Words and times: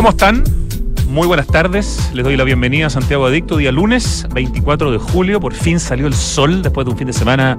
¿Cómo 0.00 0.08
están? 0.08 0.42
Muy 1.08 1.26
buenas 1.26 1.46
tardes. 1.46 2.10
Les 2.14 2.24
doy 2.24 2.34
la 2.34 2.44
bienvenida 2.44 2.86
a 2.86 2.90
Santiago 2.90 3.26
Adicto, 3.26 3.58
día 3.58 3.70
lunes 3.70 4.26
24 4.32 4.92
de 4.92 4.96
julio. 4.96 5.40
Por 5.40 5.52
fin 5.52 5.78
salió 5.78 6.06
el 6.06 6.14
sol 6.14 6.62
después 6.62 6.86
de 6.86 6.92
un 6.92 6.96
fin 6.96 7.06
de 7.06 7.12
semana 7.12 7.58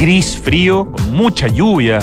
gris, 0.00 0.40
frío, 0.42 0.90
con 0.90 1.14
mucha 1.14 1.48
lluvia. 1.48 1.98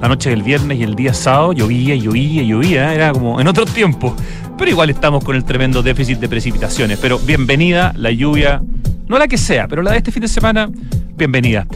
La 0.00 0.08
noche 0.08 0.30
del 0.30 0.42
viernes 0.42 0.78
y 0.78 0.82
el 0.82 0.94
día 0.94 1.12
sábado 1.12 1.52
llovía, 1.52 1.94
llovía, 1.94 2.42
llovía. 2.42 2.94
Era 2.94 3.12
como 3.12 3.38
en 3.38 3.48
otro 3.48 3.66
tiempo. 3.66 4.16
Pero 4.56 4.70
igual 4.70 4.88
estamos 4.88 5.22
con 5.22 5.36
el 5.36 5.44
tremendo 5.44 5.82
déficit 5.82 6.20
de 6.20 6.28
precipitaciones. 6.30 6.98
Pero 6.98 7.18
bienvenida 7.18 7.92
la 7.96 8.10
lluvia, 8.10 8.62
no 9.08 9.18
la 9.18 9.28
que 9.28 9.36
sea, 9.36 9.68
pero 9.68 9.82
la 9.82 9.90
de 9.90 9.98
este 9.98 10.10
fin 10.10 10.22
de 10.22 10.28
semana, 10.28 10.70
bienvenida. 11.18 11.66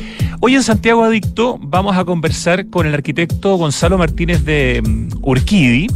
Hoy 0.40 0.54
en 0.54 0.62
Santiago 0.62 1.04
Adicto 1.04 1.58
vamos 1.60 1.98
a 1.98 2.06
conversar 2.06 2.70
con 2.70 2.86
el 2.86 2.94
arquitecto 2.94 3.56
Gonzalo 3.56 3.98
Martínez 3.98 4.42
de 4.42 4.82
mm, 4.82 5.18
Urquidi, 5.20 5.88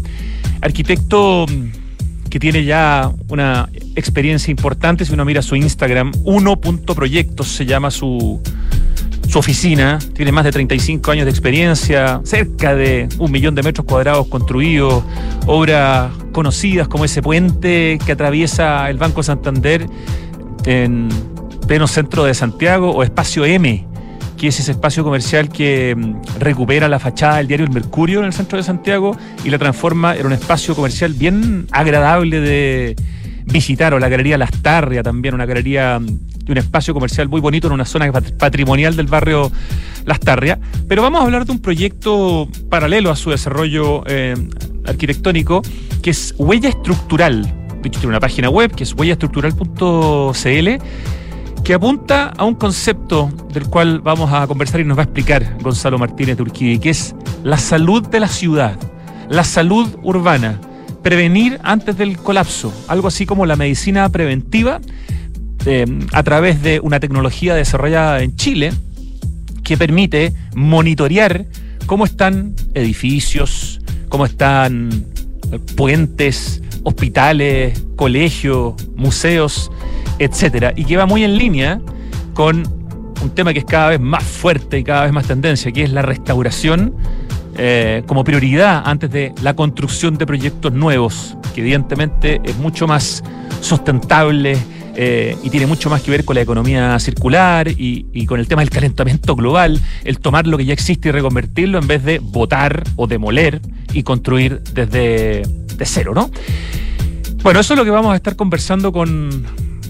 arquitecto 0.61 1.47
mm, 1.49 2.29
que 2.29 2.39
tiene 2.39 2.65
ya 2.65 3.11
una 3.29 3.69
experiencia 3.95 4.51
importante. 4.51 5.05
Si 5.05 5.13
uno 5.13 5.25
mira 5.25 5.43
su 5.43 5.57
Instagram, 5.57 6.13
1.proyectos 6.25 7.49
se 7.49 7.67
llama 7.67 7.91
su, 7.91 8.41
su 9.29 9.39
oficina. 9.39 9.99
Tiene 10.15 10.33
más 10.33 10.45
de 10.45 10.53
35 10.53 11.11
años 11.11 11.25
de 11.25 11.31
experiencia, 11.31 12.21
cerca 12.25 12.75
de 12.75 13.09
un 13.19 13.31
millón 13.31 13.55
de 13.55 13.63
metros 13.63 13.87
cuadrados 13.87 14.27
construidos, 14.29 15.05
obras 15.47 16.11
conocidas 16.33 16.89
como 16.89 17.05
ese 17.05 17.23
puente 17.23 17.99
que 18.05 18.13
atraviesa 18.13 18.89
el 18.91 18.99
Banco 18.99 19.23
Santander 19.23 19.87
en 20.65 21.09
pleno 21.67 21.87
centro 21.87 22.25
de 22.25 22.35
Santiago 22.35 22.91
o 22.91 23.03
Espacio 23.03 23.45
M, 23.45 23.87
que 24.37 24.49
es 24.49 24.61
ese 24.61 24.73
espacio 24.73 25.03
comercial 25.03 25.49
que 25.49 25.95
mm, 25.97 26.39
recupera 26.39 26.89
la 26.89 26.99
fachada 26.99 27.39
del 27.39 27.49
diario 27.49 27.67
El 27.67 27.73
Mercurio 27.73 28.21
en 28.21 28.27
el 28.27 28.33
centro 28.33 28.59
de 28.59 28.65
Santiago 28.65 29.17
y 29.45 29.51
la 29.51 29.59
transforma 29.59 30.17
en 30.17 30.27
un 30.27 30.33
espacio 30.33 30.75
comercial 30.75 31.15
bien 31.15 31.67
agradable 31.71 32.41
de 32.41 32.97
visitar, 33.47 33.95
o 33.95 33.99
la 33.99 34.09
Galería 34.09 34.37
Lastarria 34.37 35.03
también, 35.03 35.35
una 35.35 35.47
galería 35.47 35.99
mm, 35.99 36.07
de 36.45 36.53
un 36.53 36.59
espacio 36.59 36.95
comercial 36.95 37.29
muy 37.29 37.41
bonito 37.41 37.67
en 37.67 37.73
una 37.73 37.85
zona 37.85 38.13
patrimonial 38.13 38.95
del 38.97 39.07
barrio 39.07 39.51
Lastarria. 40.05 40.59
Pero 40.89 41.03
vamos 41.03 41.21
a 41.21 41.25
hablar 41.25 41.45
de 41.45 41.53
un 41.53 41.61
proyecto 41.61 42.49
paralelo 42.69 43.11
a 43.11 43.17
su 43.17 43.31
desarrollo 43.31 44.05
eh, 44.07 44.35
arquitectónico, 44.87 45.63
que 46.03 46.11
es 46.11 46.35
Huella 46.39 46.69
Estructural. 46.69 47.43
De 47.83 47.89
hecho, 47.89 48.01
tiene 48.01 48.09
una 48.09 48.21
página 48.21 48.49
web 48.49 48.75
que 48.75 48.85
es 48.85 48.95
huellaestructural.cl 48.95 50.69
que 51.67 51.75
apunta 51.75 52.29
a 52.29 52.45
un 52.45 52.55
concepto 52.55 53.29
del 53.53 53.67
cual 53.67 53.99
vamos 53.99 54.33
a 54.33 54.47
conversar 54.47 54.79
y 54.79 54.85
nos 54.85 54.97
va 54.97 55.03
a 55.03 55.05
explicar 55.07 55.59
Gonzalo 55.61 55.99
Martínez 55.99 56.37
de 56.37 56.79
que 56.79 56.91
es 56.91 57.13
la 57.43 57.59
salud 57.59 58.07
de 58.07 58.21
la 58.21 58.29
ciudad, 58.29 58.79
la 59.29 59.43
salud 59.43 59.99
urbana, 60.05 60.61
prevenir 61.03 61.59
antes 61.65 61.99
del 61.99 62.19
colapso, 62.19 62.73
algo 62.87 63.09
así 63.09 63.27
como 63.27 63.47
la 63.47 63.57
medicina 63.57 64.09
preventiva 64.11 64.81
eh, 65.65 65.85
a 66.13 66.23
través 66.23 66.63
de 66.63 66.79
una 66.79 67.01
tecnología 67.01 67.57
desarrollada 67.57 68.23
en 68.23 68.37
Chile 68.37 68.73
que 69.65 69.77
permite 69.77 70.35
monitorear 70.55 71.47
cómo 71.87 72.05
están 72.05 72.55
edificios, 72.75 73.81
cómo 74.09 74.25
están 74.25 74.91
eh, 75.51 75.59
puentes, 75.75 76.63
hospitales, 76.87 77.85
colegios, 77.97 78.75
museos, 78.95 79.73
etcétera, 80.21 80.73
y 80.77 80.85
que 80.85 80.97
va 80.97 81.05
muy 81.05 81.25
en 81.25 81.37
línea 81.37 81.81
con 82.33 82.63
un 83.21 83.31
tema 83.35 83.53
que 83.53 83.59
es 83.59 83.65
cada 83.65 83.89
vez 83.89 84.01
más 84.01 84.23
fuerte 84.23 84.79
y 84.79 84.85
cada 84.85 85.03
vez 85.03 85.13
más 85.13 85.27
tendencia, 85.27 85.73
que 85.73 85.83
es 85.83 85.91
la 85.91 86.03
restauración 86.03 86.95
eh, 87.57 88.05
como 88.07 88.23
prioridad 88.23 88.83
antes 88.85 89.11
de 89.11 89.35
la 89.43 89.57
construcción 89.57 90.17
de 90.17 90.27
proyectos 90.27 90.73
nuevos, 90.73 91.37
que 91.57 91.63
evidentemente 91.63 92.41
es 92.45 92.57
mucho 92.59 92.87
más 92.87 93.25
sustentable 93.61 94.57
eh, 94.95 95.37
y 95.43 95.51
tiene 95.51 95.67
mucho 95.67 95.91
más 95.91 96.03
que 96.03 96.13
ver 96.13 96.25
con 96.25 96.37
la 96.37 96.43
economía 96.43 96.97
circular 97.01 97.67
y, 97.67 98.07
y, 98.13 98.27
con 98.27 98.39
el 98.39 98.47
tema 98.47 98.63
del 98.63 98.71
calentamiento 98.71 99.35
global, 99.35 99.81
el 100.05 100.21
tomar 100.21 100.47
lo 100.47 100.57
que 100.57 100.65
ya 100.65 100.73
existe 100.73 101.09
y 101.09 101.13
reconvertirlo 101.13 101.81
en 101.81 101.89
vez 101.89 102.05
de 102.05 102.21
botar 102.21 102.85
o 102.95 103.09
demoler 103.09 103.61
y 103.93 104.05
construir 104.05 104.63
desde 104.73 105.43
de 105.77 105.87
cero, 105.87 106.13
¿no? 106.15 106.31
Bueno, 107.43 107.61
eso 107.61 107.75
es 107.75 107.79
lo 107.79 107.85
que 107.85 107.91
vamos 107.91 108.13
a 108.13 108.17
estar 108.17 108.35
conversando 108.35 108.93
con 108.93 109.45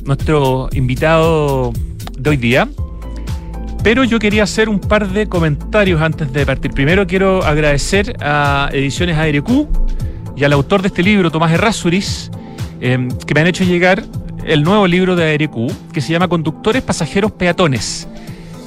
nuestro 0.04 0.68
invitado 0.72 1.72
de 2.18 2.30
hoy 2.30 2.36
día. 2.36 2.68
Pero 3.82 4.04
yo 4.04 4.18
quería 4.18 4.42
hacer 4.42 4.68
un 4.68 4.80
par 4.80 5.08
de 5.08 5.28
comentarios 5.28 6.02
antes 6.02 6.32
de 6.32 6.44
partir. 6.44 6.72
Primero 6.72 7.06
quiero 7.06 7.44
agradecer 7.44 8.16
a 8.20 8.68
Ediciones 8.72 9.16
ARQ 9.16 9.68
y 10.36 10.44
al 10.44 10.52
autor 10.52 10.82
de 10.82 10.88
este 10.88 11.02
libro, 11.02 11.30
Tomás 11.30 11.52
Errázuriz, 11.52 12.30
eh, 12.80 13.08
que 13.26 13.34
me 13.34 13.40
han 13.40 13.46
hecho 13.46 13.64
llegar 13.64 14.02
el 14.44 14.62
nuevo 14.62 14.86
libro 14.86 15.16
de 15.16 15.32
ARQ, 15.32 15.92
que 15.92 16.00
se 16.00 16.12
llama 16.12 16.28
Conductores, 16.28 16.82
Pasajeros, 16.82 17.32
Peatones. 17.32 18.08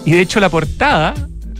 Y 0.06 0.12
de 0.12 0.22
hecho 0.22 0.40
la 0.40 0.50
portada 0.50 1.14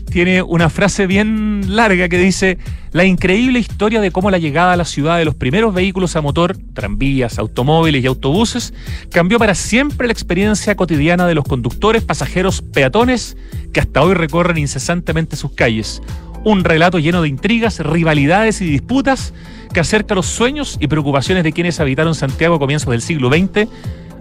tiene 0.10 0.42
una 0.42 0.70
frase 0.70 1.08
bien 1.08 1.76
larga 1.76 2.10
que 2.10 2.18
dice 2.18 2.58
la 2.92 3.06
increíble 3.06 3.60
historia 3.60 4.02
de 4.02 4.12
cómo 4.12 4.32
la 4.32 4.38
llegada 4.38 4.74
a 4.74 4.78
la 4.78 4.86
ciudad 4.86 5.18
de 5.18 5.26
los 5.26 5.36
primeros 5.36 5.74
vehículos 5.74 6.16
a 6.16 6.22
motor, 6.22 6.58
tranvías, 6.74 7.38
automóviles 7.38 8.04
y 8.04 8.08
autobuses, 8.08 8.74
cambió 9.12 9.38
para 9.38 9.56
siempre 9.56 10.08
la 10.08 10.14
experiencia 10.14 10.76
cotidiana 10.76 11.28
de 11.28 11.36
los 11.36 11.46
conductores, 11.46 12.04
pasajeros, 12.04 12.62
peatones 12.62 13.38
que 13.74 13.80
hasta 13.80 14.02
hoy 14.02 14.16
recorren 14.16 14.58
incesantemente 14.58 15.36
sus 15.36 15.52
calles. 15.52 16.02
Un 16.44 16.64
relato 16.64 17.00
lleno 17.00 17.22
de 17.22 17.28
intrigas, 17.28 17.80
rivalidades 17.80 18.62
y 18.62 18.66
disputas 18.66 19.34
que 19.74 19.80
acerca 19.80 20.16
los 20.16 20.26
sueños 20.26 20.78
y 20.80 20.88
preocupaciones 20.88 21.44
de 21.44 21.54
quienes 21.54 21.80
habitaron 21.80 22.16
Santiago 22.16 22.56
a 22.56 22.60
comienzos 22.60 22.90
del 22.90 23.02
siglo 23.02 23.30
XX 23.30 23.70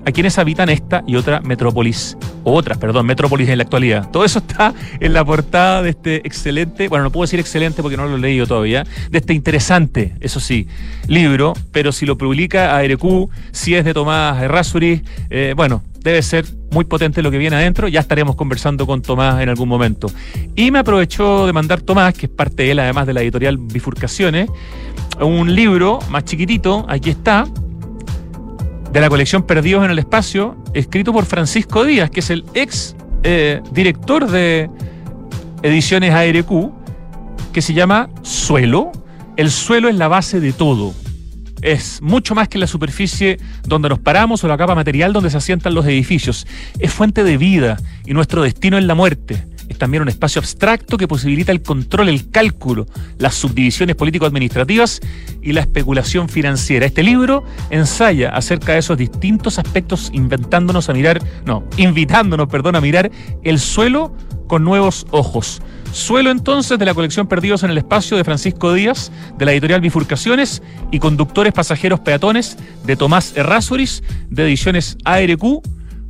a 0.09 0.13
quienes 0.13 0.39
habitan 0.39 0.71
esta 0.71 1.05
y 1.07 1.17
otra 1.17 1.41
metrópolis, 1.41 2.17
o 2.45 2.55
otras, 2.55 2.79
perdón, 2.79 3.07
metrópolis 3.07 3.49
en 3.49 3.59
la 3.59 3.65
actualidad. 3.65 4.11
Todo 4.11 4.25
eso 4.25 4.39
está 4.39 4.75
en 5.01 5.13
la 5.13 5.25
portada 5.25 5.83
de 5.83 5.91
este 5.91 6.17
excelente, 6.27 6.89
bueno, 6.89 7.05
no 7.05 7.13
puedo 7.13 7.25
decir 7.25 7.39
excelente 7.41 7.83
porque 7.83 7.97
no 7.97 8.07
lo 8.07 8.17
he 8.17 8.21
leído 8.21 8.47
todavía, 8.47 8.85
de 9.11 9.19
este 9.19 9.35
interesante, 9.35 10.15
eso 10.21 10.41
sí, 10.41 10.67
libro, 11.07 11.53
pero 11.73 11.93
si 11.93 12.07
lo 12.07 12.17
publica 12.17 12.77
ARQ, 12.77 13.29
si 13.53 13.75
es 13.75 13.85
de 13.85 13.93
Tomás 13.93 14.43
Errázuriz, 14.43 15.03
eh, 15.29 15.53
bueno, 15.55 15.83
debe 16.01 16.23
ser 16.23 16.47
muy 16.71 16.85
potente 16.85 17.23
lo 17.23 17.31
que 17.31 17.39
viene 17.39 17.57
adentro. 17.57 17.89
Ya 17.89 18.01
estaremos 18.01 18.37
conversando 18.37 18.87
con 18.87 19.03
Tomás 19.03 19.43
en 19.43 19.49
algún 19.49 19.69
momento. 19.69 20.11
Y 20.55 20.71
me 20.71 20.79
aprovechó 20.79 21.47
de 21.47 21.53
mandar 21.53 21.81
Tomás, 21.83 22.15
que 22.15 22.27
es 22.27 22.33
parte 22.33 22.63
de 22.63 22.71
él, 22.71 22.79
además 22.79 23.07
de 23.07 23.15
la 23.15 23.23
editorial 23.23 23.59
Bifurcaciones, 23.59 24.49
un 25.21 25.55
libro 25.55 25.99
más 26.09 26.25
chiquitito, 26.25 26.87
aquí 26.89 27.11
está, 27.11 27.47
de 28.93 29.01
la 29.01 29.09
colección 29.09 29.43
Perdidos 29.43 29.85
en 29.85 29.91
el 29.91 29.99
Espacio, 29.99 30.57
escrito 30.75 31.13
por 31.13 31.25
Francisco 31.27 31.85
Díaz, 31.85 32.11
que 32.11 32.21
es 32.21 32.31
el 32.31 32.45
ex 32.55 32.97
eh, 33.23 33.61
director 33.73 34.31
de 34.31 34.71
Ediciones 35.63 36.13
ARQ, 36.13 36.73
que 37.53 37.63
se 37.63 37.75
llama 37.75 38.09
Suelo. 38.23 38.93
El 39.37 39.51
suelo 39.51 39.89
es 39.89 39.97
la 39.97 40.09
base 40.09 40.41
de 40.41 40.53
todo. 40.53 40.95
Es 41.61 42.01
mucho 42.01 42.35
más 42.35 42.49
que 42.49 42.59
la 42.59 42.67
superficie 42.67 43.39
donde 43.65 43.89
nos 43.89 43.99
paramos 43.99 44.45
o 44.45 44.49
la 44.49 44.57
capa 44.57 44.75
material 44.75 45.13
donde 45.13 45.31
se 45.31 45.37
asientan 45.37 45.75
los 45.75 45.85
edificios. 45.87 46.47
Es 46.79 46.93
fuente 46.93 47.25
de 47.25 47.37
vida 47.37 47.77
y 48.07 48.15
nuestro 48.15 48.43
destino 48.43 48.79
es 48.79 48.85
la 48.85 48.95
muerte 48.95 49.45
es 49.69 49.79
también 49.79 50.03
un 50.03 50.09
espacio 50.09 50.41
abstracto 50.41 50.97
que 50.97 51.07
posibilita 51.07 51.53
el 51.53 51.63
control, 51.63 52.09
el 52.09 52.31
cálculo, 52.31 52.87
las 53.19 53.35
subdivisiones 53.35 53.97
político-administrativas 53.97 55.01
y 55.43 55.53
la 55.53 55.61
especulación 55.61 56.29
financiera. 56.29 56.87
Este 56.87 57.03
libro 57.03 57.45
ensaya 57.71 58.31
acerca 58.31 58.73
de 58.73 58.79
esos 58.79 58.97
distintos 58.97 59.59
aspectos 59.59 60.11
inventándonos 60.13 60.89
a 60.89 60.95
mirar, 60.95 61.21
no, 61.45 61.65
invitándonos, 61.77 62.49
perdón, 62.49 62.77
a 62.77 62.81
mirar 62.81 63.11
el 63.43 63.59
suelo 63.59 64.15
con 64.47 64.65
nuevos 64.65 65.07
ojos. 65.11 65.61
Suelo 65.93 66.31
entonces 66.31 66.79
de 66.79 66.85
la 66.85 66.95
colección 66.95 67.27
Perdidos 67.27 67.63
en 67.63 67.71
el 67.71 67.79
Espacio 67.79 68.17
de 68.17 68.25
Francisco 68.25 68.73
Díaz, 68.75 69.11
de 69.39 69.45
la 69.45 69.53
editorial 69.53 69.81
Bifurcaciones 69.81 70.63
y 70.91 70.99
Conductores 70.99 71.53
Pasajeros 71.53 72.01
Peatones 72.01 72.57
de 72.85 72.97
Tomás 72.97 73.37
Errázuriz, 73.37 74.03
de 74.29 74.45
ediciones 74.45 74.97
ARQ 75.05 75.63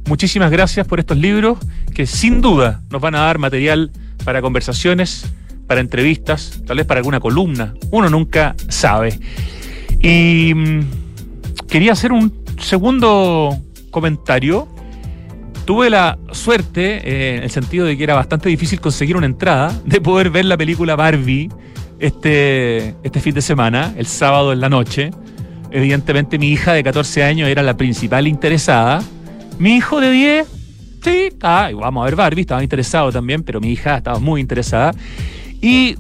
Muchísimas 0.09 0.51
gracias 0.51 0.87
por 0.87 1.01
estos 1.01 1.19
libros 1.19 1.59
que 1.95 2.07
sin 2.07 2.41
duda 2.41 2.81
nos 2.91 3.03
van 3.03 3.15
a 3.15 3.21
dar 3.21 3.37
material 3.37 3.91
para 4.25 4.41
conversaciones, 4.41 5.27
para 5.67 5.83
entrevistas, 5.83 6.63
tal 6.67 6.79
vez 6.79 6.87
para 6.87 7.01
alguna 7.01 7.21
columna. 7.21 7.75
Uno 7.91 8.09
nunca 8.09 8.57
sabe. 8.69 9.21
Y 10.01 10.55
mm, 10.55 10.81
quería 11.69 11.93
hacer 11.93 12.13
un 12.13 12.33
segundo 12.59 13.55
comentario. 13.91 14.67
Tuve 15.67 15.91
la 15.91 16.19
suerte, 16.33 17.03
eh, 17.05 17.37
en 17.37 17.43
el 17.43 17.51
sentido 17.51 17.85
de 17.85 17.99
que 17.99 18.05
era 18.05 18.15
bastante 18.15 18.49
difícil 18.49 18.81
conseguir 18.81 19.15
una 19.15 19.27
entrada, 19.27 19.79
de 19.85 20.01
poder 20.01 20.31
ver 20.31 20.47
la 20.47 20.57
película 20.57 20.97
Barbie 20.97 21.51
este, 21.99 22.95
este 23.03 23.21
fin 23.21 23.35
de 23.35 23.43
semana, 23.43 23.93
el 23.99 24.07
sábado 24.07 24.55
en 24.55 24.61
la 24.61 24.71
noche. 24.71 25.11
Evidentemente 25.71 26.39
mi 26.39 26.49
hija 26.49 26.73
de 26.73 26.83
14 26.83 27.25
años 27.25 27.51
era 27.51 27.63
la 27.63 27.77
principal 27.77 28.27
interesada 28.27 29.03
mi 29.59 29.77
hijo 29.77 30.01
de 30.01 30.11
10, 30.11 30.47
sí, 31.03 31.29
vamos 31.41 32.03
a 32.03 32.05
ver 32.05 32.17
Barbie, 32.17 32.43
estaba 32.43 32.63
interesado 32.63 33.11
también, 33.13 33.43
pero 33.43 33.61
mi 33.61 33.71
hija 33.71 33.97
estaba 33.97 34.19
muy 34.19 34.41
interesada. 34.41 34.95
Y 35.61 35.97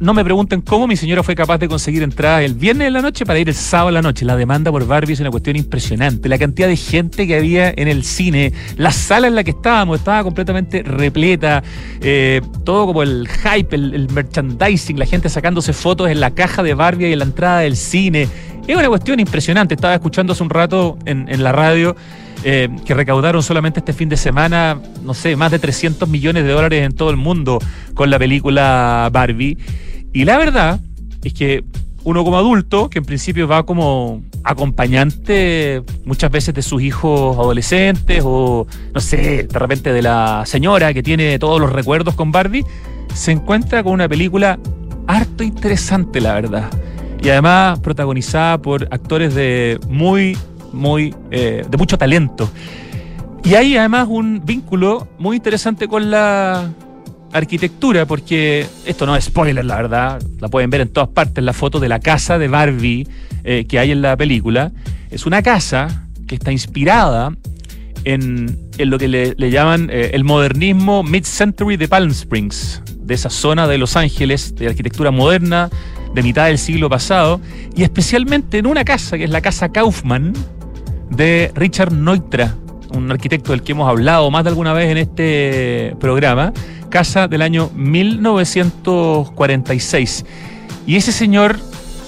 no 0.00 0.14
me 0.14 0.24
pregunten 0.24 0.62
cómo 0.62 0.86
mi 0.86 0.96
señora 0.96 1.22
fue 1.22 1.34
capaz 1.34 1.58
de 1.58 1.68
conseguir 1.68 2.02
entradas 2.02 2.42
el 2.42 2.54
viernes 2.54 2.88
en 2.88 2.94
la 2.94 3.02
noche 3.02 3.26
para 3.26 3.38
ir 3.38 3.48
el 3.48 3.54
sábado 3.54 3.90
en 3.90 3.94
la 3.94 4.02
noche. 4.02 4.24
La 4.24 4.34
demanda 4.34 4.70
por 4.70 4.86
Barbie 4.86 5.12
es 5.12 5.20
una 5.20 5.30
cuestión 5.30 5.56
impresionante. 5.56 6.28
La 6.28 6.38
cantidad 6.38 6.68
de 6.68 6.76
gente 6.76 7.26
que 7.26 7.36
había 7.36 7.70
en 7.70 7.86
el 7.86 8.02
cine, 8.04 8.52
la 8.76 8.92
sala 8.92 9.28
en 9.28 9.34
la 9.34 9.44
que 9.44 9.50
estábamos 9.50 9.98
estaba 9.98 10.22
completamente 10.24 10.82
repleta, 10.82 11.62
eh, 12.00 12.40
todo 12.64 12.86
como 12.86 13.02
el 13.02 13.28
hype, 13.28 13.76
el, 13.76 14.08
merchandising, 14.10 14.98
la 14.98 15.06
gente 15.06 15.28
sacándose 15.28 15.74
fotos 15.74 16.10
en 16.10 16.20
la 16.20 16.30
caja 16.30 16.62
de 16.62 16.72
Barbie 16.72 17.10
y 17.10 17.12
en 17.12 17.18
la 17.18 17.26
entrada 17.26 17.60
del 17.60 17.76
cine. 17.76 18.26
Es 18.66 18.76
una 18.76 18.88
cuestión 18.88 19.20
impresionante. 19.20 19.74
Estaba 19.74 19.94
escuchando 19.94 20.32
hace 20.32 20.42
un 20.42 20.50
rato 20.50 20.98
en 21.04 21.42
la 21.42 21.52
radio 21.52 21.94
eh, 22.44 22.68
que 22.84 22.94
recaudaron 22.94 23.42
solamente 23.42 23.80
este 23.80 23.92
fin 23.92 24.08
de 24.08 24.16
semana, 24.16 24.80
no 25.02 25.14
sé, 25.14 25.36
más 25.36 25.50
de 25.50 25.58
300 25.58 26.08
millones 26.08 26.44
de 26.44 26.50
dólares 26.50 26.84
en 26.84 26.92
todo 26.92 27.10
el 27.10 27.16
mundo 27.16 27.58
con 27.94 28.10
la 28.10 28.18
película 28.18 29.08
Barbie. 29.12 29.58
Y 30.12 30.24
la 30.24 30.38
verdad 30.38 30.80
es 31.22 31.34
que 31.34 31.64
uno 32.04 32.24
como 32.24 32.38
adulto, 32.38 32.88
que 32.88 32.98
en 32.98 33.04
principio 33.04 33.46
va 33.46 33.64
como 33.64 34.22
acompañante 34.42 35.82
muchas 36.04 36.30
veces 36.30 36.54
de 36.54 36.62
sus 36.62 36.80
hijos 36.82 37.36
adolescentes 37.36 38.22
o, 38.24 38.66
no 38.94 39.00
sé, 39.00 39.44
de 39.44 39.58
repente 39.58 39.92
de 39.92 40.02
la 40.02 40.44
señora 40.46 40.94
que 40.94 41.02
tiene 41.02 41.38
todos 41.38 41.60
los 41.60 41.70
recuerdos 41.70 42.14
con 42.14 42.32
Barbie, 42.32 42.64
se 43.14 43.32
encuentra 43.32 43.82
con 43.82 43.92
una 43.92 44.08
película 44.08 44.58
harto 45.06 45.44
interesante, 45.44 46.20
la 46.20 46.34
verdad. 46.34 46.70
Y 47.22 47.28
además 47.28 47.80
protagonizada 47.80 48.56
por 48.58 48.88
actores 48.90 49.34
de 49.34 49.78
muy 49.88 50.38
muy, 50.72 51.14
eh, 51.30 51.64
de 51.68 51.76
mucho 51.76 51.98
talento. 51.98 52.50
Y 53.44 53.54
hay 53.54 53.76
además 53.76 54.06
un 54.08 54.42
vínculo 54.44 55.08
muy 55.18 55.36
interesante 55.36 55.88
con 55.88 56.10
la 56.10 56.70
arquitectura, 57.32 58.06
porque 58.06 58.66
esto 58.84 59.06
no 59.06 59.16
es 59.16 59.24
spoiler, 59.24 59.64
la 59.64 59.76
verdad, 59.76 60.22
la 60.40 60.48
pueden 60.48 60.70
ver 60.70 60.82
en 60.82 60.88
todas 60.88 61.08
partes, 61.08 61.42
la 61.42 61.52
foto 61.52 61.80
de 61.80 61.88
la 61.88 62.00
casa 62.00 62.38
de 62.38 62.48
Barbie 62.48 63.06
eh, 63.44 63.66
que 63.68 63.78
hay 63.78 63.92
en 63.92 64.02
la 64.02 64.16
película. 64.16 64.72
Es 65.10 65.26
una 65.26 65.42
casa 65.42 66.08
que 66.26 66.34
está 66.34 66.52
inspirada 66.52 67.32
en, 68.04 68.58
lo 68.78 68.98
que 68.98 69.08
le, 69.08 69.50
llaman 69.50 69.90
eh, 69.90 70.10
el 70.14 70.24
modernismo 70.24 71.02
mid-century 71.02 71.76
de 71.76 71.88
Palm 71.88 72.10
Springs, 72.10 72.82
de 72.96 73.14
esa 73.14 73.30
zona 73.30 73.66
de 73.66 73.78
Los 73.78 73.96
Ángeles, 73.96 74.54
de 74.54 74.68
arquitectura 74.68 75.10
moderna, 75.10 75.70
de 76.14 76.22
mitad 76.22 76.46
del 76.46 76.58
siglo 76.58 76.88
pasado, 76.88 77.40
y 77.76 77.82
especialmente 77.82 78.58
en 78.58 78.66
una 78.66 78.84
casa 78.84 79.16
que 79.16 79.24
es 79.24 79.30
la 79.30 79.40
casa 79.40 79.70
Kaufman, 79.70 80.32
de 81.10 81.52
Richard 81.54 81.92
Neutra, 81.92 82.56
un 82.94 83.10
arquitecto 83.10 83.52
del 83.52 83.62
que 83.62 83.72
hemos 83.72 83.88
hablado 83.88 84.30
más 84.30 84.44
de 84.44 84.50
alguna 84.50 84.72
vez 84.72 84.90
en 84.90 84.98
este 84.98 85.96
programa, 86.00 86.52
casa 86.88 87.28
del 87.28 87.42
año 87.42 87.70
1946. 87.74 90.24
Y 90.86 90.96
ese 90.96 91.12
señor 91.12 91.58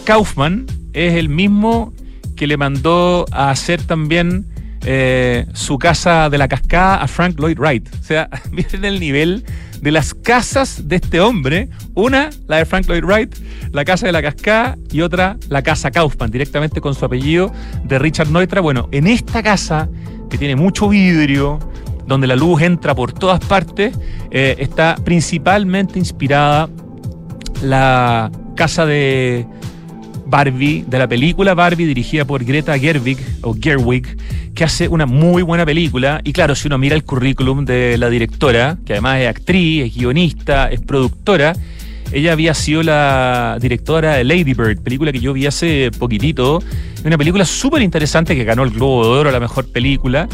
Kaufman 0.04 0.66
es 0.92 1.14
el 1.14 1.28
mismo 1.28 1.92
que 2.36 2.46
le 2.46 2.56
mandó 2.56 3.26
a 3.30 3.50
hacer 3.50 3.82
también 3.82 4.46
eh, 4.84 5.46
su 5.52 5.78
casa 5.78 6.28
de 6.28 6.38
la 6.38 6.48
cascada 6.48 6.96
a 6.96 7.08
Frank 7.08 7.38
Lloyd 7.38 7.58
Wright. 7.58 7.88
O 8.00 8.02
sea, 8.02 8.28
miren 8.50 8.84
el 8.84 8.98
nivel 8.98 9.44
de 9.82 9.90
las 9.90 10.14
casas 10.14 10.88
de 10.88 10.96
este 10.96 11.20
hombre. 11.20 11.68
Una, 11.94 12.30
la 12.46 12.58
de 12.58 12.64
Frank 12.64 12.86
Lloyd 12.86 13.04
Wright, 13.04 13.34
la 13.72 13.84
casa 13.84 14.06
de 14.06 14.12
la 14.12 14.22
cascada, 14.22 14.78
y 14.90 15.02
otra, 15.02 15.36
la 15.48 15.62
casa 15.62 15.90
Kaufman, 15.90 16.30
directamente 16.30 16.80
con 16.80 16.94
su 16.94 17.04
apellido 17.04 17.52
de 17.84 17.98
Richard 17.98 18.30
Neutra. 18.30 18.60
Bueno, 18.60 18.88
en 18.92 19.08
esta 19.08 19.42
casa, 19.42 19.88
que 20.30 20.38
tiene 20.38 20.56
mucho 20.56 20.88
vidrio, 20.88 21.58
donde 22.06 22.28
la 22.28 22.36
luz 22.36 22.62
entra 22.62 22.94
por 22.94 23.12
todas 23.12 23.44
partes, 23.44 23.98
eh, 24.30 24.54
está 24.58 24.94
principalmente 25.04 25.98
inspirada 25.98 26.68
la 27.60 28.30
casa 28.54 28.86
de 28.86 29.46
Barbie, 30.32 30.82
de 30.88 30.98
la 30.98 31.06
película 31.06 31.52
Barbie 31.52 31.84
dirigida 31.84 32.24
por 32.24 32.42
Greta 32.42 32.78
Gerwig, 32.78 33.18
o 33.42 33.54
Gerwig, 33.54 34.16
que 34.54 34.64
hace 34.64 34.88
una 34.88 35.04
muy 35.04 35.42
buena 35.42 35.66
película. 35.66 36.22
Y 36.24 36.32
claro, 36.32 36.54
si 36.54 36.68
uno 36.68 36.78
mira 36.78 36.96
el 36.96 37.04
currículum 37.04 37.66
de 37.66 37.98
la 37.98 38.08
directora, 38.08 38.78
que 38.86 38.94
además 38.94 39.20
es 39.20 39.28
actriz, 39.28 39.84
es 39.84 39.94
guionista, 39.94 40.68
es 40.68 40.80
productora, 40.80 41.52
ella 42.12 42.32
había 42.32 42.54
sido 42.54 42.82
la 42.82 43.58
directora 43.60 44.14
de 44.14 44.24
Lady 44.24 44.54
Bird, 44.54 44.80
película 44.80 45.12
que 45.12 45.20
yo 45.20 45.34
vi 45.34 45.44
hace 45.44 45.90
poquitito. 45.98 46.62
Una 47.04 47.18
película 47.18 47.44
súper 47.44 47.82
interesante 47.82 48.34
que 48.34 48.44
ganó 48.44 48.62
el 48.62 48.70
Globo 48.70 49.04
de 49.04 49.20
Oro 49.20 49.28
a 49.28 49.32
la 49.32 49.40
mejor 49.40 49.70
película 49.70 50.28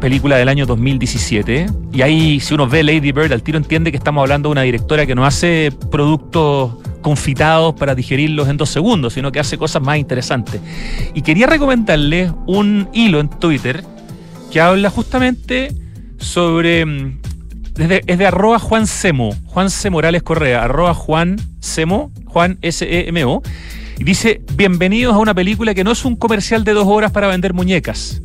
película 0.00 0.36
del 0.36 0.48
año 0.48 0.66
2017. 0.66 1.66
Y 1.92 2.02
ahí, 2.02 2.40
si 2.40 2.54
uno 2.54 2.66
ve 2.66 2.82
Lady 2.82 3.12
Bird, 3.12 3.32
al 3.32 3.42
tiro 3.42 3.58
entiende 3.58 3.90
que 3.90 3.98
estamos 3.98 4.22
hablando 4.22 4.48
de 4.48 4.52
una 4.52 4.62
directora 4.62 5.04
que 5.04 5.14
no 5.14 5.26
hace 5.26 5.70
productos 5.90 6.79
confitados 7.00 7.74
para 7.74 7.94
digerirlos 7.94 8.48
en 8.48 8.56
dos 8.56 8.70
segundos, 8.70 9.14
sino 9.14 9.32
que 9.32 9.40
hace 9.40 9.58
cosas 9.58 9.82
más 9.82 9.98
interesantes. 9.98 10.60
Y 11.14 11.22
quería 11.22 11.46
recomendarles 11.46 12.32
un 12.46 12.88
hilo 12.92 13.20
en 13.20 13.28
Twitter 13.28 13.84
que 14.50 14.60
habla 14.60 14.90
justamente 14.90 15.74
sobre. 16.18 16.84
Mm, 16.84 17.18
es 18.06 18.18
de 18.18 18.26
arroba 18.26 18.58
Juan 18.58 18.86
Semo, 18.86 19.34
Juan 19.46 19.70
C. 19.70 19.88
Morales 19.88 20.22
Correa, 20.22 20.64
arroba 20.64 20.92
Juan 20.92 21.36
Semo, 21.60 22.10
Juan 22.26 22.58
S-E-M-O, 22.60 23.42
y 23.98 24.04
dice: 24.04 24.42
Bienvenidos 24.54 25.14
a 25.14 25.18
una 25.18 25.34
película 25.34 25.74
que 25.74 25.84
no 25.84 25.92
es 25.92 26.04
un 26.04 26.16
comercial 26.16 26.64
de 26.64 26.72
dos 26.72 26.86
horas 26.86 27.10
para 27.10 27.28
vender 27.28 27.54
muñecas 27.54 28.20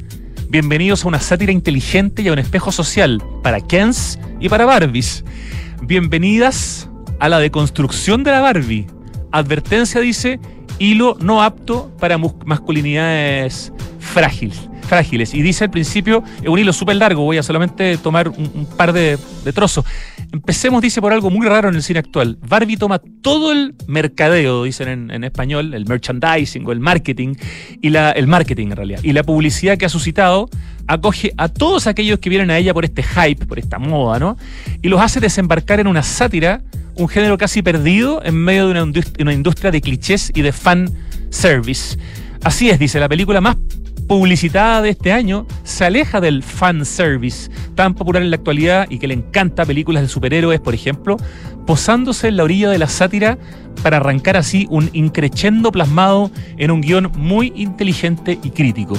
Bienvenidos 0.48 1.04
a 1.04 1.07
una 1.10 1.19
sátira 1.19 1.51
inteligente 1.51 2.22
y 2.22 2.30
a 2.30 2.31
un 2.31 2.39
espejo 2.39 2.72
social 2.72 3.22
para 3.44 3.60
Kens 3.60 4.19
y 4.39 4.48
para 4.48 4.63
Barbies. 4.63 5.25
Bienvenidas 5.81 6.88
a 7.19 7.29
la 7.29 7.39
deconstrucción 7.39 8.23
de 8.23 8.31
la 8.31 8.41
Barbie. 8.41 8.88
Advertencia 9.31 10.01
dice, 10.01 10.39
hilo 10.79 11.17
no 11.19 11.44
apto 11.44 11.91
para 12.00 12.17
masculinidades 12.17 13.71
frágiles 14.00 14.69
frágiles. 14.85 15.33
Y 15.33 15.41
dice 15.41 15.65
al 15.65 15.71
principio, 15.71 16.23
es 16.41 16.47
un 16.47 16.59
hilo 16.59 16.73
súper 16.73 16.95
largo, 16.95 17.23
voy 17.23 17.37
a 17.37 17.43
solamente 17.43 17.97
tomar 17.97 18.29
un, 18.29 18.67
par 18.77 18.93
de, 18.93 19.17
trozos. 19.53 19.85
Empecemos, 20.31 20.81
dice, 20.81 21.01
por 21.01 21.13
algo 21.13 21.29
muy 21.29 21.47
raro 21.47 21.69
en 21.69 21.75
el 21.75 21.83
cine 21.83 21.99
actual. 21.99 22.37
Barbie 22.47 22.77
toma 22.77 22.99
todo 23.21 23.51
el 23.51 23.75
mercadeo, 23.87 24.63
dicen 24.63 25.11
en, 25.11 25.23
español, 25.23 25.73
el 25.73 25.85
merchandising 25.85 26.65
o 26.65 26.71
el 26.71 26.79
marketing, 26.79 27.35
y 27.81 27.89
la, 27.89 28.11
el 28.11 28.27
marketing 28.27 28.67
en 28.67 28.75
realidad, 28.75 28.99
y 29.03 29.13
la 29.13 29.23
publicidad 29.23 29.77
que 29.77 29.85
ha 29.85 29.89
suscitado, 29.89 30.49
acoge 30.88 31.33
a 31.38 31.49
todos 31.49 31.88
aquellos 31.88 32.19
que 32.19 32.29
vienen 32.29 32.51
a 32.51 32.57
ella 32.57 32.73
por 32.73 32.85
este 32.85 33.03
hype, 33.03 33.45
por 33.45 33.59
esta 33.59 33.79
moda, 33.79 34.19
¿no? 34.19 34.38
Y 34.81 34.89
los 34.89 35.01
hace 35.01 35.19
desembarcar 35.19 35.79
en 35.79 35.88
una 35.88 36.03
sátira, 36.03 36.61
un 36.95 37.07
género 37.07 37.38
casi 37.38 37.61
perdido 37.61 38.23
en 38.23 38.35
medio 38.35 38.67
de 38.67 38.71
una, 38.71 39.01
una 39.19 39.33
industria 39.33 39.71
de 39.71 39.81
clichés 39.81 40.31
y 40.33 40.41
de 40.41 40.51
fan 40.51 40.91
service. 41.29 41.97
Así 42.43 42.69
es, 42.69 42.79
dice, 42.79 42.99
la 42.99 43.09
película 43.09 43.41
más 43.41 43.57
publicitada 44.07 44.81
de 44.81 44.89
este 44.89 45.12
año 45.12 45.47
se 45.63 45.85
aleja 45.85 46.21
del 46.21 46.43
fan 46.43 46.85
service 46.85 47.50
tan 47.75 47.93
popular 47.93 48.21
en 48.21 48.29
la 48.29 48.38
actualidad 48.38 48.88
y 48.89 49.00
que 49.00 49.07
le 49.07 49.13
encanta 49.13 49.65
películas 49.65 50.03
de 50.03 50.09
superhéroes, 50.09 50.59
por 50.59 50.74
ejemplo, 50.74 51.17
posándose 51.65 52.27
en 52.27 52.38
la 52.38 52.43
orilla 52.43 52.69
de 52.69 52.77
la 52.77 52.88
sátira 52.88 53.38
para 53.83 53.97
arrancar 53.97 54.38
así 54.38 54.67
un 54.69 54.89
increchendo 54.93 55.71
plasmado 55.71 56.31
en 56.57 56.71
un 56.71 56.81
guion 56.81 57.12
muy 57.15 57.51
inteligente 57.55 58.39
y 58.43 58.50
crítico. 58.51 58.97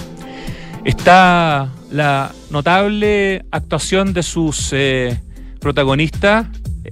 Está 0.84 1.72
la 1.90 2.32
notable 2.50 3.44
actuación 3.50 4.12
de 4.12 4.22
sus 4.22 4.70
eh, 4.72 5.20
protagonistas, 5.60 6.46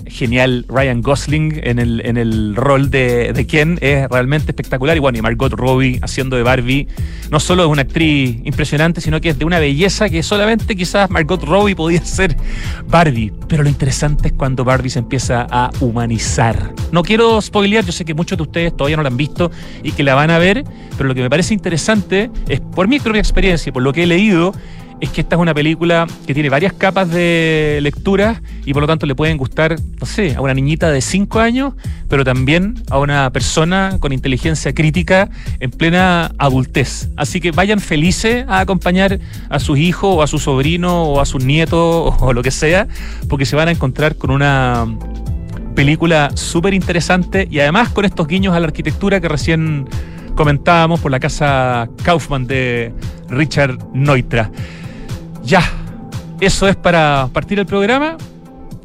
genial 0.06 0.64
Ryan 0.68 1.02
Gosling 1.02 1.60
en 1.62 1.78
el, 1.78 2.02
en 2.04 2.16
el 2.16 2.56
rol 2.56 2.90
de, 2.90 3.32
de, 3.32 3.46
Ken 3.46 3.78
es 3.80 4.08
realmente 4.08 4.52
espectacular. 4.52 4.96
Y 4.96 5.00
bueno, 5.00 5.18
y 5.18 5.22
Margot 5.22 5.52
Robbie 5.52 5.98
haciendo 6.02 6.36
de 6.36 6.42
Barbie, 6.42 6.88
no 7.30 7.40
solo 7.40 7.64
es 7.64 7.68
una 7.68 7.82
actriz 7.82 8.38
impresionante, 8.44 9.00
sino 9.00 9.20
que 9.20 9.30
es 9.30 9.38
de 9.38 9.44
una 9.44 9.58
belleza 9.58 10.08
que 10.08 10.22
solamente 10.22 10.76
quizás 10.76 11.10
Margot 11.10 11.42
Robbie 11.42 11.74
podía 11.74 12.04
ser 12.04 12.36
Barbie. 12.88 13.32
Pero 13.48 13.62
lo 13.62 13.68
interesante 13.68 14.28
es 14.28 14.34
cuando 14.34 14.64
Barbie 14.64 14.90
se 14.90 14.98
empieza 14.98 15.46
a 15.50 15.70
humanizar. 15.80 16.72
No 16.92 17.02
quiero 17.02 17.40
spoilear, 17.40 17.84
yo 17.84 17.92
sé 17.92 18.04
que 18.04 18.14
muchos 18.14 18.38
de 18.38 18.42
ustedes 18.42 18.76
todavía 18.76 18.96
no 18.96 19.02
la 19.02 19.08
han 19.08 19.16
visto 19.16 19.50
y 19.82 19.92
que 19.92 20.02
la 20.02 20.14
van 20.14 20.30
a 20.30 20.38
ver, 20.38 20.64
pero 20.96 21.08
lo 21.08 21.14
que 21.14 21.22
me 21.22 21.30
parece 21.30 21.54
interesante 21.54 22.30
es, 22.48 22.60
por 22.60 22.88
mi 22.88 23.00
propia 23.00 23.20
experiencia, 23.20 23.72
por 23.72 23.82
lo 23.82 23.92
que 23.92 24.04
he 24.04 24.06
leído, 24.06 24.52
es 25.00 25.10
que 25.10 25.20
esta 25.20 25.36
es 25.36 25.42
una 25.42 25.54
película 25.54 26.06
que 26.26 26.34
tiene 26.34 26.48
varias 26.48 26.72
capas 26.72 27.10
de 27.10 27.78
lectura 27.82 28.40
y 28.64 28.72
por 28.72 28.82
lo 28.82 28.86
tanto 28.86 29.06
le 29.06 29.14
pueden 29.14 29.36
gustar, 29.36 29.76
no 30.00 30.06
sé, 30.06 30.34
a 30.34 30.40
una 30.40 30.54
niñita 30.54 30.90
de 30.90 31.00
5 31.00 31.40
años, 31.40 31.74
pero 32.08 32.24
también 32.24 32.82
a 32.90 32.98
una 32.98 33.30
persona 33.30 33.98
con 34.00 34.12
inteligencia 34.12 34.72
crítica 34.72 35.28
en 35.60 35.70
plena 35.70 36.32
adultez. 36.38 37.08
Así 37.16 37.40
que 37.40 37.50
vayan 37.50 37.80
felices 37.80 38.46
a 38.48 38.60
acompañar 38.60 39.18
a 39.48 39.60
sus 39.60 39.78
hijos 39.78 40.16
o 40.16 40.22
a 40.22 40.26
su 40.26 40.38
sobrino 40.38 41.02
o 41.04 41.20
a 41.20 41.26
sus 41.26 41.44
nietos 41.44 42.14
o 42.20 42.32
lo 42.32 42.42
que 42.42 42.50
sea, 42.50 42.88
porque 43.28 43.46
se 43.46 43.56
van 43.56 43.68
a 43.68 43.72
encontrar 43.72 44.16
con 44.16 44.30
una 44.30 44.86
película 45.74 46.30
súper 46.34 46.72
interesante 46.72 47.48
y 47.50 47.58
además 47.58 47.88
con 47.88 48.04
estos 48.04 48.28
guiños 48.28 48.54
a 48.54 48.60
la 48.60 48.66
arquitectura 48.66 49.20
que 49.20 49.28
recién 49.28 49.88
comentábamos 50.36 51.00
por 51.00 51.10
la 51.10 51.20
casa 51.20 51.88
Kaufman 52.04 52.46
de 52.46 52.92
Richard 53.28 53.78
Neutra. 53.92 54.50
Ya, 55.44 55.62
eso 56.40 56.66
es 56.66 56.76
para 56.76 57.28
partir 57.32 57.58
el 57.58 57.66
programa. 57.66 58.16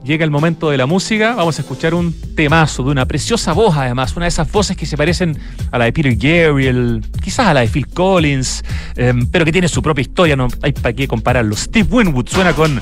llega 0.04 0.26
el 0.26 0.32
momento 0.32 0.70
de 0.72 0.78
la 0.78 0.86
música. 0.86 1.36
Vamos 1.36 1.58
a 1.60 1.62
escuchar 1.62 1.94
un 1.94 2.14
temazo 2.36 2.84
de 2.84 2.92
una 2.92 3.06
preciosa 3.06 3.54
voz, 3.54 3.76
además, 3.78 4.16
una 4.16 4.26
de 4.26 4.30
esas 4.30 4.52
voces 4.52 4.76
que 4.76 4.86
se 4.86 4.98
parecen 4.98 5.38
a 5.72 5.78
la 5.78 5.86
de 5.86 5.94
Peter 5.94 6.16
Gabriel, 6.16 7.06
quizás 7.24 7.48
a 7.48 7.54
la 7.54 7.62
de 7.62 7.68
Phil 7.68 7.88
Collins, 7.88 8.64
em, 8.96 9.28
pero 9.28 9.46
que 9.46 9.52
tiene 9.52 9.68
su 9.68 9.82
propia 9.82 10.02
historia, 10.02 10.36
no 10.36 10.48
hay 10.62 10.72
para 10.72 10.94
qué 10.94 11.08
compararlo. 11.08 11.56
Steve 11.56 11.88
Winwood 11.90 12.28
suena 12.28 12.54
con 12.54 12.82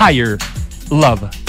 Higher 0.00 0.38
Love. 0.90 1.47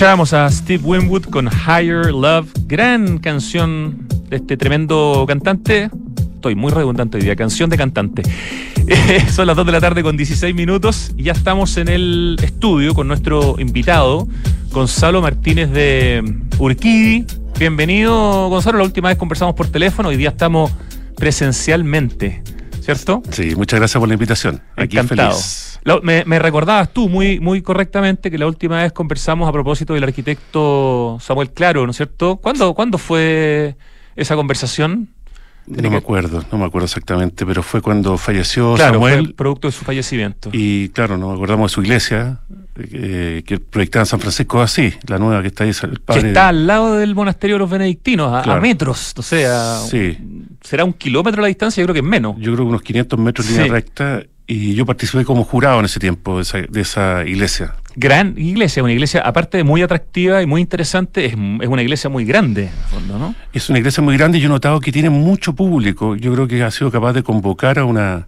Escuchábamos 0.00 0.32
a 0.32 0.50
Steve 0.50 0.82
Winwood 0.82 1.24
con 1.24 1.46
Higher 1.46 2.06
Love, 2.06 2.50
gran 2.64 3.18
canción 3.18 4.08
de 4.30 4.36
este 4.36 4.56
tremendo 4.56 5.26
cantante. 5.28 5.90
Estoy 6.36 6.54
muy 6.54 6.72
redundante 6.72 7.18
hoy 7.18 7.24
día, 7.24 7.36
canción 7.36 7.68
de 7.68 7.76
cantante. 7.76 8.22
son 9.30 9.46
las 9.46 9.54
2 9.54 9.66
de 9.66 9.72
la 9.72 9.80
tarde 9.82 10.02
con 10.02 10.16
16 10.16 10.54
minutos 10.54 11.12
y 11.18 11.24
ya 11.24 11.32
estamos 11.32 11.76
en 11.76 11.88
el 11.88 12.38
estudio 12.42 12.94
con 12.94 13.08
nuestro 13.08 13.56
invitado, 13.58 14.26
Gonzalo 14.70 15.20
Martínez 15.20 15.70
de 15.70 16.24
Urquidi. 16.58 17.26
Bienvenido, 17.58 18.48
Gonzalo. 18.48 18.78
La 18.78 18.84
última 18.84 19.10
vez 19.10 19.18
conversamos 19.18 19.54
por 19.54 19.66
teléfono, 19.66 20.08
hoy 20.08 20.16
día 20.16 20.30
estamos 20.30 20.72
presencialmente, 21.16 22.42
¿cierto? 22.80 23.22
Sí, 23.32 23.54
muchas 23.54 23.78
gracias 23.78 24.00
por 24.00 24.08
la 24.08 24.14
invitación. 24.14 24.62
Aquí 24.76 24.96
Encantado. 24.96 25.32
Feliz 25.32 25.69
me, 26.02 26.38
recordabas 26.38 26.92
tú 26.92 27.08
muy, 27.08 27.40
muy 27.40 27.62
correctamente 27.62 28.30
que 28.30 28.38
la 28.38 28.46
última 28.46 28.82
vez 28.82 28.92
conversamos 28.92 29.48
a 29.48 29.52
propósito 29.52 29.94
del 29.94 30.04
arquitecto 30.04 31.18
Samuel 31.20 31.50
Claro, 31.50 31.84
¿no 31.84 31.90
es 31.90 31.96
cierto? 31.96 32.36
¿Cuándo, 32.36 32.74
¿cuándo 32.74 32.98
fue 32.98 33.76
esa 34.16 34.36
conversación? 34.36 35.08
No 35.66 35.90
me 35.90 35.98
acuerdo, 35.98 36.42
no 36.50 36.58
me 36.58 36.64
acuerdo 36.64 36.86
exactamente, 36.86 37.46
pero 37.46 37.62
fue 37.62 37.80
cuando 37.80 38.18
falleció 38.18 38.76
Samuel. 38.76 39.26
Fue 39.26 39.34
producto 39.34 39.68
de 39.68 39.72
su 39.72 39.84
fallecimiento. 39.84 40.50
Y 40.52 40.88
claro, 40.88 41.16
nos 41.16 41.34
acordamos 41.34 41.70
de 41.70 41.74
su 41.74 41.82
iglesia, 41.82 42.40
eh, 42.76 43.42
que 43.46 43.60
proyectaba 43.60 44.02
en 44.02 44.06
San 44.06 44.20
Francisco 44.20 44.60
así, 44.60 44.92
la 45.06 45.18
nueva 45.18 45.42
que 45.42 45.48
está 45.48 45.64
ahí. 45.64 45.70
El 45.70 46.00
que 46.00 46.28
está 46.28 46.48
al 46.48 46.66
lado 46.66 46.96
del 46.96 47.14
monasterio 47.14 47.54
de 47.54 47.60
los 47.60 47.70
benedictinos, 47.70 48.32
a, 48.32 48.56
a 48.56 48.60
metros, 48.60 49.14
o 49.16 49.22
sea, 49.22 49.76
sí. 49.78 50.18
será 50.60 50.84
un 50.84 50.92
kilómetro 50.92 51.40
la 51.40 51.48
distancia, 51.48 51.80
yo 51.80 51.86
creo 51.86 51.94
que 51.94 52.00
es 52.00 52.06
menos. 52.06 52.34
Yo 52.38 52.52
creo 52.52 52.64
que 52.64 52.70
unos 52.70 52.82
500 52.82 53.18
metros 53.18 53.48
en 53.48 53.56
línea 53.56 53.72
recta 53.72 54.22
y 54.50 54.74
yo 54.74 54.84
participé 54.84 55.24
como 55.24 55.44
jurado 55.44 55.78
en 55.78 55.84
ese 55.84 56.00
tiempo 56.00 56.36
de 56.36 56.42
esa, 56.42 56.58
de 56.58 56.80
esa, 56.80 57.24
iglesia. 57.24 57.76
Gran 57.94 58.34
iglesia, 58.36 58.82
una 58.82 58.92
iglesia 58.92 59.20
aparte 59.20 59.58
de 59.58 59.62
muy 59.62 59.80
atractiva 59.80 60.42
y 60.42 60.46
muy 60.46 60.60
interesante, 60.60 61.24
es, 61.24 61.34
es 61.34 61.68
una 61.68 61.82
iglesia 61.82 62.10
muy 62.10 62.24
grande, 62.24 62.68
fondo, 62.90 63.16
¿no? 63.16 63.36
Es 63.52 63.70
una 63.70 63.78
iglesia 63.78 64.02
muy 64.02 64.16
grande 64.16 64.38
y 64.38 64.40
yo 64.40 64.46
he 64.46 64.50
notado 64.50 64.80
que 64.80 64.90
tiene 64.90 65.08
mucho 65.08 65.54
público. 65.54 66.16
Yo 66.16 66.32
creo 66.34 66.48
que 66.48 66.64
ha 66.64 66.70
sido 66.72 66.90
capaz 66.90 67.12
de 67.12 67.22
convocar 67.22 67.78
a 67.78 67.84
una, 67.84 68.26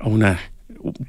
a 0.00 0.08
una 0.08 0.40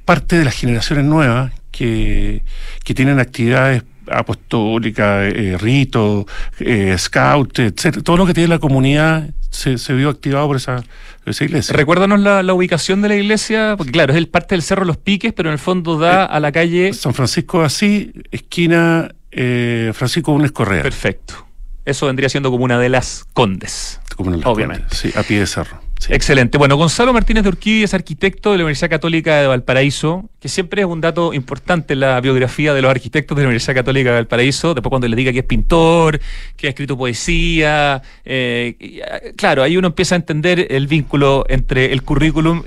parte 0.06 0.38
de 0.38 0.46
las 0.46 0.54
generaciones 0.54 1.06
nuevas 1.06 1.52
que, 1.72 2.44
que 2.84 2.94
tienen 2.94 3.20
actividades 3.20 3.82
apostólicas, 4.12 5.34
eh, 5.34 5.58
ritos, 5.60 6.26
eh, 6.60 6.96
scout, 6.98 7.60
etc. 7.60 8.02
Todo 8.04 8.18
lo 8.18 8.26
que 8.26 8.34
tiene 8.34 8.50
la 8.50 8.60
comunidad 8.60 9.30
se, 9.50 9.78
se 9.78 9.94
vio 9.94 10.10
activado 10.10 10.48
por 10.48 10.58
esa, 10.58 10.84
esa 11.26 11.44
iglesia. 11.44 11.76
Recuérdanos 11.76 12.20
la, 12.20 12.44
la, 12.44 12.54
ubicación 12.54 13.02
de 13.02 13.10
la 13.10 13.16
iglesia, 13.16 13.76
porque 13.78 13.92
claro, 13.92 14.14
es 14.14 14.18
el 14.18 14.28
parte 14.28 14.56
del 14.56 14.62
Cerro 14.62 14.86
Los 14.86 14.98
Piques, 14.98 15.34
pero 15.34 15.50
en 15.50 15.54
el 15.54 15.60
fondo 15.60 15.98
da 15.98 16.24
Eh, 16.24 16.28
a 16.30 16.40
la 16.40 16.52
calle... 16.52 16.94
San 16.94 17.14
Francisco 17.14 17.62
así, 17.62 18.14
esquina 18.32 19.14
eh, 19.32 19.92
Francisco 19.94 20.32
Unes 20.32 20.52
Correa. 20.52 20.84
Perfecto. 20.84 21.46
Eso 21.86 22.08
vendría 22.08 22.30
siendo 22.30 22.52
como 22.52 22.64
una 22.64 22.80
de 22.80 22.90
las 22.90 23.26
condes. 23.34 24.00
Como 24.16 24.32
en 24.34 24.40
las 24.40 24.48
Obviamente. 24.48 24.84
Condes, 24.84 24.98
sí, 24.98 25.12
a 25.16 25.24
pie 25.24 25.40
de 25.40 25.48
cerro. 25.48 25.85
Excelente. 26.10 26.58
Bueno, 26.58 26.76
Gonzalo 26.76 27.14
Martínez 27.14 27.44
de 27.44 27.50
Urquí 27.50 27.84
es 27.84 27.94
arquitecto 27.94 28.52
de 28.52 28.58
la 28.58 28.64
Universidad 28.64 28.92
Católica 28.92 29.42
de 29.42 29.48
Valparaíso, 29.48 30.30
que 30.40 30.50
siempre 30.50 30.82
es 30.82 30.88
un 30.88 31.02
dato 31.02 31.34
importante 31.34 31.94
en 31.94 32.02
la 32.02 32.22
biografía 32.22 32.74
de 32.76 32.82
los 32.82 32.92
arquitectos 32.92 33.36
de 33.36 33.44
la 33.44 33.48
Universidad 33.48 33.74
Católica 33.74 34.10
de 34.10 34.16
Valparaíso. 34.18 34.76
Después 34.76 34.90
cuando 34.90 35.08
le 35.08 35.16
diga 35.16 35.32
que 35.34 35.40
es 35.40 35.46
pintor, 35.46 36.20
que 36.58 36.68
ha 36.68 36.70
escrito 36.70 36.96
poesía, 36.96 38.04
eh, 38.24 38.76
y, 38.80 39.00
claro, 39.36 39.64
ahí 39.64 39.78
uno 39.78 39.88
empieza 39.88 40.14
a 40.16 40.18
entender 40.18 40.68
el 40.70 40.86
vínculo 40.86 41.44
entre 41.50 41.92
el 41.92 42.04
currículum 42.04 42.64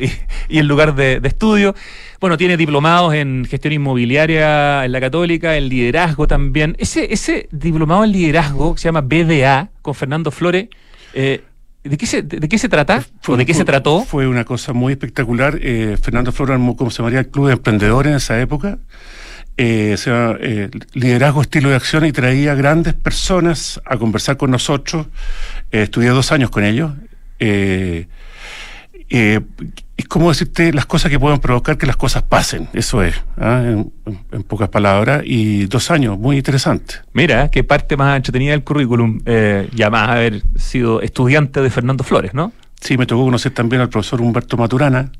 y, 0.49 0.59
el 0.59 0.67
lugar 0.67 0.97
de, 0.97 1.21
estudio. 1.23 1.75
Bueno, 2.21 2.37
tiene 2.37 2.57
diplomados 2.57 3.15
en 3.15 3.45
gestión 3.45 3.73
inmobiliaria 3.73 4.85
en 4.85 4.91
la 4.91 5.01
Católica, 5.01 5.57
en 5.57 5.69
liderazgo 5.69 6.27
también. 6.27 6.75
Ese, 6.81 7.13
ese 7.13 7.49
diplomado 7.53 8.03
en 8.03 8.11
liderazgo 8.11 8.75
que 8.75 8.81
se 8.81 8.89
llama 8.89 9.03
BDA 9.03 9.71
con 9.83 9.95
Fernando 9.95 10.33
Flores. 10.33 10.69
Eh, 11.15 11.43
¿De 11.85 11.97
qué, 11.97 12.07
se, 12.07 12.23
de, 12.23 12.41
de, 12.41 12.49
qué 12.49 12.59
se 12.59 12.69
trata? 12.69 13.05
Fue, 13.21 13.35
¿O 13.35 13.39
de 13.39 13.47
qué 13.47 13.55
fue, 13.55 13.61
se 13.61 13.65
trató? 13.65 14.05
Fue 14.05 14.27
una 14.27 14.45
cosa 14.45 14.73
muy 14.73 14.93
espectacular. 14.93 15.59
Eh, 15.63 15.97
Fernando 16.01 16.33
Flores 16.33 16.55
armó, 16.55 16.77
como 16.77 16.91
se 16.91 16.99
llamaría, 16.99 17.21
el 17.21 17.29
Club 17.29 17.47
de 17.47 17.53
Emprendedores 17.55 18.11
en 18.11 18.17
esa 18.17 18.41
época. 18.41 18.79
Eh, 19.57 19.97
se 19.97 20.11
llama, 20.11 20.37
eh, 20.41 20.71
liderazgo, 20.93 21.43
estilo 21.43 21.71
de 21.71 21.77
acción 21.77 22.05
y 22.05 22.13
traía 22.13 22.55
grandes 22.55 22.95
personas 22.95 23.81
a 23.85 23.97
conversar 23.97 24.37
con 24.37 24.51
nosotros. 24.51 25.07
Eh, 25.73 25.83
estudié 25.83 26.11
dos 26.11 26.31
años 26.33 26.51
con 26.51 26.65
ellos. 26.65 26.93
Eh, 27.41 28.07
es 29.09 30.07
como 30.09 30.29
decirte 30.29 30.73
las 30.73 30.87
cosas 30.87 31.11
que 31.11 31.19
pueden 31.19 31.41
provocar 31.41 31.77
que 31.79 31.87
las 31.87 31.97
cosas 31.97 32.23
pasen. 32.23 32.69
Eso 32.73 33.03
es, 33.03 33.15
¿ah? 33.37 33.63
en, 33.65 33.93
en, 34.33 34.43
pocas 34.43 34.69
palabras. 34.69 35.23
Y 35.25 35.67
dos 35.67 35.91
años, 35.91 36.19
muy 36.19 36.37
interesante. 36.37 36.97
Mira, 37.13 37.51
qué 37.51 37.65
parte 37.65 37.97
más 37.97 38.17
entretenida 38.17 38.53
del 38.53 38.63
currículum. 38.63 39.21
Eh, 39.27 39.69
ya 39.75 39.91
más 39.91 40.09
haber 40.11 40.43
sido 40.57 41.01
estudiante 41.01 41.61
de 41.61 41.71
Fernando 41.71 42.05
Flores, 42.05 42.35
¿no? 42.35 42.53
Sí, 42.81 42.97
me 42.97 43.07
tocó 43.07 43.25
conocer 43.25 43.53
también 43.53 43.83
al 43.83 43.89
profesor 43.89 44.21
Humberto 44.21 44.57
Maturana, 44.57 45.11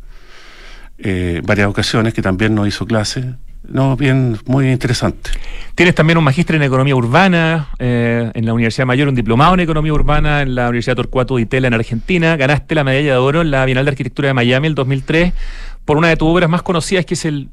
eh, 0.99 1.41
varias 1.45 1.69
ocasiones, 1.69 2.15
que 2.15 2.23
también 2.23 2.55
nos 2.55 2.69
hizo 2.69 2.87
clases. 2.87 3.27
No, 3.63 3.97
bien, 3.97 4.39
muy 4.47 4.71
interesante. 4.71 5.31
Tienes 5.75 5.95
también 5.95 6.19
un 6.19 6.25
magíster 6.25 6.57
en 6.57 6.63
economía 6.63 6.97
urbana 6.97 7.69
eh, 7.79 8.31
en 8.35 8.47
la 8.47 8.53
Universidad 8.55 8.87
Mayor, 8.87 9.09
un 9.09 9.15
diplomado 9.15 9.55
en 9.55 9.61
economía 9.61 9.93
urbana 9.93 10.43
en 10.43 10.55
la 10.55 10.69
Universidad 10.69 10.97
Torcuato 10.97 11.37
de 11.37 11.43
Itela 11.43 11.69
en 11.69 11.75
Argentina. 11.75 12.37
Ganaste 12.37 12.75
la 12.75 12.85
medalla 12.85 13.13
de 13.13 13.19
oro 13.19 13.43
en 13.43 13.51
la 13.51 13.65
Bienal 13.65 13.85
de 13.85 13.91
Arquitectura 13.91 14.29
de 14.29 14.35
Miami 14.35 14.69
el 14.69 14.75
2003 14.75 15.33
por 15.85 15.97
una 15.97 16.09
de 16.09 16.17
tus 16.17 16.29
obras 16.29 16.49
más 16.51 16.63
conocidas, 16.63 17.05
que 17.05 17.15
es 17.15 17.25
el 17.25 17.49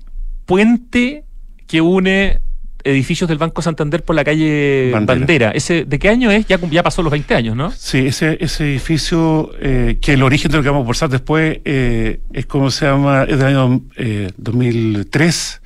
puente 0.45 1.23
que 1.67 1.81
une 1.81 2.39
edificios 2.85 3.27
del 3.27 3.37
Banco 3.37 3.61
Santander 3.61 4.03
por 4.03 4.15
la 4.15 4.23
calle 4.23 4.91
Bandera. 4.93 5.19
Bandera. 5.19 5.51
Ese, 5.51 5.85
¿De 5.85 5.99
qué 5.99 6.09
año 6.09 6.31
es? 6.31 6.45
Ya, 6.47 6.57
ya 6.57 6.83
pasó 6.83 7.01
los 7.01 7.11
20 7.11 7.35
años, 7.35 7.55
¿no? 7.55 7.71
Sí, 7.71 8.07
ese, 8.07 8.37
ese 8.39 8.65
edificio, 8.65 9.51
eh, 9.59 9.97
que 9.99 10.13
el 10.13 10.23
origen 10.23 10.51
de 10.51 10.57
lo 10.57 10.63
que 10.63 10.69
vamos 10.69 10.81
a 10.81 10.85
conversar 10.85 11.09
después 11.09 11.59
eh, 11.65 12.19
es 12.31 12.45
como 12.45 12.71
se 12.71 12.85
llama, 12.85 13.23
es 13.23 13.37
del 13.37 13.47
año 13.47 13.81
eh, 13.97 14.31
2003, 14.37 15.61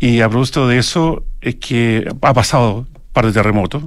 y 0.00 0.20
a 0.20 0.28
propósito 0.28 0.66
de 0.66 0.78
eso 0.78 1.24
es 1.40 1.56
que 1.56 2.08
ha 2.22 2.34
pasado 2.34 2.78
un 2.78 2.86
par 3.12 3.26
de 3.26 3.32
terremotos, 3.32 3.84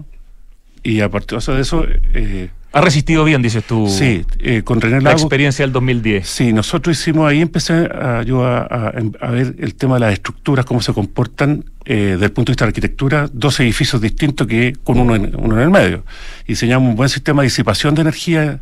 y 0.83 1.01
a 1.01 1.09
partir 1.09 1.39
de 1.39 1.61
eso... 1.61 1.85
Ha 2.73 2.81
resistido 2.81 3.23
bien, 3.23 3.41
dices 3.41 3.63
tú. 3.63 3.87
Sí, 3.87 4.25
eh, 4.39 4.61
con 4.63 4.81
René 4.81 4.97
Lago. 4.97 5.05
La 5.05 5.11
experiencia 5.13 5.63
del 5.63 5.71
2010. 5.71 6.27
Sí, 6.27 6.53
nosotros 6.53 6.99
hicimos 6.99 7.29
ahí, 7.29 7.41
empecé 7.41 7.73
a, 7.73 8.23
yo 8.23 8.43
a, 8.43 8.59
a, 8.59 8.93
a, 9.21 9.31
ver 9.31 9.55
el 9.59 9.75
tema 9.75 9.95
de 9.95 10.01
las 10.01 10.13
estructuras, 10.13 10.65
cómo 10.65 10.81
se 10.81 10.93
comportan 10.93 11.63
eh, 11.85 12.11
desde 12.11 12.25
el 12.25 12.31
punto 12.33 12.51
de 12.51 12.53
vista 12.53 12.65
de 12.65 12.67
la 12.67 12.71
arquitectura, 12.71 13.29
dos 13.31 13.59
edificios 13.61 14.01
distintos 14.01 14.45
que 14.45 14.75
con 14.83 14.99
uno 14.99 15.15
en, 15.15 15.33
uno 15.37 15.55
en 15.55 15.61
el 15.61 15.69
medio. 15.69 16.03
Diseñamos 16.45 16.89
un 16.89 16.95
buen 16.95 17.09
sistema 17.09 17.41
de 17.41 17.45
disipación 17.45 17.95
de 17.95 18.01
energía. 18.01 18.59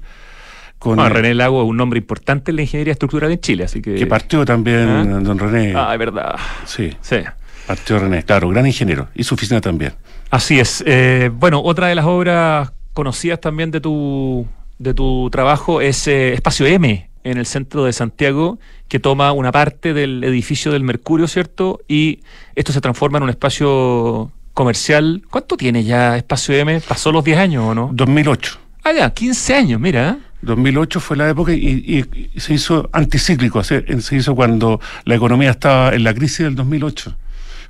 Con, 0.78 1.00
ah, 1.00 1.10
René 1.10 1.34
Lago 1.34 1.64
es 1.64 1.70
un 1.70 1.78
nombre 1.78 1.98
importante 1.98 2.52
en 2.52 2.58
la 2.58 2.62
ingeniería 2.62 2.94
estructural 2.94 3.32
en 3.32 3.40
Chile, 3.40 3.64
así 3.64 3.82
que... 3.82 3.96
Que 3.96 4.06
partió 4.06 4.46
también 4.46 4.88
¿Ah? 4.88 5.20
don 5.22 5.40
René. 5.40 5.74
Ah, 5.76 5.90
es 5.94 6.00
verdad. 6.00 6.36
Sí. 6.66 6.92
Sí. 7.02 7.18
Partió 7.66 7.98
René, 7.98 8.22
claro, 8.24 8.50
gran 8.50 8.68
ingeniero, 8.68 9.08
y 9.16 9.24
su 9.24 9.34
oficina 9.34 9.60
también. 9.60 9.94
Así 10.30 10.60
es. 10.60 10.84
Eh, 10.86 11.32
bueno, 11.34 11.62
otra 11.64 11.88
de 11.88 11.96
las 11.96 12.06
obras 12.06 12.72
conocidas 12.96 13.40
también 13.42 13.70
de 13.70 13.82
tu, 13.82 14.48
de 14.80 14.96
tu 14.96 15.30
trabajo 15.30 15.82
es 15.82 16.08
eh, 16.08 16.34
Espacio 16.34 16.66
M 16.66 17.10
en 17.24 17.38
el 17.38 17.46
centro 17.46 17.84
de 17.84 17.94
Santiago, 17.94 18.58
que 18.88 19.00
toma 19.00 19.32
una 19.34 19.52
parte 19.52 19.94
del 19.94 20.24
edificio 20.24 20.72
del 20.72 20.84
Mercurio, 20.84 21.28
¿cierto? 21.28 21.82
Y 21.88 22.22
esto 22.56 22.72
se 22.72 22.82
transforma 22.82 23.18
en 23.18 23.24
un 23.24 23.30
espacio 23.30 24.32
comercial. 24.54 25.24
¿Cuánto 25.30 25.58
tiene 25.58 25.84
ya 25.84 26.18
Espacio 26.18 26.56
M? 26.56 26.80
¿Pasó 26.82 27.12
los 27.12 27.24
10 27.24 27.38
años 27.38 27.64
o 27.66 27.76
no? 27.76 27.90
2008. 27.94 28.60
Ah, 28.84 28.94
ya, 28.94 29.10
15 29.12 29.56
años, 29.56 29.82
mira. 29.82 30.20
2008 30.42 31.00
fue 31.00 31.18
la 31.18 31.28
época 31.28 31.52
y, 31.52 31.58
y, 31.58 32.30
y 32.36 32.40
se 32.40 32.54
hizo 32.54 32.88
anticíclico, 32.94 33.64
se, 33.64 34.02
se 34.02 34.16
hizo 34.16 34.36
cuando 34.36 34.80
la 35.04 35.16
economía 35.16 35.50
estaba 35.50 35.94
en 35.96 36.04
la 36.04 36.14
crisis 36.14 36.46
del 36.46 36.56
2008. 36.56 37.18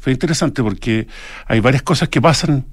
Fue 0.01 0.11
interesante 0.11 0.61
porque 0.61 1.07
hay 1.47 1.61
varias 1.61 1.81
cosas 1.81 2.09
que 2.09 2.21
pasan 2.21 2.65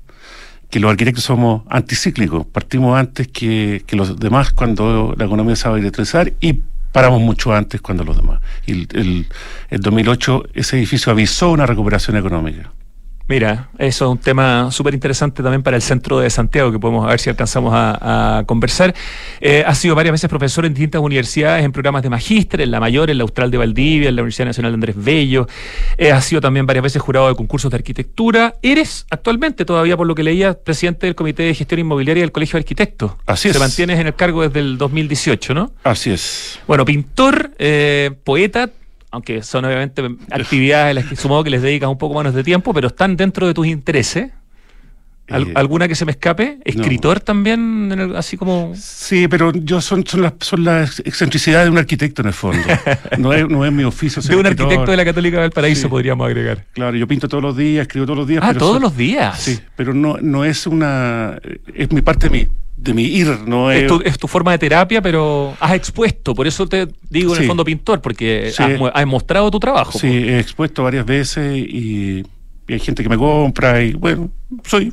que 0.72 0.80
los 0.80 0.90
arquitectos 0.90 1.24
somos 1.24 1.64
anticíclicos, 1.68 2.46
partimos 2.46 2.98
antes 2.98 3.28
que, 3.28 3.84
que, 3.86 3.94
los 3.94 4.18
demás 4.18 4.54
cuando 4.54 5.14
la 5.18 5.26
economía 5.26 5.54
se 5.54 5.68
va 5.68 5.76
a 5.76 5.78
electrizar 5.78 6.32
y 6.40 6.60
paramos 6.92 7.20
mucho 7.20 7.52
antes 7.52 7.82
cuando 7.82 8.04
los 8.04 8.16
demás. 8.16 8.40
Y 8.64 8.72
el, 8.72 8.88
el, 8.94 9.26
el 9.68 9.80
2008 9.82 10.44
ese 10.54 10.78
edificio 10.78 11.12
avisó 11.12 11.50
una 11.50 11.66
recuperación 11.66 12.16
económica. 12.16 12.72
Mira, 13.28 13.68
eso 13.78 14.04
es 14.04 14.10
un 14.10 14.18
tema 14.18 14.70
súper 14.70 14.94
interesante 14.94 15.42
también 15.42 15.62
para 15.62 15.76
el 15.76 15.82
centro 15.82 16.18
de 16.20 16.28
Santiago, 16.28 16.72
que 16.72 16.78
podemos 16.78 17.06
a 17.06 17.10
ver 17.10 17.20
si 17.20 17.30
alcanzamos 17.30 17.72
a, 17.74 18.38
a 18.38 18.44
conversar. 18.44 18.94
Eh, 19.40 19.64
ha 19.66 19.74
sido 19.74 19.94
varias 19.94 20.12
veces 20.12 20.28
profesor 20.28 20.66
en 20.66 20.74
distintas 20.74 21.00
universidades, 21.00 21.64
en 21.64 21.72
programas 21.72 22.02
de 22.02 22.10
magíster, 22.10 22.60
en 22.60 22.70
la 22.70 22.80
Mayor, 22.80 23.10
en 23.10 23.18
la 23.18 23.22
Austral 23.22 23.50
de 23.50 23.58
Valdivia, 23.58 24.08
en 24.08 24.16
la 24.16 24.22
Universidad 24.22 24.46
Nacional 24.46 24.72
de 24.72 24.74
Andrés 24.74 24.96
Bello. 24.98 25.46
Eh, 25.96 26.12
ha 26.12 26.20
sido 26.20 26.40
también 26.40 26.66
varias 26.66 26.82
veces 26.82 27.00
jurado 27.00 27.28
de 27.28 27.34
concursos 27.34 27.70
de 27.70 27.76
arquitectura. 27.76 28.54
Eres 28.62 29.06
actualmente, 29.10 29.64
todavía 29.64 29.96
por 29.96 30.06
lo 30.06 30.14
que 30.14 30.22
leía, 30.22 30.54
presidente 30.54 31.06
del 31.06 31.14
Comité 31.14 31.44
de 31.44 31.54
Gestión 31.54 31.80
Inmobiliaria 31.80 32.22
del 32.22 32.32
Colegio 32.32 32.58
de 32.58 32.60
Arquitectos. 32.60 33.12
Así 33.26 33.48
es. 33.48 33.54
Te 33.54 33.60
mantienes 33.60 33.98
en 33.98 34.08
el 34.08 34.14
cargo 34.14 34.42
desde 34.42 34.60
el 34.60 34.78
2018, 34.78 35.54
¿no? 35.54 35.72
Así 35.84 36.10
es. 36.10 36.58
Bueno, 36.66 36.84
pintor, 36.84 37.52
eh, 37.58 38.10
poeta, 38.24 38.70
aunque 39.12 39.42
son 39.42 39.66
obviamente 39.66 40.02
actividades 40.30 40.90
a 40.90 40.94
las 40.94 41.04
que 41.04 41.16
supongo 41.16 41.44
que 41.44 41.50
les 41.50 41.62
dedicas 41.62 41.88
un 41.88 41.98
poco 41.98 42.16
menos 42.16 42.34
de 42.34 42.42
tiempo, 42.42 42.72
pero 42.72 42.88
están 42.88 43.16
dentro 43.16 43.46
de 43.46 43.54
tus 43.54 43.66
intereses. 43.66 44.30
¿Al, 45.28 45.48
eh, 45.48 45.52
¿Alguna 45.54 45.86
que 45.86 45.94
se 45.94 46.04
me 46.04 46.12
escape? 46.12 46.58
¿Escritor 46.64 47.18
no. 47.18 47.20
también? 47.20 47.92
El, 47.92 48.16
así 48.16 48.36
como. 48.38 48.72
Sí, 48.74 49.28
pero 49.28 49.52
yo 49.52 49.80
son, 49.82 50.04
son, 50.06 50.22
las, 50.22 50.32
son 50.40 50.64
las 50.64 50.98
excentricidades 51.00 51.66
de 51.66 51.70
un 51.70 51.78
arquitecto 51.78 52.22
en 52.22 52.28
el 52.28 52.34
fondo. 52.34 52.62
No 53.18 53.32
es, 53.32 53.46
no 53.46 53.64
es 53.64 53.72
mi 53.72 53.84
oficio. 53.84 54.20
de 54.22 54.34
un 54.34 54.46
escritor. 54.46 54.66
arquitecto 54.66 54.90
de 54.90 54.96
la 54.96 55.04
Católica 55.04 55.42
del 55.42 55.50
Paraíso, 55.50 55.82
sí. 55.82 55.88
podríamos 55.88 56.26
agregar. 56.26 56.64
Claro, 56.72 56.96
yo 56.96 57.06
pinto 57.06 57.28
todos 57.28 57.42
los 57.42 57.56
días, 57.56 57.82
escribo 57.82 58.06
todos 58.06 58.18
los 58.18 58.26
días. 58.26 58.42
Ah, 58.44 58.54
todos 58.54 58.74
son, 58.74 58.82
los 58.82 58.96
días. 58.96 59.38
Sí, 59.38 59.60
pero 59.76 59.94
no, 59.94 60.16
no 60.20 60.44
es 60.44 60.66
una. 60.66 61.38
Es 61.74 61.92
mi 61.92 62.00
parte 62.00 62.28
de 62.28 62.38
mí 62.38 62.48
de 62.82 62.94
mi 62.94 63.04
ir, 63.04 63.28
no 63.46 63.70
es... 63.70 63.86
Tu, 63.86 64.02
es 64.04 64.18
tu, 64.18 64.26
forma 64.26 64.52
de 64.52 64.58
terapia, 64.58 65.00
pero 65.00 65.54
has 65.60 65.74
expuesto, 65.74 66.34
por 66.34 66.46
eso 66.46 66.66
te 66.66 66.88
digo 67.10 67.32
en 67.32 67.36
sí. 67.36 67.42
el 67.42 67.48
fondo 67.48 67.64
pintor, 67.64 68.00
porque 68.00 68.52
sí. 68.54 68.62
has, 68.62 68.72
has, 68.92 69.06
mostrado 69.06 69.50
tu 69.50 69.60
trabajo. 69.60 69.98
Sí, 69.98 70.08
he 70.08 70.38
expuesto 70.40 70.82
varias 70.82 71.06
veces 71.06 71.56
y, 71.56 72.24
y, 72.68 72.72
hay 72.72 72.80
gente 72.80 73.02
que 73.02 73.08
me 73.08 73.18
compra 73.18 73.82
y 73.82 73.92
bueno, 73.92 74.30
soy 74.64 74.92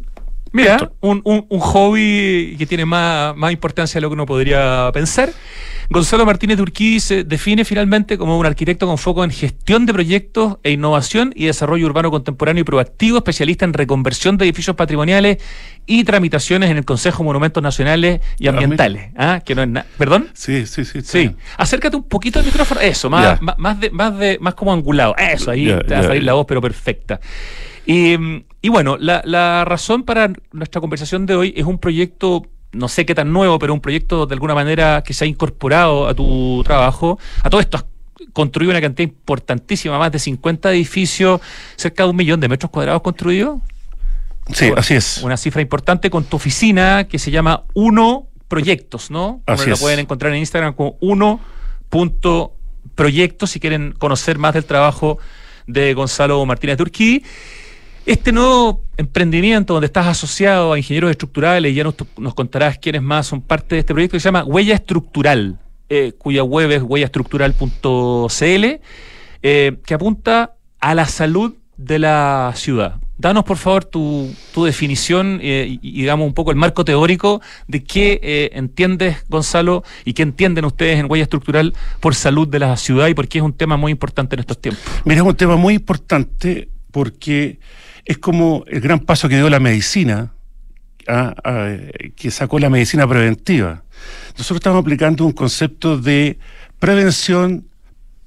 Mira, 0.52 0.92
un, 1.02 1.22
un, 1.24 1.46
un, 1.48 1.60
hobby 1.60 2.56
que 2.58 2.66
tiene 2.66 2.86
más, 2.86 3.36
más 3.36 3.52
importancia 3.52 4.00
de 4.00 4.02
lo 4.02 4.10
que 4.10 4.14
uno 4.14 4.26
podría 4.26 4.90
pensar. 4.94 5.32
Gonzalo 5.92 6.24
Martínez 6.24 6.58
de 6.58 6.64
Urquí 6.64 7.00
se 7.00 7.24
define 7.24 7.66
finalmente 7.66 8.18
como 8.18 8.38
un 8.38 8.46
arquitecto 8.46 8.86
con 8.86 9.00
foco 9.00 9.24
en 9.24 9.32
gestión 9.32 9.88
de 9.88 9.94
proyectos 9.94 10.58
e 10.62 10.72
innovación 10.72 11.34
y 11.36 11.46
desarrollo 11.46 11.88
urbano 11.88 12.12
contemporáneo 12.12 12.62
y 12.62 12.64
proactivo, 12.64 13.18
especialista 13.18 13.66
en 13.66 13.74
reconversión 13.74 14.38
de 14.38 14.46
edificios 14.46 14.76
patrimoniales 14.76 15.38
y 15.88 16.04
tramitaciones 16.04 16.70
en 16.70 16.78
el 16.78 16.86
Consejo 16.86 17.24
de 17.24 17.26
Monumentos 17.26 17.64
Nacionales 17.64 18.22
y 18.38 18.48
Ambientales. 18.48 19.10
¿Ah? 19.18 19.42
Que 19.44 19.56
no 19.56 19.64
es 19.64 19.86
¿Perdón? 19.98 20.30
Sí, 20.34 20.68
sí, 20.68 20.86
sí. 20.86 21.02
Sí. 21.02 21.32
Acércate 21.58 21.96
un 21.96 22.04
poquito 22.04 22.38
al 22.38 22.46
micrófono. 22.46 22.82
Eso, 22.82 23.10
más, 23.10 23.42
más, 23.42 23.80
de, 23.80 23.90
más, 23.90 24.18
de, 24.18 24.38
más 24.40 24.54
como 24.54 24.72
angulado. 24.72 25.16
Eso, 25.18 25.50
ahí 25.50 25.66
te 25.66 25.96
va 25.96 26.02
a 26.02 26.04
salir 26.04 26.24
la 26.24 26.34
voz, 26.34 26.46
pero 26.48 26.62
perfecta. 26.62 27.20
Y, 27.92 28.46
y 28.62 28.70
bueno, 28.70 28.98
la, 29.00 29.24
la 29.26 29.66
razón 29.66 30.04
para 30.04 30.32
nuestra 30.52 30.80
conversación 30.80 31.26
de 31.26 31.34
hoy 31.34 31.56
es 31.58 31.66
un 31.66 31.80
proyecto 31.80 32.46
no 32.72 32.88
sé 32.88 33.04
qué 33.04 33.16
tan 33.16 33.34
nuevo, 33.34 33.58
pero 33.58 33.74
un 33.74 33.82
proyecto 33.82 34.28
de 34.28 34.36
alguna 34.36 34.54
manera 34.54 35.02
que 35.04 35.16
se 35.16 35.26
ha 35.26 35.28
incorporado 35.28 36.08
a 36.08 36.14
tu 36.14 36.62
trabajo. 36.64 37.18
A 37.42 37.50
todo 37.50 37.62
esto 37.62 37.78
has 37.78 37.86
construido 38.32 38.70
una 38.70 38.80
cantidad 38.80 39.10
importantísima, 39.10 39.98
más 39.98 40.12
de 40.12 40.20
50 40.20 40.72
edificios, 40.72 41.42
cerca 41.78 42.04
de 42.04 42.12
un 42.12 42.16
millón 42.16 42.40
de 42.40 42.48
metros 42.48 42.70
cuadrados 42.70 43.02
construidos. 43.02 43.60
Sí, 44.54 44.72
así 44.78 44.94
es. 44.94 45.22
Una 45.24 45.36
cifra 45.36 45.64
importante 45.64 46.12
con 46.12 46.26
tu 46.26 46.36
oficina 46.36 47.08
que 47.08 47.18
se 47.18 47.32
llama 47.32 47.64
Uno 47.74 48.28
Proyectos, 48.48 49.10
¿no? 49.10 49.42
Así 49.48 49.68
lo 49.68 49.74
es. 49.74 49.80
pueden 49.80 49.98
encontrar 49.98 50.32
en 50.32 50.38
Instagram 50.38 50.76
como 50.76 50.96
uno.proyectos 51.02 53.50
si 53.50 53.60
quieren 53.60 53.96
conocer 53.98 54.38
más 54.38 54.54
del 54.54 54.66
trabajo 54.66 55.18
de 55.66 55.96
Gonzalo 55.96 56.46
Martínez 56.46 56.78
Turquí. 56.78 57.24
Este 58.06 58.32
nuevo 58.32 58.86
emprendimiento 58.98 59.74
donde 59.74 59.88
estás 59.88 60.08
asociado 60.08 60.74
a 60.74 60.78
ingenieros 60.78 61.12
estructurales, 61.12 61.72
y 61.72 61.76
ya 61.76 61.84
nos, 61.84 62.34
contarás 62.34 62.78
quiénes 62.78 63.02
más 63.02 63.28
son 63.28 63.42
parte 63.42 63.76
de 63.76 63.80
este 63.80 63.94
proyecto, 63.94 64.16
que 64.16 64.20
se 64.20 64.26
llama 64.26 64.44
Huella 64.44 64.76
Estructural, 64.76 65.60
eh, 65.90 66.14
cuya 66.18 66.44
web 66.44 66.72
es 66.72 66.82
huellaestructural.cl, 66.82 68.66
eh, 69.42 69.78
que 69.86 69.94
apunta 69.94 70.56
a 70.80 70.96
la 70.96 71.06
salud 71.08 71.56
de 71.78 72.00
la 72.00 72.52
ciudad. 72.56 72.96
Danos, 73.18 73.44
por 73.44 73.58
favor, 73.58 73.84
tu, 73.84 74.34
definición 74.64 75.40
eh, 75.42 75.78
y, 75.82 76.02
digamos, 76.02 76.26
un 76.26 76.34
poco 76.34 76.52
el 76.52 76.58
marco 76.58 76.86
teórico 76.86 77.42
de 77.68 77.84
qué 77.84 78.50
entiendes, 78.54 79.26
Gonzalo, 79.28 79.84
y 80.06 80.14
qué 80.14 80.24
entienden 80.24 80.64
ustedes 80.66 81.00
en 81.00 81.12
Huella 81.12 81.24
Estructural 81.24 81.74
por 82.00 82.16
salud 82.16 82.48
de 82.48 82.60
la 82.60 82.78
ciudad 82.78 83.08
y 83.08 83.14
por 83.14 83.28
qué 83.28 83.40
es 83.40 83.44
un 83.44 83.54
tema 83.54 83.76
muy 83.76 83.92
importante 83.92 84.36
en 84.36 84.40
estos 84.40 84.60
tiempos. 84.60 84.84
Mira, 85.04 85.22
es 85.22 85.28
un 85.28 85.36
tema 85.36 85.58
muy 85.58 85.74
importante 85.76 86.70
porque 86.92 87.60
es 88.06 88.18
como 88.18 88.64
el 88.68 88.82
gran 88.82 89.00
paso 89.00 89.30
que 89.30 89.36
dio 89.36 89.50
la 89.50 89.60
medicina, 89.60 90.34
a, 91.08 91.34
a, 91.44 91.78
que 92.16 92.32
sacó 92.32 92.60
la 92.60 92.70
medicina 92.70 93.08
preventiva. 93.08 93.84
Nosotros 94.38 94.58
estamos 94.58 94.82
aplicando 94.82 95.26
un 95.26 95.32
concepto 95.32 95.98
de 95.98 96.38
prevención 96.80 97.66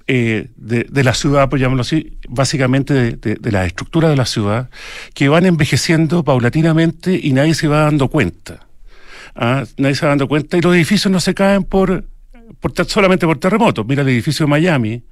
eh, 0.06 0.48
de, 0.56 1.04
la 1.04 1.14
ciudad, 1.14 1.48
por 1.48 1.58
llamarlo 1.58 1.82
así, 1.82 2.18
básicamente 2.28 2.92
de, 2.92 3.12
de, 3.12 3.34
de 3.36 3.52
la 3.52 3.64
estructura 3.64 4.08
de 4.08 4.16
la 4.16 4.26
ciudad, 4.26 4.68
que 5.14 5.28
van 5.28 5.46
envejeciendo 5.46 6.24
paulatinamente 6.24 7.18
y 7.22 7.32
nadie 7.32 7.54
se 7.54 7.68
va 7.68 7.84
dando 7.84 8.08
cuenta. 8.08 8.66
¿Ah? 9.34 9.64
Nadie 9.78 9.94
se 9.94 10.04
va 10.04 10.10
dando 10.10 10.28
cuenta 10.28 10.56
y 10.58 10.60
los 10.60 10.74
edificios 10.74 11.10
no 11.10 11.20
se 11.20 11.34
caen 11.34 11.64
por, 11.64 12.04
por 12.60 12.72
solamente 12.86 13.26
por 13.26 13.38
terremotos. 13.38 13.86
Mira 13.86 14.02
el 14.02 14.08
edificio 14.08 14.44
de 14.44 14.50
Miami, 14.50 15.02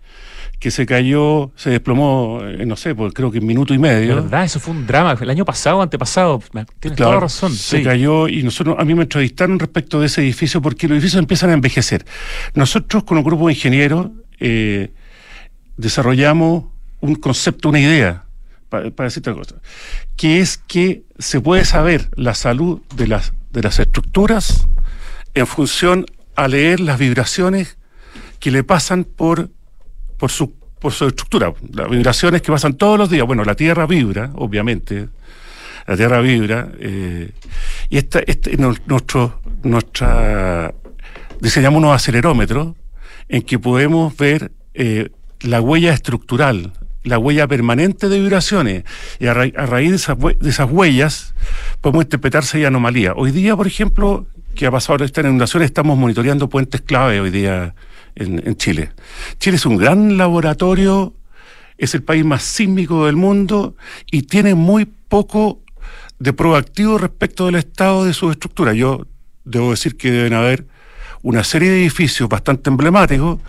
que 0.61 0.71
se 0.71 0.85
cayó, 0.85 1.51
se 1.57 1.71
desplomó, 1.71 2.41
eh, 2.43 2.67
no 2.67 2.77
sé, 2.77 2.95
pues 2.95 3.15
creo 3.15 3.31
que 3.31 3.39
en 3.39 3.47
minuto 3.47 3.73
y 3.73 3.79
medio. 3.79 4.17
¿Verdad? 4.17 4.45
Eso 4.45 4.61
fue 4.61 4.75
un 4.75 4.87
drama. 4.87 5.17
El 5.19 5.31
año 5.31 5.47
pasado, 5.47 5.81
antepasado. 5.81 6.39
Tienes 6.79 6.97
claro, 6.97 6.97
toda 6.97 7.15
la 7.15 7.21
razón. 7.21 7.53
Se 7.55 7.79
sí. 7.79 7.83
cayó 7.83 8.29
y 8.29 8.43
nosotros, 8.43 8.77
a 8.79 8.85
mí 8.85 8.95
me 8.95 9.03
entrevistaron 9.03 9.59
respecto 9.59 9.99
de 9.99 10.07
ese 10.07 10.21
edificio 10.21 10.61
porque 10.61 10.87
los 10.87 10.97
edificios 10.97 11.19
empiezan 11.19 11.49
a 11.49 11.55
envejecer. 11.55 12.05
Nosotros 12.53 13.05
con 13.05 13.17
un 13.17 13.25
grupo 13.25 13.47
de 13.47 13.55
ingenieros 13.55 14.09
eh, 14.39 14.93
desarrollamos 15.79 16.67
un 17.01 17.15
concepto, 17.15 17.71
una 17.71 17.81
idea, 17.81 18.25
para, 18.69 18.91
para 18.91 19.07
decir 19.09 19.23
otra 19.23 19.33
cosa, 19.33 19.57
que 20.17 20.41
es 20.41 20.59
que 20.59 21.05
se 21.19 21.41
puede 21.41 21.65
saber 21.65 22.11
la 22.17 22.35
salud 22.35 22.83
de 22.95 23.07
las, 23.07 23.33
de 23.51 23.63
las 23.63 23.79
estructuras 23.79 24.69
en 25.33 25.47
función 25.47 26.05
a 26.37 26.49
leer 26.49 26.81
las 26.81 26.99
vibraciones 26.99 27.79
que 28.41 28.51
le 28.51 28.63
pasan 28.63 29.05
por, 29.05 29.49
por 30.21 30.31
su 30.31 30.61
por 30.81 30.93
su 30.93 31.07
estructura, 31.07 31.53
las 31.73 31.91
vibraciones 31.91 32.41
que 32.43 32.51
pasan 32.51 32.75
todos 32.75 32.99
los 32.99 33.11
días. 33.11 33.27
Bueno, 33.27 33.45
la 33.45 33.55
Tierra 33.55 33.87
vibra, 33.87 34.31
obviamente, 34.35 35.09
la 35.87 35.97
Tierra 35.97 36.21
vibra, 36.21 36.69
eh, 36.81 37.31
y 37.91 37.99
esta, 37.99 38.21
este, 38.21 38.57
nuestro, 38.57 39.41
nuestra, 39.63 40.73
diseñamos 41.39 41.79
unos 41.79 41.95
acelerómetros 41.95 42.75
en 43.29 43.43
que 43.43 43.59
podemos 43.59 44.17
ver 44.17 44.53
eh, 44.73 45.11
la 45.41 45.61
huella 45.61 45.93
estructural, 45.93 46.73
la 47.05 47.19
huella 47.19 47.47
permanente 47.47 48.09
de 48.09 48.19
vibraciones, 48.19 48.85
y 49.19 49.27
a, 49.27 49.35
ra 49.35 49.45
a 49.55 49.67
raíz 49.67 49.91
de 49.91 49.97
esas, 49.97 50.19
de 50.19 50.49
esas, 50.49 50.71
huellas 50.71 51.35
podemos 51.83 52.05
interpretar 52.05 52.43
si 52.43 52.59
hay 52.59 52.65
anomalías. 52.65 53.13
Hoy 53.17 53.33
día, 53.33 53.55
por 53.55 53.67
ejemplo, 53.67 54.27
que 54.55 54.65
ha 54.65 54.71
pasado 54.71 55.05
esta 55.05 55.21
inundación, 55.21 55.63
estamos 55.63 55.99
monitoreando 55.99 56.49
puentes 56.49 56.81
clave 56.81 57.21
hoy 57.21 57.31
día 57.31 57.75
en, 58.21 58.57
Chile. 58.57 58.93
Chile 59.39 59.57
es 59.57 59.67
un 59.67 59.77
gran 59.77 60.17
laboratorio, 60.17 61.15
es 61.79 61.95
el 61.95 62.03
país 62.03 62.25
más 62.25 62.43
sísmico 62.43 63.07
del 63.07 63.17
mundo 63.17 63.75
y 64.11 64.23
tiene 64.23 64.55
muy 64.55 64.85
poco 64.85 65.61
de 66.19 66.33
proactivo 66.33 66.99
respecto 66.99 67.47
del 67.47 67.55
estado 67.57 68.05
de 68.05 68.13
su 68.13 68.31
estructura. 68.31 68.75
Yo 68.75 69.07
debo 69.45 69.71
decir 69.71 69.97
que 69.97 70.11
deben 70.11 70.35
haber 70.35 70.67
una 71.23 71.45
serie 71.45 71.71
de 71.71 71.81
edificios 71.81 72.29
bastante 72.29 72.71
emblemáticos 72.71 73.41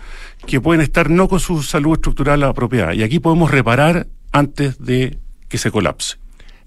que 0.46 0.60
pueden 0.60 0.80
estar 0.80 1.10
no 1.10 1.28
con 1.28 1.40
su 1.40 1.62
salud 1.62 1.94
estructural 1.94 2.42
apropiada. 2.42 2.94
Y 2.94 3.02
aquí 3.02 3.20
podemos 3.20 3.50
reparar 3.50 4.06
antes 4.32 4.78
de 4.78 5.18
que 5.48 5.58
se 5.58 5.70
colapse. 5.70 6.21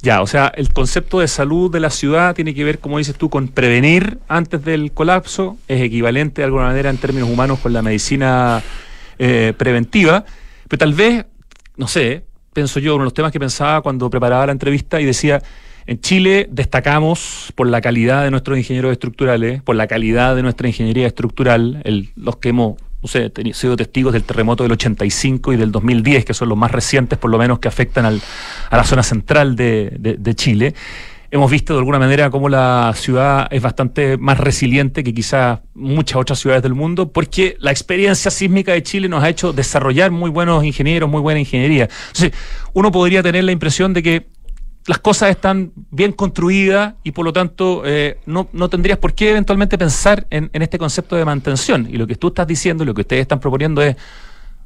Ya, 0.06 0.22
o 0.22 0.28
sea, 0.28 0.54
el 0.56 0.72
concepto 0.72 1.20
de 1.20 1.28
salud 1.28 1.72
de 1.72 1.80
la 1.80 1.90
ciudad 1.90 2.36
tiene 2.36 2.54
que 2.54 2.64
ver, 2.64 2.78
como 2.78 3.00
dices 3.00 3.16
tú, 3.16 3.28
con 3.28 3.48
prevenir 3.48 4.20
antes 4.28 4.64
del 4.64 4.92
colapso, 4.92 5.58
es 5.68 5.82
equivalente 5.82 6.42
de 6.42 6.46
alguna 6.46 6.66
manera 6.66 6.92
en 6.92 6.98
términos 6.98 7.28
humanos 7.28 7.58
con 7.58 7.74
la 7.74 7.82
medicina 7.82 8.62
eh, 9.18 9.54
preventiva, 9.58 10.24
pero 10.68 10.78
tal 10.78 10.94
vez, 10.94 11.26
no 11.76 11.88
sé, 11.88 12.22
pienso 12.54 12.80
yo, 12.80 12.94
uno 12.94 13.02
de 13.02 13.06
los 13.06 13.16
temas 13.16 13.32
que 13.32 13.40
pensaba 13.40 13.82
cuando 13.82 14.08
preparaba 14.12 14.46
la 14.46 14.52
entrevista 14.52 15.02
y 15.02 15.06
decía, 15.06 15.42
en 15.88 16.00
Chile 16.00 16.48
destacamos 16.52 17.52
por 17.56 17.66
la 17.66 17.82
calidad 17.82 18.26
de 18.26 18.30
nuestros 18.30 18.60
ingenieros 18.60 18.92
estructurales, 18.92 19.64
por 19.64 19.76
la 19.76 19.88
calidad 19.88 20.36
de 20.36 20.44
nuestra 20.44 20.68
ingeniería 20.68 21.08
estructural, 21.08 21.82
el, 21.84 22.12
los 22.16 22.36
que 22.38 22.54
no 23.06 23.08
sé, 23.08 23.32
he 23.36 23.54
sido 23.54 23.78
testigos 23.78 24.14
del 24.14 24.24
terremoto 24.24 24.64
del 24.64 24.72
85 24.72 25.54
y 25.54 25.58
del 25.58 25.72
2010, 25.72 26.26
que 26.26 26.34
son 26.34 26.50
los 26.50 26.58
más 26.58 26.72
recientes, 26.72 27.20
por 27.20 27.30
lo 27.30 27.38
menos, 27.38 27.60
que 27.60 27.68
afectan 27.68 28.04
al, 28.04 28.20
a 28.72 28.78
la 28.78 28.84
zona 28.84 29.04
central 29.04 29.56
de, 29.56 29.96
de, 30.00 30.16
de, 30.16 30.34
Chile. 30.34 30.74
Hemos 31.30 31.52
visto 31.52 31.74
de 31.74 31.80
alguna 31.80 32.00
manera 32.00 32.32
cómo 32.32 32.50
la 32.50 32.92
ciudad 32.96 33.48
es 33.52 33.62
bastante 33.62 34.18
más 34.18 34.40
resiliente 34.40 35.04
que 35.04 35.14
quizás 35.14 35.60
muchas 35.76 36.18
otras 36.18 36.40
ciudades 36.40 36.64
del 36.64 36.74
mundo, 36.74 37.12
porque 37.12 37.58
la 37.60 37.70
experiencia 37.70 38.32
sísmica 38.32 38.74
de 38.74 38.82
Chile 38.82 39.08
nos 39.08 39.24
ha 39.24 39.30
hecho 39.30 39.54
desarrollar 39.54 40.10
muy 40.10 40.32
buenos 40.32 40.64
ingenieros, 40.66 41.08
muy 41.08 41.22
buena 41.22 41.40
ingeniería. 41.40 41.88
Entonces, 42.08 42.32
uno 42.74 42.92
podría 42.92 43.22
tener 43.22 43.44
la 43.44 43.52
impresión 43.52 43.94
de 43.94 44.02
que 44.02 44.26
las 44.88 45.00
cosas 45.00 45.32
están 45.32 45.72
bien 45.90 46.12
construidas 46.12 46.94
y 47.04 47.12
por 47.12 47.26
lo 47.26 47.34
tanto 47.34 47.82
eh, 47.86 48.20
no, 48.26 48.48
no, 48.54 48.70
tendrías 48.70 49.00
por 49.00 49.14
qué 49.14 49.32
eventualmente 49.32 49.78
pensar 49.78 50.28
en, 50.30 50.50
en, 50.54 50.62
este 50.62 50.78
concepto 50.78 51.16
de 51.16 51.26
mantención. 51.26 51.88
Y 51.90 51.98
lo 51.98 52.06
que 52.06 52.16
tú 52.16 52.28
estás 52.28 52.46
diciendo 52.46 52.84
y 52.84 52.88
lo 52.88 52.94
que 52.94 53.02
ustedes 53.02 53.24
están 53.24 53.40
proponiendo 53.40 53.82
es, 53.82 53.96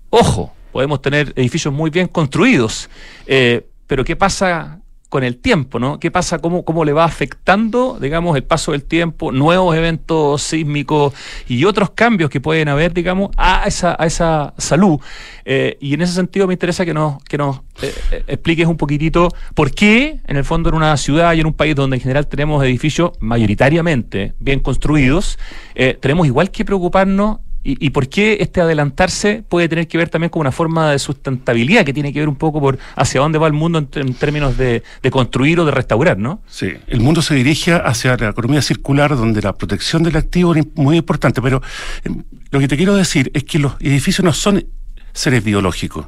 ojo, 0.09 0.53
podemos 0.71 1.01
tener 1.01 1.33
edificios 1.35 1.73
muy 1.73 1.89
bien 1.89 2.07
construidos, 2.07 2.89
eh, 3.27 3.65
pero 3.87 4.03
¿qué 4.03 4.15
pasa 4.15 4.79
con 5.09 5.23
el 5.23 5.37
tiempo, 5.37 5.79
¿no? 5.79 5.99
¿Qué 5.99 6.11
pasa? 6.11 6.39
¿Cómo, 6.39 6.63
¿Cómo 6.63 6.85
le 6.85 6.93
va 6.93 7.03
afectando, 7.03 7.97
digamos, 7.99 8.37
el 8.37 8.43
paso 8.43 8.71
del 8.73 8.83
tiempo, 8.83 9.31
nuevos 9.31 9.75
eventos 9.75 10.43
sísmicos 10.43 11.13
y 11.47 11.65
otros 11.65 11.89
cambios 11.89 12.29
que 12.29 12.39
pueden 12.39 12.69
haber, 12.69 12.93
digamos, 12.93 13.31
a 13.35 13.63
esa, 13.65 13.95
a 13.99 14.05
esa 14.05 14.53
salud? 14.57 14.99
Eh, 15.45 15.77
y 15.81 15.95
en 15.95 16.01
ese 16.01 16.13
sentido 16.13 16.45
me 16.45 16.53
interesa 16.53 16.85
que 16.85 16.93
nos, 16.93 17.23
que 17.23 17.39
nos 17.39 17.61
eh, 17.81 18.23
expliques 18.27 18.67
un 18.67 18.77
poquitito 18.77 19.29
por 19.55 19.71
qué, 19.71 20.19
en 20.27 20.37
el 20.37 20.45
fondo, 20.45 20.69
en 20.69 20.75
una 20.75 20.95
ciudad 20.95 21.33
y 21.33 21.39
en 21.39 21.47
un 21.47 21.53
país 21.53 21.75
donde 21.75 21.97
en 21.97 22.01
general 22.01 22.27
tenemos 22.27 22.63
edificios 22.63 23.13
mayoritariamente 23.19 24.35
bien 24.39 24.59
construidos, 24.59 25.39
eh, 25.73 25.97
tenemos 25.99 26.27
igual 26.27 26.51
que 26.51 26.65
preocuparnos 26.65 27.39
¿Y, 27.61 27.85
¿Y, 27.85 27.89
por 27.89 28.07
qué 28.07 28.37
este 28.39 28.61
adelantarse 28.61 29.43
puede 29.47 29.67
tener 29.67 29.87
que 29.87 29.97
ver 29.97 30.07
también 30.07 30.29
con 30.29 30.39
una 30.39 30.51
forma 30.51 30.91
de 30.91 30.99
sustentabilidad 30.99 31.83
que 31.83 31.93
tiene 31.93 32.13
que 32.13 32.19
ver 32.19 32.29
un 32.29 32.37
poco 32.37 32.61
por 32.61 32.79
hacia 32.95 33.19
dónde 33.19 33.37
va 33.37 33.47
el 33.47 33.53
mundo 33.53 33.79
en, 33.79 34.13
términos 34.13 34.57
de, 34.57 34.81
de, 35.03 35.11
construir 35.11 35.59
o 35.59 35.65
de 35.65 35.71
restaurar, 35.71 36.17
¿no? 36.17 36.41
Sí, 36.47 36.71
el 36.87 37.01
mundo 37.01 37.21
se 37.21 37.35
dirige 37.35 37.73
hacia 37.73 38.15
la 38.15 38.29
economía 38.29 38.61
circular 38.61 39.15
donde 39.15 39.41
la 39.41 39.53
protección 39.53 40.03
del 40.03 40.15
activo 40.15 40.55
es 40.55 40.65
muy 40.75 40.97
importante, 40.97 41.41
pero 41.41 41.61
eh, 42.05 42.09
lo 42.51 42.59
que 42.59 42.69
te 42.69 42.77
quiero 42.77 42.95
decir 42.95 43.29
es 43.33 43.43
que 43.43 43.59
los 43.59 43.73
edificios 43.81 44.23
no 44.23 44.31
son 44.31 44.65
seres 45.11 45.43
biológicos. 45.43 46.07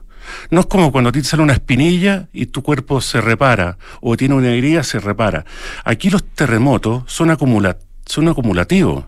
No 0.50 0.62
es 0.62 0.66
como 0.68 0.92
cuando 0.92 1.12
te 1.12 1.24
sale 1.24 1.44
una 1.44 1.54
espinilla 1.54 2.28
y 2.32 2.48
tu 2.48 2.62
cuerpo 2.62 3.02
se 3.02 3.22
repara 3.22 3.78
o 4.02 4.16
tiene 4.18 4.36
una 4.36 4.50
herida, 4.50 4.84
se 4.84 5.00
repara. 5.00 5.46
Aquí 5.84 6.10
los 6.10 6.24
terremotos 6.24 7.04
son, 7.08 7.36
son 8.06 8.28
acumulativos. 8.28 9.06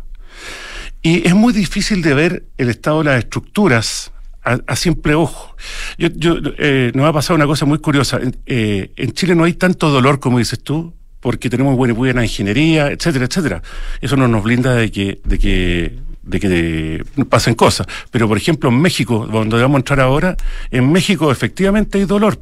Y 1.03 1.27
es 1.27 1.35
muy 1.35 1.51
difícil 1.51 2.01
de 2.01 2.13
ver 2.13 2.45
el 2.57 2.69
estado 2.69 2.99
de 2.99 3.05
las 3.05 3.19
estructuras 3.19 4.13
a, 4.41 4.75
simple 4.75 5.15
ojo. 5.15 5.55
Yo, 5.97 6.09
yo 6.15 6.37
eh, 6.57 6.91
nos 6.95 7.05
ha 7.05 7.13
pasado 7.13 7.35
una 7.35 7.45
cosa 7.45 7.65
muy 7.65 7.77
curiosa. 7.79 8.19
Eh, 8.45 8.91
en 8.95 9.11
Chile 9.11 9.35
no 9.35 9.43
hay 9.43 9.53
tanto 9.53 9.89
dolor 9.89 10.19
como 10.19 10.39
dices 10.39 10.61
tú, 10.61 10.93
porque 11.19 11.49
tenemos 11.49 11.75
buena, 11.75 11.93
buena 11.93 12.23
ingeniería, 12.23 12.87
etcétera, 12.87 13.25
etcétera. 13.25 13.61
Eso 14.01 14.15
no 14.15 14.27
nos 14.27 14.43
blinda 14.43 14.75
de 14.75 14.91
que, 14.91 15.21
de 15.23 15.39
que, 15.39 15.99
de 16.23 16.39
que 16.39 17.05
pasen 17.29 17.55
cosas. 17.55 17.87
Pero, 18.09 18.27
por 18.27 18.37
ejemplo, 18.37 18.69
en 18.69 18.81
México, 18.81 19.27
donde 19.27 19.61
vamos 19.61 19.75
a 19.75 19.79
entrar 19.79 19.99
ahora, 19.99 20.37
en 20.71 20.89
México 20.89 21.31
efectivamente 21.31 21.97
hay 21.97 22.05
dolor. 22.05 22.41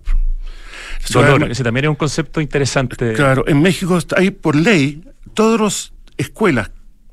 Dolor, 1.10 1.50
ese 1.50 1.64
también 1.64 1.86
es 1.86 1.90
un 1.90 1.96
concepto 1.96 2.42
interesante. 2.42 3.14
Claro, 3.14 3.48
en 3.48 3.60
México 3.60 3.98
hay 4.16 4.30
por 4.30 4.56
ley, 4.56 5.04
todas 5.34 5.60
las 5.60 5.94
escuelas 6.18 6.70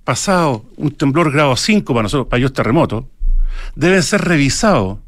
pasado 0.08 0.64
un 0.76 0.90
temblor 0.92 1.30
grado 1.30 1.54
5 1.54 1.92
para 1.92 2.04
nosotros, 2.04 2.28
para 2.28 2.38
ellos 2.38 2.54
terremoto, 2.54 3.10
deben 3.74 4.02
ser 4.02 4.22
revisados 4.22 5.00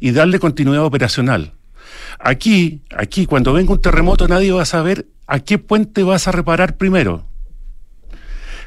y 0.00 0.12
darle 0.12 0.38
continuidad 0.38 0.82
operacional. 0.82 1.52
Aquí, 2.18 2.80
aquí, 2.96 3.26
cuando 3.26 3.52
venga 3.52 3.74
un 3.74 3.82
terremoto, 3.82 4.26
nadie 4.26 4.52
va 4.52 4.62
a 4.62 4.64
saber 4.64 5.08
a 5.26 5.40
qué 5.40 5.58
puente 5.58 6.02
vas 6.04 6.26
a 6.26 6.32
reparar 6.32 6.78
primero. 6.78 7.26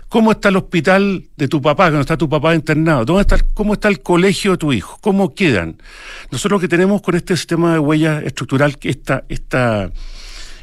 ¿Cómo 0.10 0.32
está 0.32 0.50
el 0.50 0.58
hospital 0.58 1.26
de 1.36 1.48
tu 1.48 1.60
papá, 1.60 1.86
cuando 1.86 2.02
está 2.02 2.18
tu 2.18 2.30
papá 2.30 2.54
internado? 2.54 3.04
¿Dónde 3.06 3.22
está, 3.22 3.40
¿Cómo 3.56 3.74
está 3.74 3.88
el 3.88 4.04
colegio 4.04 4.52
de 4.52 4.58
tu 4.58 4.72
hijo? 4.72 5.00
¿Cómo 5.02 5.34
quedan? 5.34 5.82
Nosotros 6.30 6.58
lo 6.58 6.62
que 6.62 6.68
tenemos 6.68 7.02
con 7.02 7.16
este 7.16 7.36
sistema 7.36 7.74
de 7.74 7.80
huella 7.80 8.20
estructural, 8.20 8.78
esta, 8.84 9.24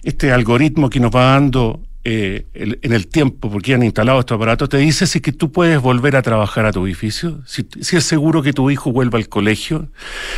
este 0.05 0.31
algoritmo 0.31 0.89
que 0.89 1.01
nos 1.01 1.11
va 1.11 1.33
dando 1.33 1.81
eh, 2.09 2.47
en 2.55 2.93
el 2.93 3.09
tiempo, 3.09 3.51
porque 3.51 3.75
han 3.75 3.83
instalado 3.83 4.21
estos 4.21 4.37
aparatos, 4.37 4.69
te 4.69 4.77
dice 4.77 5.09
si 5.09 5.21
que 5.21 5.33
tú 5.33 5.51
puedes 5.51 5.81
volver 5.81 6.15
a 6.15 6.23
trabajar 6.23 6.65
a 6.65 6.71
tu 6.71 6.87
edificio, 6.87 7.41
si, 7.47 7.67
es 7.81 8.05
seguro 8.05 8.45
que 8.45 8.53
tu 8.53 8.71
hijo 8.71 8.93
vuelva 8.93 9.19
al 9.19 9.29
colegio, 9.29 9.89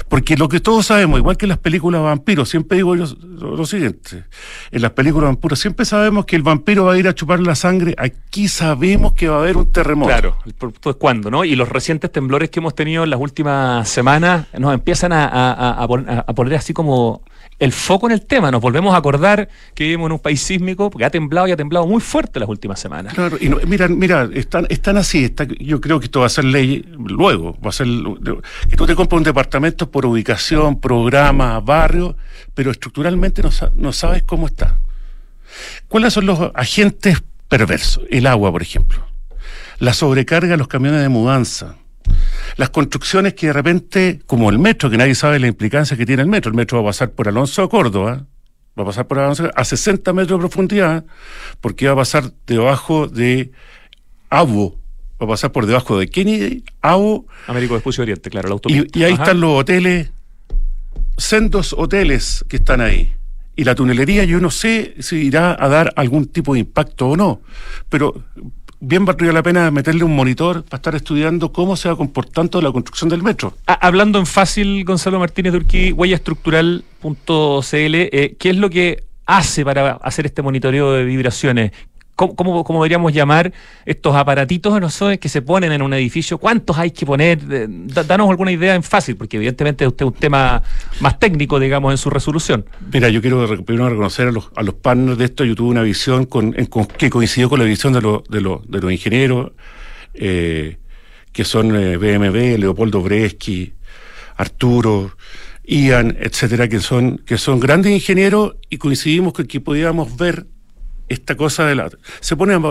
porque 0.08 0.38
lo 0.38 0.48
que 0.48 0.60
todos 0.60 0.86
sabemos, 0.86 1.18
igual 1.18 1.36
que 1.36 1.44
en 1.44 1.50
las 1.50 1.58
películas 1.58 2.00
vampiros, 2.00 2.48
siempre 2.48 2.78
digo 2.78 2.96
yo 2.96 3.04
lo, 3.20 3.66
siguiente, 3.66 4.24
en 4.70 4.80
las 4.80 4.92
películas 4.92 5.28
vampiros 5.28 5.58
siempre 5.58 5.84
sabemos 5.84 6.24
que 6.24 6.36
el 6.36 6.42
vampiro 6.42 6.86
va 6.86 6.94
a 6.94 6.98
ir 6.98 7.06
a 7.06 7.14
chupar 7.14 7.40
la 7.40 7.54
sangre, 7.54 7.94
aquí 7.98 8.48
sabemos 8.48 9.12
que 9.12 9.28
va 9.28 9.36
a 9.36 9.40
haber 9.40 9.58
un 9.58 9.70
terremoto. 9.70 10.08
Claro, 10.08 10.38
el 10.46 10.90
es 10.90 10.96
cuándo, 10.96 11.30
¿no? 11.30 11.44
Y 11.44 11.54
los 11.54 11.68
recientes 11.68 12.10
temblores 12.10 12.48
que 12.48 12.60
hemos 12.60 12.74
tenido 12.74 13.04
en 13.04 13.10
las 13.10 13.20
últimas 13.20 13.86
semanas 13.90 14.46
nos 14.58 14.72
empiezan 14.72 15.12
a 15.12 15.86
poner 16.34 16.54
así 16.54 16.72
como 16.72 17.20
el 17.58 17.72
foco 17.72 18.06
en 18.06 18.12
el 18.12 18.22
tema. 18.22 18.50
Nos 18.50 18.60
volvemos 18.60 18.94
a 18.94 18.98
acordar 18.98 19.48
que 19.74 19.84
vivimos 19.84 20.06
en 20.06 20.12
un 20.12 20.18
país 20.18 20.40
sísmico, 20.40 20.90
porque 20.90 21.04
ha 21.04 21.10
temblado 21.10 21.48
y 21.48 21.52
ha 21.52 21.56
temblado 21.56 21.86
muy 21.86 22.00
fuerte 22.00 22.38
las 22.38 22.48
últimas 22.48 22.78
semanas. 22.78 23.14
Claro, 23.14 23.36
y 23.40 23.48
mira, 23.66 23.88
mira, 23.88 24.28
están, 24.32 24.96
así, 24.96 25.34
yo 25.60 25.80
creo 25.80 25.98
que 25.98 26.06
esto 26.06 26.20
va 26.20 26.26
a 26.26 26.30
ser 26.30 26.44
ley 26.44 26.84
luego, 26.96 27.56
va 27.60 27.70
a 27.70 27.72
ser 27.72 27.88
que 28.68 28.76
tú 28.76 28.86
te 28.86 28.94
compras 28.94 29.18
un 29.18 29.24
departamento 29.24 29.90
por 29.90 30.06
ubicación, 30.06 30.80
programa, 30.80 31.58
barrio, 31.60 32.16
pero 32.54 32.70
estructuralmente 32.70 33.42
no, 33.42 33.50
no 33.76 33.92
sabes 33.92 34.22
cómo 34.22 34.46
está. 34.46 34.78
¿Cuáles 35.88 36.12
son 36.12 36.26
los 36.26 36.50
agentes 36.54 37.22
perversos? 37.48 38.04
El 38.10 38.26
agua, 38.26 38.52
por 38.52 38.62
ejemplo. 38.62 39.06
La 39.78 39.94
sobrecarga 39.94 40.50
de 40.50 40.56
los 40.56 40.68
camiones 40.68 41.00
de 41.00 41.08
mudanza 41.08 41.76
las 42.56 42.70
construcciones 42.70 43.34
que 43.34 43.48
de 43.48 43.52
repente, 43.52 44.20
como 44.26 44.50
el 44.50 44.58
metro, 44.58 44.90
que 44.90 44.96
nadie 44.96 45.14
sabe 45.14 45.38
la 45.38 45.46
implicancia 45.46 45.96
que 45.96 46.04
tiene 46.04 46.22
el 46.22 46.28
metro, 46.28 46.50
el 46.50 46.56
metro 46.56 46.78
va 46.78 46.88
a 46.88 46.92
pasar 46.92 47.10
por 47.10 47.28
Alonso 47.28 47.62
a 47.62 47.68
Córdoba, 47.68 48.26
va 48.78 48.82
a 48.82 48.86
pasar 48.86 49.06
por 49.06 49.18
Alonso 49.18 49.50
a 49.54 49.64
60 49.64 50.12
metros 50.12 50.38
de 50.38 50.48
profundidad, 50.48 51.04
porque 51.60 51.86
va 51.86 51.92
a 51.92 51.96
pasar 51.96 52.32
debajo 52.46 53.06
de 53.06 53.52
Abo, 54.30 54.78
va 55.20 55.26
a 55.26 55.28
pasar 55.28 55.52
por 55.52 55.66
debajo 55.66 55.98
de 55.98 56.08
Kennedy, 56.08 56.64
Abo. 56.82 57.26
Américo 57.46 57.74
Vespucio 57.74 58.02
Oriente, 58.02 58.30
claro, 58.30 58.48
la 58.48 58.54
autopista. 58.54 58.98
Y, 58.98 59.04
ahí 59.04 59.12
están 59.12 59.40
los 59.40 59.52
hoteles, 59.52 60.10
centos 61.16 61.74
hoteles 61.76 62.44
que 62.48 62.56
están 62.56 62.80
ahí. 62.80 63.14
Y 63.56 63.64
la 63.64 63.74
tunelería, 63.74 64.24
yo 64.24 64.40
no 64.40 64.50
sé 64.50 64.94
si 65.00 65.16
irá 65.16 65.56
a 65.58 65.68
dar 65.68 65.92
algún 65.96 66.26
tipo 66.26 66.54
de 66.54 66.60
impacto 66.60 67.08
o 67.08 67.16
no, 67.16 67.40
pero 67.88 68.24
bien 68.80 69.04
valdría 69.04 69.32
la 69.32 69.42
pena 69.42 69.70
meterle 69.70 70.04
un 70.04 70.14
monitor 70.14 70.64
para 70.64 70.78
estar 70.78 70.94
estudiando 70.94 71.52
cómo 71.52 71.76
se 71.76 71.88
va 71.88 71.96
comportando 71.96 72.60
la 72.60 72.72
construcción 72.72 73.08
del 73.08 73.22
metro. 73.22 73.54
Ah, 73.66 73.78
hablando 73.80 74.18
en 74.18 74.26
fácil, 74.26 74.84
Gonzalo 74.84 75.18
Martínez 75.18 75.52
de 75.52 75.58
Urquí, 75.58 75.92
huellaestructural.cl, 75.92 76.84
eh, 77.72 78.36
¿qué 78.38 78.50
es 78.50 78.56
lo 78.56 78.70
que 78.70 79.04
hace 79.26 79.64
para 79.64 79.92
hacer 80.02 80.26
este 80.26 80.42
monitoreo 80.42 80.92
de 80.92 81.04
vibraciones? 81.04 81.72
¿Cómo, 82.18 82.64
cómo, 82.64 82.82
deberíamos 82.82 83.12
llamar 83.12 83.52
estos 83.86 84.16
aparatitos 84.16 84.80
no 84.80 84.90
sé, 84.90 85.20
que 85.20 85.28
se 85.28 85.40
ponen 85.40 85.70
en 85.70 85.82
un 85.82 85.94
edificio? 85.94 86.38
¿Cuántos 86.38 86.76
hay 86.76 86.90
que 86.90 87.06
poner? 87.06 87.38
Danos 87.86 88.28
alguna 88.28 88.50
idea 88.50 88.74
en 88.74 88.82
fácil, 88.82 89.16
porque 89.16 89.36
evidentemente 89.36 89.84
es 89.84 89.88
usted 89.88 90.04
un 90.04 90.14
tema 90.14 90.60
más 90.98 91.20
técnico, 91.20 91.60
digamos, 91.60 91.92
en 91.92 91.96
su 91.96 92.10
resolución. 92.10 92.64
Mira, 92.92 93.08
yo 93.08 93.20
quiero 93.20 93.46
primero 93.64 93.88
reconocer 93.88 94.26
a 94.26 94.32
los, 94.32 94.50
a 94.56 94.64
los 94.64 94.74
partners 94.74 95.16
de 95.16 95.26
esto. 95.26 95.44
Yo 95.44 95.54
tuve 95.54 95.68
una 95.68 95.82
visión 95.82 96.26
que 96.26 97.08
coincidió 97.08 97.48
con 97.48 97.60
la 97.60 97.64
visión 97.64 97.92
de, 97.92 98.00
de, 98.00 98.58
de 98.66 98.80
los 98.80 98.92
ingenieros, 98.92 99.52
eh, 100.14 100.78
que 101.30 101.44
son 101.44 101.76
eh, 101.76 101.98
BMW, 101.98 102.58
Leopoldo 102.58 103.00
Breschi, 103.00 103.74
Arturo, 104.36 105.12
Ian, 105.62 106.16
etcétera, 106.18 106.66
que 106.66 106.80
son, 106.80 107.18
que 107.18 107.38
son 107.38 107.60
grandes 107.60 107.92
ingenieros 107.92 108.56
y 108.68 108.78
coincidimos 108.78 109.34
con 109.34 109.46
que 109.46 109.60
podíamos 109.60 110.16
ver 110.16 110.46
esta 111.08 111.36
cosa 111.36 111.64
de 111.64 111.74
la... 111.74 111.90
Se 112.20 112.36
ponen 112.36 112.62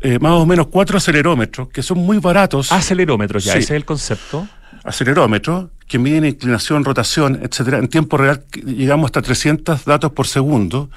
eh, 0.00 0.18
más 0.20 0.32
o 0.32 0.46
menos 0.46 0.68
cuatro 0.68 0.98
acelerómetros 0.98 1.68
que 1.68 1.82
son 1.82 1.98
muy 1.98 2.18
baratos. 2.18 2.72
Acelerómetros, 2.72 3.44
ya, 3.44 3.52
ese 3.52 3.60
es 3.60 3.70
el 3.70 3.84
concepto. 3.84 4.48
Acelerómetros 4.84 5.68
que 5.86 5.98
miden 5.98 6.24
inclinación, 6.24 6.84
rotación, 6.84 7.40
etcétera. 7.42 7.78
En 7.78 7.88
tiempo 7.88 8.16
real 8.16 8.44
llegamos 8.64 9.06
hasta 9.06 9.22
300 9.22 9.84
datos 9.84 10.12
por 10.12 10.26
segundo 10.26 10.90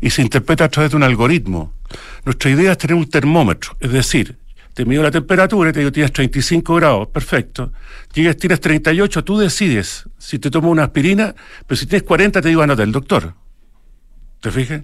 y 0.00 0.10
se 0.10 0.22
interpreta 0.22 0.64
a 0.64 0.68
través 0.68 0.90
de 0.90 0.96
un 0.96 1.02
algoritmo. 1.02 1.72
Nuestra 2.24 2.50
idea 2.50 2.72
es 2.72 2.78
tener 2.78 2.96
un 2.96 3.08
termómetro, 3.08 3.76
es 3.80 3.92
decir, 3.92 4.36
te 4.74 4.84
mido 4.84 5.02
la 5.02 5.10
temperatura 5.10 5.70
y 5.70 5.72
te 5.72 5.78
digo 5.78 5.92
tienes 5.92 6.12
35 6.12 6.74
grados, 6.74 7.08
perfecto. 7.08 7.72
Llegas, 8.12 8.36
tienes 8.36 8.60
38, 8.60 9.22
tú 9.24 9.38
decides 9.38 10.04
si 10.18 10.38
te 10.38 10.50
tomo 10.50 10.70
una 10.70 10.84
aspirina, 10.84 11.34
pero 11.66 11.76
si 11.78 11.86
tienes 11.86 12.02
40 12.02 12.42
te 12.42 12.48
digo 12.48 12.60
anota 12.60 12.82
el 12.82 12.92
doctor. 12.92 13.34
¿Te 14.40 14.50
fijas? 14.50 14.82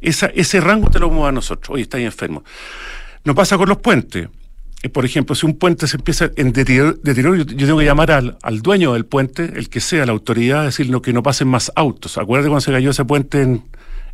Esa, 0.00 0.26
ese 0.26 0.60
rango 0.60 0.90
te 0.90 0.98
lo 0.98 1.08
vamos 1.08 1.28
a 1.28 1.32
nosotros. 1.32 1.74
Hoy 1.74 1.82
estáis 1.82 2.04
enfermo. 2.04 2.44
No 3.24 3.34
pasa 3.34 3.56
con 3.58 3.68
los 3.68 3.78
puentes. 3.78 4.28
Eh, 4.82 4.88
por 4.88 5.04
ejemplo, 5.04 5.34
si 5.34 5.44
un 5.44 5.58
puente 5.58 5.88
se 5.88 5.96
empieza 5.96 6.30
en 6.36 6.52
deterioro, 6.52 7.34
yo, 7.34 7.46
tengo 7.46 7.78
que 7.78 7.84
llamar 7.84 8.12
al, 8.12 8.62
dueño 8.62 8.92
del 8.92 9.06
puente, 9.06 9.52
el 9.56 9.68
que 9.68 9.80
sea, 9.80 10.06
la 10.06 10.12
autoridad, 10.12 10.64
decirle 10.64 11.00
que 11.02 11.12
no 11.12 11.22
pasen 11.22 11.48
más 11.48 11.72
autos. 11.74 12.16
Acuérdate 12.16 12.48
cuando 12.48 12.60
se 12.60 12.72
cayó 12.72 12.90
ese 12.90 13.04
puente 13.04 13.42
en, 13.42 13.64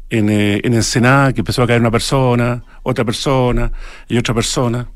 en, 0.09 0.31
eh, 0.31 0.61
en 0.65 0.73
Ensenada, 0.73 1.33
que 1.35 1.43
empezó 1.43 1.63
a 1.63 1.67
caer 1.67 1.81
una 1.81 1.91
persona, 1.91 2.65
otra 2.83 3.05
persona 3.05 3.71
y 4.09 4.17
otra 4.17 4.33
persona. 4.33 4.89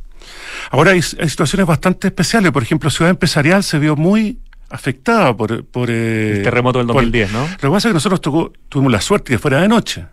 Ahora 0.70 0.92
hay, 0.92 1.02
situaciones 1.02 1.66
bastante 1.66 2.08
especiales. 2.08 2.50
Por 2.50 2.62
ejemplo, 2.62 2.88
Ciudad 2.88 3.10
Empresarial 3.10 3.62
se 3.62 3.78
vio 3.78 3.94
muy 3.94 4.38
afectada 4.70 5.36
por... 5.36 5.64
por 5.66 5.90
eh, 5.90 6.38
el 6.38 6.42
terremoto 6.44 6.78
del 6.78 6.86
2010, 6.88 7.32
¿no? 7.32 7.42
Lo 7.42 7.56
que 7.56 7.68
pasa 7.68 7.88
es 7.88 7.92
que 7.92 7.94
nosotros 7.94 8.20
tuvimos 8.68 8.92
la 8.92 9.00
suerte 9.02 9.32
que 9.32 9.38
fuera 9.38 9.60
de 9.60 9.68
noche 9.68 10.06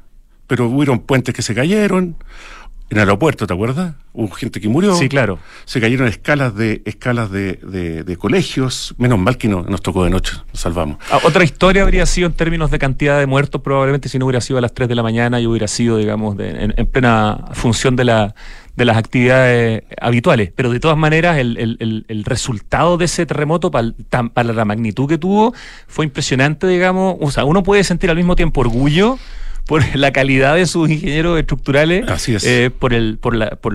pero 0.47 0.67
hubieron 0.67 0.99
puentes 0.99 1.33
que 1.33 1.41
se 1.41 1.55
cayeron. 1.55 2.15
En 2.87 2.99
aeropuerto, 2.99 3.47
¿te 3.47 3.53
acuerdas? 3.53 3.95
Hubo 4.13 4.29
gente 4.29 4.61
que 4.61 4.69
murió. 4.69 4.95
Sí, 4.95 5.09
claro. 5.09 5.39
Se 5.65 5.81
cayeron 5.81 6.07
escalas 6.07 6.55
de 6.55 6.83
escalas 6.85 7.31
de, 7.31 7.55
de, 8.05 8.17
colegios. 8.17 8.93
Menos 8.99 9.17
mal 9.17 9.39
que 9.39 9.47
no, 9.47 9.63
nos 9.63 9.81
tocó 9.81 10.03
de 10.03 10.11
noche, 10.11 10.33
nos 10.53 10.59
salvamos. 10.59 10.99
Ah, 11.09 11.19
otra 11.23 11.43
historia 11.43 11.81
habría 11.81 12.05
sido 12.05 12.27
en 12.27 12.33
términos 12.33 12.69
de 12.69 12.77
cantidad 12.77 13.17
de 13.19 13.25
muertos, 13.25 13.61
probablemente 13.61 14.07
si 14.07 14.19
no 14.19 14.25
hubiera 14.25 14.39
sido 14.39 14.59
a 14.59 14.61
las 14.61 14.71
3 14.75 14.87
de 14.87 14.93
la 14.93 15.01
mañana 15.01 15.41
y 15.41 15.47
hubiera 15.47 15.67
sido, 15.67 15.97
digamos, 15.97 16.37
en, 16.37 16.73
plena 16.85 17.45
función 17.53 17.95
de, 17.95 18.03
la, 18.03 18.35
de 18.75 18.85
las 18.85 18.97
actividades 18.97 19.81
habituales. 19.99 20.51
Pero 20.55 20.69
de 20.69 20.79
todas 20.79 20.95
maneras, 20.95 21.39
el, 21.39 21.57
el, 21.57 22.05
el 22.07 22.23
resultado 22.23 22.97
de 22.97 23.05
ese 23.05 23.25
terremoto, 23.25 23.71
para, 23.71 23.93
para 24.31 24.53
la 24.53 24.63
magnitud 24.63 25.09
que 25.09 25.17
tuvo, 25.17 25.55
fue 25.87 26.05
impresionante, 26.05 26.67
digamos. 26.67 27.15
O 27.19 27.31
sea, 27.31 27.45
uno 27.45 27.63
puede 27.63 27.83
sentir 27.83 28.11
al 28.11 28.15
mismo 28.15 28.35
tiempo 28.35 28.61
orgullo 28.61 29.17
por 29.65 29.83
la 29.95 30.11
calidad 30.11 30.55
de 30.55 30.65
sus 30.65 30.89
ingenieros 30.89 31.39
estructurales, 31.39 32.05
eh, 32.43 32.69
por, 32.77 32.93
el, 32.93 33.17
por, 33.17 33.35
la, 33.35 33.51
por 33.51 33.73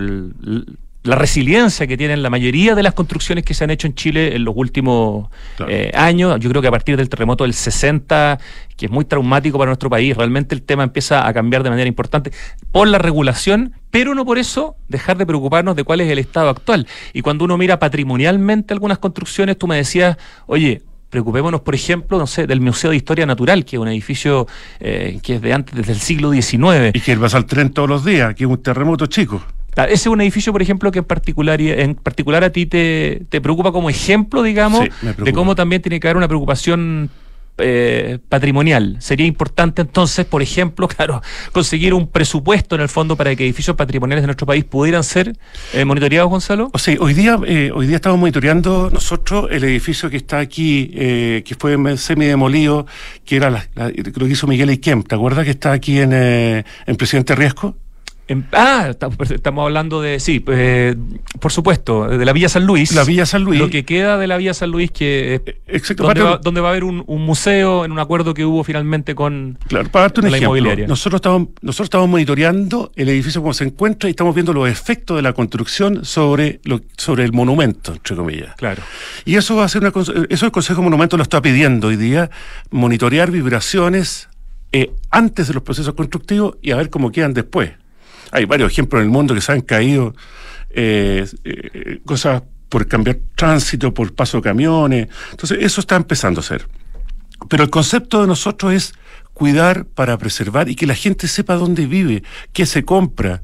la 1.02 1.16
resiliencia 1.16 1.86
que 1.86 1.96
tienen 1.96 2.22
la 2.22 2.28
mayoría 2.28 2.74
de 2.74 2.82
las 2.82 2.92
construcciones 2.92 3.44
que 3.44 3.54
se 3.54 3.64
han 3.64 3.70
hecho 3.70 3.86
en 3.86 3.94
Chile 3.94 4.36
en 4.36 4.44
los 4.44 4.54
últimos 4.54 5.30
eh, 5.66 5.90
años. 5.94 6.38
Yo 6.40 6.50
creo 6.50 6.60
que 6.60 6.68
a 6.68 6.70
partir 6.70 6.96
del 6.96 7.08
terremoto 7.08 7.44
del 7.44 7.54
60, 7.54 8.38
que 8.76 8.86
es 8.86 8.92
muy 8.92 9.06
traumático 9.06 9.56
para 9.58 9.70
nuestro 9.70 9.88
país, 9.88 10.14
realmente 10.16 10.54
el 10.54 10.62
tema 10.62 10.82
empieza 10.82 11.26
a 11.26 11.32
cambiar 11.32 11.62
de 11.62 11.70
manera 11.70 11.88
importante 11.88 12.32
por 12.70 12.86
la 12.86 12.98
regulación, 12.98 13.72
pero 13.90 14.14
no 14.14 14.26
por 14.26 14.38
eso 14.38 14.76
dejar 14.88 15.16
de 15.16 15.24
preocuparnos 15.24 15.74
de 15.74 15.84
cuál 15.84 16.02
es 16.02 16.10
el 16.10 16.18
estado 16.18 16.50
actual. 16.50 16.86
Y 17.14 17.22
cuando 17.22 17.46
uno 17.46 17.56
mira 17.56 17.78
patrimonialmente 17.78 18.74
algunas 18.74 18.98
construcciones, 18.98 19.56
tú 19.56 19.66
me 19.66 19.76
decías, 19.76 20.18
oye, 20.46 20.82
preocupémonos, 21.10 21.60
por 21.60 21.74
ejemplo, 21.74 22.18
no 22.18 22.26
sé, 22.26 22.46
del 22.46 22.60
Museo 22.60 22.90
de 22.90 22.96
Historia 22.96 23.26
Natural, 23.26 23.64
que 23.64 23.76
es 23.76 23.80
un 23.80 23.88
edificio 23.88 24.46
eh, 24.78 25.18
que 25.22 25.34
es 25.34 25.42
de 25.42 25.52
antes, 25.52 25.74
desde 25.74 25.92
el 25.92 26.00
siglo 26.00 26.32
XIX. 26.32 26.94
Y 26.94 27.00
que 27.00 27.16
va 27.16 27.26
al 27.26 27.46
tren 27.46 27.70
todos 27.70 27.88
los 27.88 28.04
días, 28.04 28.34
que 28.34 28.44
es 28.44 28.50
un 28.50 28.62
terremoto 28.62 29.06
chico. 29.06 29.42
Ese 29.76 29.94
es 29.94 30.06
un 30.06 30.20
edificio, 30.20 30.52
por 30.52 30.62
ejemplo, 30.62 30.90
que 30.90 30.98
en 31.00 31.04
particular, 31.04 31.60
en 31.60 31.94
particular 31.94 32.44
a 32.44 32.50
ti 32.50 32.66
te, 32.66 33.22
te 33.28 33.40
preocupa 33.40 33.72
como 33.72 33.88
ejemplo, 33.88 34.42
digamos, 34.42 34.86
de 35.02 35.32
cómo 35.32 35.54
también 35.54 35.80
tiene 35.80 36.00
que 36.00 36.08
haber 36.08 36.16
una 36.16 36.28
preocupación 36.28 37.10
eh, 37.62 38.18
patrimonial. 38.28 38.96
Sería 39.00 39.26
importante 39.26 39.82
entonces, 39.82 40.26
por 40.26 40.42
ejemplo, 40.42 40.88
claro, 40.96 41.22
conseguir 41.52 41.94
un 41.94 42.08
presupuesto 42.08 42.74
en 42.74 42.82
el 42.82 42.88
fondo 42.88 43.16
para 43.16 43.34
que 43.34 43.44
edificios 43.44 43.76
patrimoniales 43.76 44.22
de 44.22 44.26
nuestro 44.26 44.46
país 44.46 44.64
pudieran 44.64 45.04
ser 45.04 45.36
eh, 45.72 45.84
monitoreados, 45.84 46.30
Gonzalo. 46.30 46.70
O 46.72 46.78
sea, 46.78 46.96
hoy 47.00 47.14
día, 47.14 47.38
eh, 47.46 47.70
hoy 47.74 47.86
día 47.86 47.96
estamos 47.96 48.18
monitoreando 48.18 48.90
nosotros 48.92 49.48
el 49.50 49.64
edificio 49.64 50.10
que 50.10 50.16
está 50.16 50.38
aquí, 50.38 50.88
que 50.90 51.56
fue 51.58 51.76
semi-demolido, 51.96 52.86
que 53.24 53.36
era 53.36 53.50
lo 53.50 54.26
que 54.26 54.32
hizo 54.32 54.46
Miguel 54.46 54.70
Iquem. 54.70 55.02
¿Te 55.02 55.14
acuerdas 55.14 55.44
que 55.44 55.50
está 55.50 55.72
aquí 55.72 55.98
en, 55.98 56.12
en 56.12 56.96
Presidente 56.96 57.34
Riesco? 57.34 57.76
Ah, 58.52 58.90
estamos 58.90 59.64
hablando 59.64 60.00
de, 60.00 60.20
sí, 60.20 60.44
eh, 60.48 60.96
por 61.40 61.52
supuesto, 61.52 62.06
de 62.06 62.24
la 62.24 62.32
Villa 62.32 62.48
San 62.48 62.64
Luis. 62.66 62.92
La 62.94 63.04
Villa 63.04 63.26
San 63.26 63.42
Luis. 63.42 63.60
Lo 63.60 63.70
que 63.70 63.84
queda 63.84 64.18
de 64.18 64.26
la 64.26 64.36
Villa 64.36 64.54
San 64.54 64.70
Luis, 64.70 64.90
que 64.90 65.60
Exacto, 65.66 66.04
donde, 66.42 66.60
va, 66.60 66.68
a 66.68 66.70
haber 66.70 66.84
un, 66.84 67.04
museo 67.06 67.84
en 67.84 67.92
un 67.92 67.98
acuerdo 67.98 68.34
que 68.34 68.44
hubo 68.44 68.64
finalmente 68.64 69.14
con, 69.14 69.58
claro, 69.68 69.90
para 69.90 70.04
darte 70.04 70.20
un 70.20 70.34
ejemplo, 70.34 70.86
Nosotros 70.86 71.18
estamos, 71.18 71.48
nosotros 71.60 71.86
estamos 71.86 72.08
monitoreando 72.08 72.92
el 72.96 73.08
edificio 73.08 73.40
como 73.40 73.54
se 73.54 73.64
encuentra 73.64 74.08
y 74.08 74.12
estamos 74.12 74.34
viendo 74.34 74.52
los 74.52 74.68
efectos 74.68 75.16
de 75.16 75.22
la 75.22 75.32
construcción 75.32 76.04
sobre, 76.04 76.60
lo, 76.64 76.80
sobre 76.96 77.24
el 77.24 77.32
monumento, 77.32 77.92
entre 77.92 78.16
comillas. 78.16 78.54
Claro. 78.56 78.82
Y 79.24 79.36
eso 79.36 79.56
va 79.56 79.64
a 79.64 79.68
ser 79.68 79.82
una 79.82 79.92
eso 80.28 80.46
el 80.46 80.52
Consejo 80.52 80.82
Monumento 80.82 81.16
lo 81.16 81.22
está 81.22 81.42
pidiendo 81.42 81.88
hoy 81.88 81.96
día, 81.96 82.30
monitorear 82.70 83.30
vibraciones 83.30 84.28
eh, 84.72 84.92
antes 85.10 85.48
de 85.48 85.54
los 85.54 85.62
procesos 85.62 85.94
constructivos 85.94 86.56
y 86.62 86.70
a 86.70 86.76
ver 86.76 86.90
cómo 86.90 87.10
quedan 87.10 87.34
después. 87.34 87.72
Hay 88.30 88.44
varios 88.44 88.72
ejemplos 88.72 89.00
en 89.00 89.06
el 89.06 89.12
mundo 89.12 89.34
que 89.34 89.40
se 89.40 89.52
han 89.52 89.60
caído 89.60 90.14
eh, 90.70 91.26
eh, 91.44 92.00
cosas 92.04 92.42
por 92.68 92.86
cambiar 92.86 93.18
tránsito, 93.34 93.92
por 93.92 94.14
paso 94.14 94.38
de 94.38 94.42
camiones. 94.42 95.08
Entonces, 95.32 95.58
eso 95.60 95.80
está 95.80 95.96
empezando 95.96 96.40
a 96.40 96.44
ser. 96.44 96.66
Pero 97.48 97.64
el 97.64 97.70
concepto 97.70 98.20
de 98.20 98.26
nosotros 98.28 98.72
es 98.72 98.94
cuidar 99.34 99.86
para 99.86 100.18
preservar 100.18 100.68
y 100.68 100.76
que 100.76 100.86
la 100.86 100.94
gente 100.94 101.26
sepa 101.26 101.54
dónde 101.54 101.86
vive, 101.86 102.22
qué 102.52 102.66
se 102.66 102.84
compra. 102.84 103.42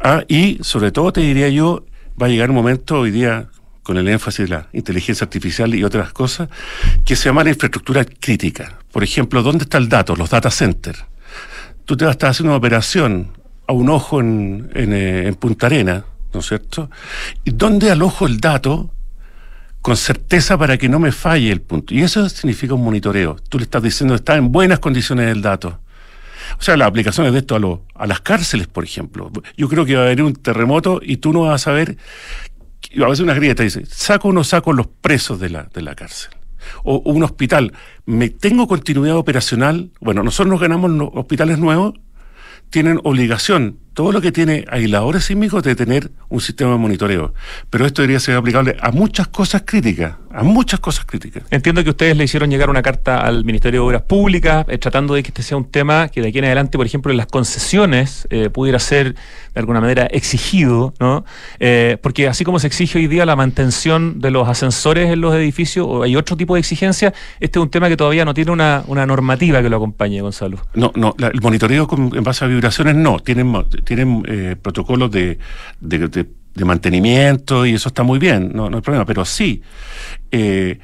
Ah, 0.00 0.24
y 0.26 0.58
sobre 0.62 0.90
todo 0.90 1.12
te 1.12 1.20
diría 1.20 1.48
yo, 1.48 1.84
va 2.20 2.26
a 2.26 2.30
llegar 2.30 2.50
un 2.50 2.56
momento 2.56 3.00
hoy 3.00 3.10
día 3.10 3.48
con 3.82 3.96
el 3.96 4.08
énfasis 4.08 4.48
de 4.48 4.56
la 4.56 4.68
inteligencia 4.72 5.24
artificial 5.24 5.74
y 5.74 5.82
otras 5.84 6.12
cosas, 6.12 6.48
que 7.06 7.16
se 7.16 7.26
llama 7.26 7.44
la 7.44 7.50
infraestructura 7.50 8.04
crítica. 8.04 8.78
Por 8.92 9.02
ejemplo, 9.02 9.42
¿dónde 9.42 9.64
está 9.64 9.78
el 9.78 9.88
dato? 9.88 10.14
Los 10.14 10.28
data 10.28 10.50
centers. 10.50 11.04
Tú 11.84 11.96
te 11.96 12.04
vas 12.04 12.10
a 12.10 12.12
estar 12.12 12.30
haciendo 12.30 12.50
una 12.50 12.58
operación 12.58 13.37
a 13.68 13.72
un 13.72 13.90
ojo 13.90 14.20
en, 14.20 14.70
eh, 14.74 15.28
en, 15.28 15.34
Punta 15.34 15.66
Arena, 15.66 16.04
¿no 16.32 16.40
es 16.40 16.46
cierto? 16.46 16.90
Y 17.44 17.50
dónde 17.50 17.90
alojo 17.90 18.26
el 18.26 18.40
dato 18.40 18.90
con 19.82 19.96
certeza 19.96 20.58
para 20.58 20.78
que 20.78 20.88
no 20.88 20.98
me 20.98 21.12
falle 21.12 21.52
el 21.52 21.60
punto. 21.60 21.94
Y 21.94 22.00
eso 22.00 22.28
significa 22.30 22.74
un 22.74 22.82
monitoreo. 22.82 23.36
Tú 23.48 23.58
le 23.58 23.64
estás 23.64 23.82
diciendo 23.82 24.14
está 24.14 24.36
en 24.36 24.50
buenas 24.50 24.78
condiciones 24.78 25.30
el 25.30 25.42
dato. 25.42 25.80
O 26.58 26.62
sea, 26.62 26.78
las 26.78 26.88
aplicaciones 26.88 27.32
de 27.34 27.40
esto 27.40 27.84
a, 27.94 28.02
a 28.02 28.06
las 28.06 28.20
cárceles, 28.20 28.66
por 28.68 28.84
ejemplo. 28.84 29.30
Yo 29.56 29.68
creo 29.68 29.84
que 29.84 29.96
va 29.96 30.02
a 30.02 30.04
haber 30.06 30.22
un 30.22 30.32
terremoto 30.32 31.00
y 31.02 31.18
tú 31.18 31.34
no 31.34 31.42
vas 31.42 31.60
a 31.60 31.64
saber, 31.64 31.98
a 32.96 33.06
veces 33.06 33.20
una 33.20 33.34
grieta 33.34 33.62
dice, 33.62 33.84
saco 33.84 34.28
o 34.28 34.32
no 34.32 34.44
saco 34.44 34.72
los 34.72 34.86
presos 34.86 35.38
de 35.38 35.50
la, 35.50 35.64
de 35.64 35.82
la 35.82 35.94
cárcel. 35.94 36.30
O, 36.84 37.00
un 37.04 37.22
hospital, 37.22 37.74
¿me 38.06 38.30
tengo 38.30 38.66
continuidad 38.66 39.16
operacional? 39.16 39.90
Bueno, 40.00 40.22
nosotros 40.22 40.50
nos 40.50 40.60
ganamos 40.60 41.10
hospitales 41.14 41.58
nuevos 41.58 41.94
tienen 42.70 43.00
obligación, 43.04 43.78
todo 43.94 44.12
lo 44.12 44.20
que 44.20 44.32
tiene 44.32 44.64
aisladores 44.70 45.24
sísmicos, 45.24 45.62
de 45.62 45.74
tener 45.74 46.10
un 46.28 46.40
sistema 46.40 46.72
de 46.72 46.78
monitoreo. 46.78 47.34
Pero 47.70 47.86
esto 47.86 48.02
debería 48.02 48.20
ser 48.20 48.36
aplicable 48.36 48.76
a 48.80 48.90
muchas 48.92 49.28
cosas 49.28 49.62
críticas, 49.64 50.16
a 50.38 50.44
muchas 50.44 50.78
cosas 50.78 51.04
críticas. 51.04 51.42
Entiendo 51.50 51.82
que 51.82 51.90
ustedes 51.90 52.16
le 52.16 52.22
hicieron 52.22 52.48
llegar 52.48 52.70
una 52.70 52.80
carta 52.80 53.22
al 53.22 53.44
Ministerio 53.44 53.80
de 53.80 53.86
Obras 53.88 54.02
Públicas, 54.02 54.64
eh, 54.68 54.78
tratando 54.78 55.14
de 55.14 55.24
que 55.24 55.30
este 55.30 55.42
sea 55.42 55.56
un 55.56 55.64
tema 55.64 56.08
que 56.08 56.22
de 56.22 56.28
aquí 56.28 56.38
en 56.38 56.44
adelante, 56.44 56.78
por 56.78 56.86
ejemplo, 56.86 57.10
en 57.10 57.16
las 57.16 57.26
concesiones 57.26 58.28
eh, 58.30 58.48
pudiera 58.48 58.78
ser 58.78 59.14
de 59.14 59.60
alguna 59.60 59.80
manera 59.80 60.06
exigido, 60.06 60.94
¿no? 61.00 61.24
Eh, 61.58 61.96
porque 62.02 62.28
así 62.28 62.44
como 62.44 62.60
se 62.60 62.68
exige 62.68 63.00
hoy 63.00 63.08
día 63.08 63.26
la 63.26 63.34
mantención 63.34 64.20
de 64.20 64.30
los 64.30 64.48
ascensores 64.48 65.10
en 65.10 65.20
los 65.20 65.34
edificios, 65.34 65.84
o 65.88 66.04
hay 66.04 66.14
otro 66.14 66.36
tipo 66.36 66.54
de 66.54 66.60
exigencia, 66.60 67.12
este 67.40 67.58
es 67.58 67.62
un 67.64 67.70
tema 67.70 67.88
que 67.88 67.96
todavía 67.96 68.24
no 68.24 68.32
tiene 68.32 68.52
una, 68.52 68.84
normativa 68.86 69.60
que 69.60 69.68
lo 69.68 69.76
acompañe, 69.78 70.20
Gonzalo. 70.20 70.58
No, 70.74 70.92
no, 70.94 71.16
el 71.18 71.40
monitoreo 71.40 71.88
en 72.14 72.22
base 72.22 72.44
a 72.44 72.48
vibraciones 72.48 72.94
no, 72.94 73.18
tienen, 73.18 73.52
tienen 73.84 74.22
protocolos 74.62 75.10
de, 75.10 75.38
de, 75.80 76.26
mantenimiento 76.64 77.66
y 77.66 77.74
eso 77.74 77.88
está 77.88 78.02
muy 78.02 78.18
bien, 78.18 78.52
no, 78.54 78.68
no 78.70 78.78
hay 78.78 78.82
problema, 78.82 79.04
pero 79.04 79.24
sí. 79.24 79.62
Eh, 80.30 80.78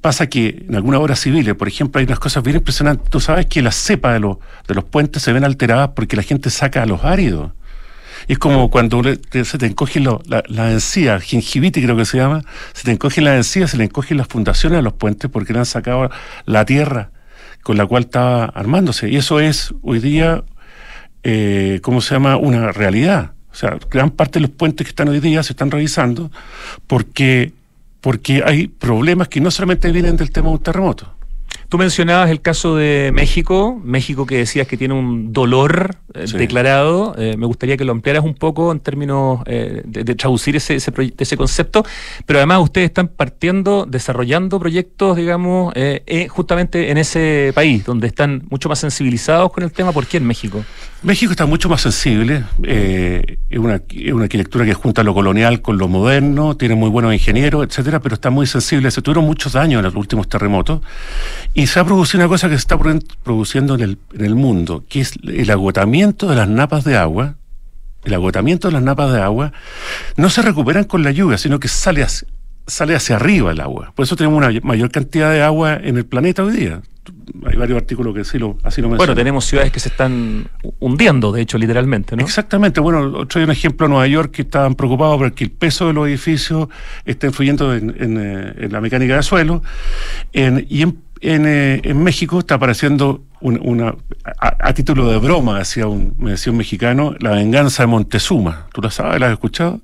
pasa 0.00 0.26
que 0.26 0.64
en 0.68 0.74
algunas 0.74 1.00
obras 1.00 1.20
civiles, 1.20 1.54
por 1.54 1.68
ejemplo, 1.68 1.98
hay 1.98 2.06
unas 2.06 2.18
cosas 2.18 2.42
bien 2.42 2.56
impresionantes. 2.56 3.08
Tú 3.10 3.20
sabes 3.20 3.46
que 3.46 3.62
las 3.62 3.74
cepas 3.74 4.14
de 4.14 4.20
los, 4.20 4.38
de 4.66 4.74
los 4.74 4.84
puentes 4.84 5.22
se 5.22 5.32
ven 5.32 5.44
alteradas 5.44 5.90
porque 5.94 6.16
la 6.16 6.22
gente 6.22 6.50
saca 6.50 6.82
a 6.82 6.86
los 6.86 7.04
áridos. 7.04 7.52
es 8.28 8.38
como 8.38 8.70
cuando 8.70 9.02
se 9.04 9.58
te 9.58 9.66
encogen 9.66 10.04
la, 10.04 10.42
la 10.46 10.72
encía, 10.72 11.20
gingivitis 11.20 11.84
creo 11.84 11.96
que 11.96 12.04
se 12.04 12.18
llama, 12.18 12.42
se 12.72 12.84
te 12.84 12.92
encogen 12.92 13.24
las 13.24 13.36
encías, 13.36 13.70
se 13.70 13.76
le 13.76 13.84
encogen 13.84 14.16
las 14.16 14.28
fundaciones 14.28 14.78
a 14.78 14.82
los 14.82 14.94
puentes 14.94 15.30
porque 15.30 15.52
le 15.52 15.60
han 15.60 15.66
sacado 15.66 16.10
la 16.46 16.64
tierra 16.64 17.10
con 17.62 17.76
la 17.76 17.86
cual 17.86 18.04
estaba 18.04 18.46
armándose. 18.46 19.08
Y 19.08 19.16
eso 19.16 19.40
es 19.40 19.74
hoy 19.82 20.00
día, 20.00 20.44
eh, 21.22 21.80
¿cómo 21.82 22.00
se 22.00 22.14
llama? 22.14 22.36
Una 22.36 22.72
realidad. 22.72 23.32
O 23.52 23.54
sea, 23.54 23.78
gran 23.90 24.10
parte 24.10 24.38
de 24.38 24.46
los 24.46 24.50
puentes 24.50 24.86
que 24.86 24.90
están 24.90 25.08
hoy 25.08 25.20
día 25.20 25.42
se 25.42 25.52
están 25.52 25.70
revisando 25.70 26.30
porque 26.86 27.52
porque 28.00 28.42
hay 28.44 28.66
problemas 28.66 29.28
que 29.28 29.40
no 29.40 29.50
solamente 29.50 29.92
vienen 29.92 30.16
del 30.16 30.32
tema 30.32 30.48
de 30.48 30.54
un 30.54 30.62
terremoto. 30.62 31.14
Tú 31.72 31.78
mencionabas 31.78 32.28
el 32.28 32.42
caso 32.42 32.76
de 32.76 33.12
México, 33.14 33.80
México 33.82 34.26
que 34.26 34.36
decías 34.36 34.66
que 34.66 34.76
tiene 34.76 34.92
un 34.92 35.32
dolor 35.32 35.96
eh, 36.12 36.26
declarado. 36.30 37.14
Eh, 37.16 37.34
me 37.38 37.46
gustaría 37.46 37.78
que 37.78 37.84
lo 37.86 37.92
ampliaras 37.92 38.22
un 38.24 38.34
poco 38.34 38.70
en 38.72 38.80
términos 38.80 39.40
eh, 39.46 39.80
de, 39.86 40.14
traducir 40.14 40.54
ese, 40.54 40.76
ese, 40.76 41.36
concepto. 41.38 41.82
Pero 42.26 42.40
además 42.40 42.60
ustedes 42.60 42.88
están 42.88 43.08
partiendo, 43.08 43.86
desarrollando 43.88 44.60
proyectos, 44.60 45.16
digamos, 45.16 45.72
justamente 46.28 46.90
en 46.90 46.98
ese 46.98 47.52
país, 47.54 47.86
donde 47.86 48.06
están 48.06 48.42
mucho 48.50 48.68
más 48.68 48.78
sensibilizados 48.78 49.50
con 49.50 49.64
el 49.64 49.72
tema. 49.72 49.92
¿Por 49.92 50.06
qué 50.06 50.18
en 50.18 50.26
México? 50.26 50.62
México 51.02 51.32
está 51.32 51.46
mucho 51.46 51.70
más 51.70 51.80
sensible. 51.80 52.44
es, 52.62 53.58
una, 53.58 53.80
es 53.88 54.12
una 54.12 54.24
arquitectura 54.24 54.66
que 54.66 54.74
junta 54.74 55.02
lo 55.02 55.14
colonial 55.14 55.62
con 55.62 55.78
lo 55.78 55.88
moderno, 55.88 56.54
tiene 56.54 56.74
muy 56.74 56.90
buenos 56.90 57.14
ingenieros, 57.14 57.66
etcétera, 57.66 58.00
pero 58.00 58.16
está 58.16 58.28
muy 58.28 58.46
sensible. 58.46 58.90
Se 58.90 59.00
tuvieron 59.00 59.24
muchos 59.24 59.54
daños 59.54 59.78
en 59.78 59.86
los 59.86 59.94
últimos 59.94 60.28
terremotos. 60.28 60.82
Y 61.54 61.61
se 61.66 61.80
ha 61.80 61.84
producido 61.84 62.20
una 62.20 62.28
cosa 62.28 62.48
que 62.48 62.54
se 62.54 62.60
está 62.60 62.78
produciendo 63.22 63.74
en 63.74 63.80
el, 63.80 63.98
en 64.14 64.24
el 64.24 64.34
mundo, 64.34 64.84
que 64.88 65.00
es 65.00 65.14
el 65.22 65.50
agotamiento 65.50 66.28
de 66.28 66.36
las 66.36 66.48
napas 66.48 66.84
de 66.84 66.96
agua. 66.96 67.36
El 68.04 68.14
agotamiento 68.14 68.68
de 68.68 68.74
las 68.74 68.82
napas 68.82 69.12
de 69.12 69.20
agua 69.20 69.52
no 70.16 70.28
se 70.28 70.42
recuperan 70.42 70.84
con 70.84 71.02
la 71.02 71.12
lluvia, 71.12 71.38
sino 71.38 71.60
que 71.60 71.68
sale 71.68 72.02
hacia, 72.02 72.26
sale 72.66 72.94
hacia 72.94 73.16
arriba 73.16 73.52
el 73.52 73.60
agua. 73.60 73.92
Por 73.94 74.04
eso 74.04 74.16
tenemos 74.16 74.38
una 74.38 74.50
mayor 74.62 74.90
cantidad 74.90 75.30
de 75.30 75.42
agua 75.42 75.74
en 75.74 75.96
el 75.98 76.06
planeta 76.06 76.42
hoy 76.42 76.56
día. 76.56 76.82
Hay 77.46 77.56
varios 77.56 77.78
artículos 77.78 78.14
que 78.14 78.20
así 78.20 78.38
lo, 78.38 78.58
así 78.62 78.80
lo 78.80 78.88
mencionan. 78.88 78.96
Bueno, 78.98 79.14
tenemos 79.14 79.44
ciudades 79.44 79.72
que 79.72 79.80
se 79.80 79.88
están 79.88 80.48
hundiendo, 80.78 81.32
de 81.32 81.42
hecho, 81.42 81.58
literalmente, 81.58 82.16
¿no? 82.16 82.22
Exactamente. 82.22 82.80
Bueno, 82.80 83.18
otro 83.18 83.40
hay 83.40 83.44
un 83.44 83.50
ejemplo 83.50 83.86
en 83.86 83.92
Nueva 83.92 84.06
York 84.06 84.30
que 84.32 84.42
estaban 84.42 84.74
preocupados 84.74 85.18
porque 85.18 85.44
el 85.44 85.50
peso 85.50 85.88
de 85.88 85.92
los 85.92 86.06
edificios 86.06 86.68
está 87.04 87.26
influyendo 87.26 87.74
en, 87.74 87.94
en, 87.98 88.18
eh, 88.18 88.68
la 88.70 88.80
mecánica 88.80 89.14
del 89.14 89.24
suelo. 89.24 89.62
y 90.32 90.82
en 90.82 90.98
eh, 91.22 91.80
en, 91.84 92.02
México 92.02 92.40
está 92.40 92.56
apareciendo 92.56 93.24
una, 93.40 93.94
a, 94.38 94.74
título 94.74 95.08
de 95.08 95.18
broma, 95.18 95.58
decía 95.58 95.86
un, 95.86 96.14
me 96.18 96.32
decía 96.32 96.50
un 96.50 96.58
mexicano, 96.58 97.14
la 97.20 97.30
venganza 97.30 97.84
de 97.84 97.86
Montezuma. 97.86 98.66
¿Tú 98.72 98.82
la 98.82 98.90
sabes? 98.90 99.20
¿La 99.20 99.26
has 99.26 99.32
escuchado? 99.32 99.80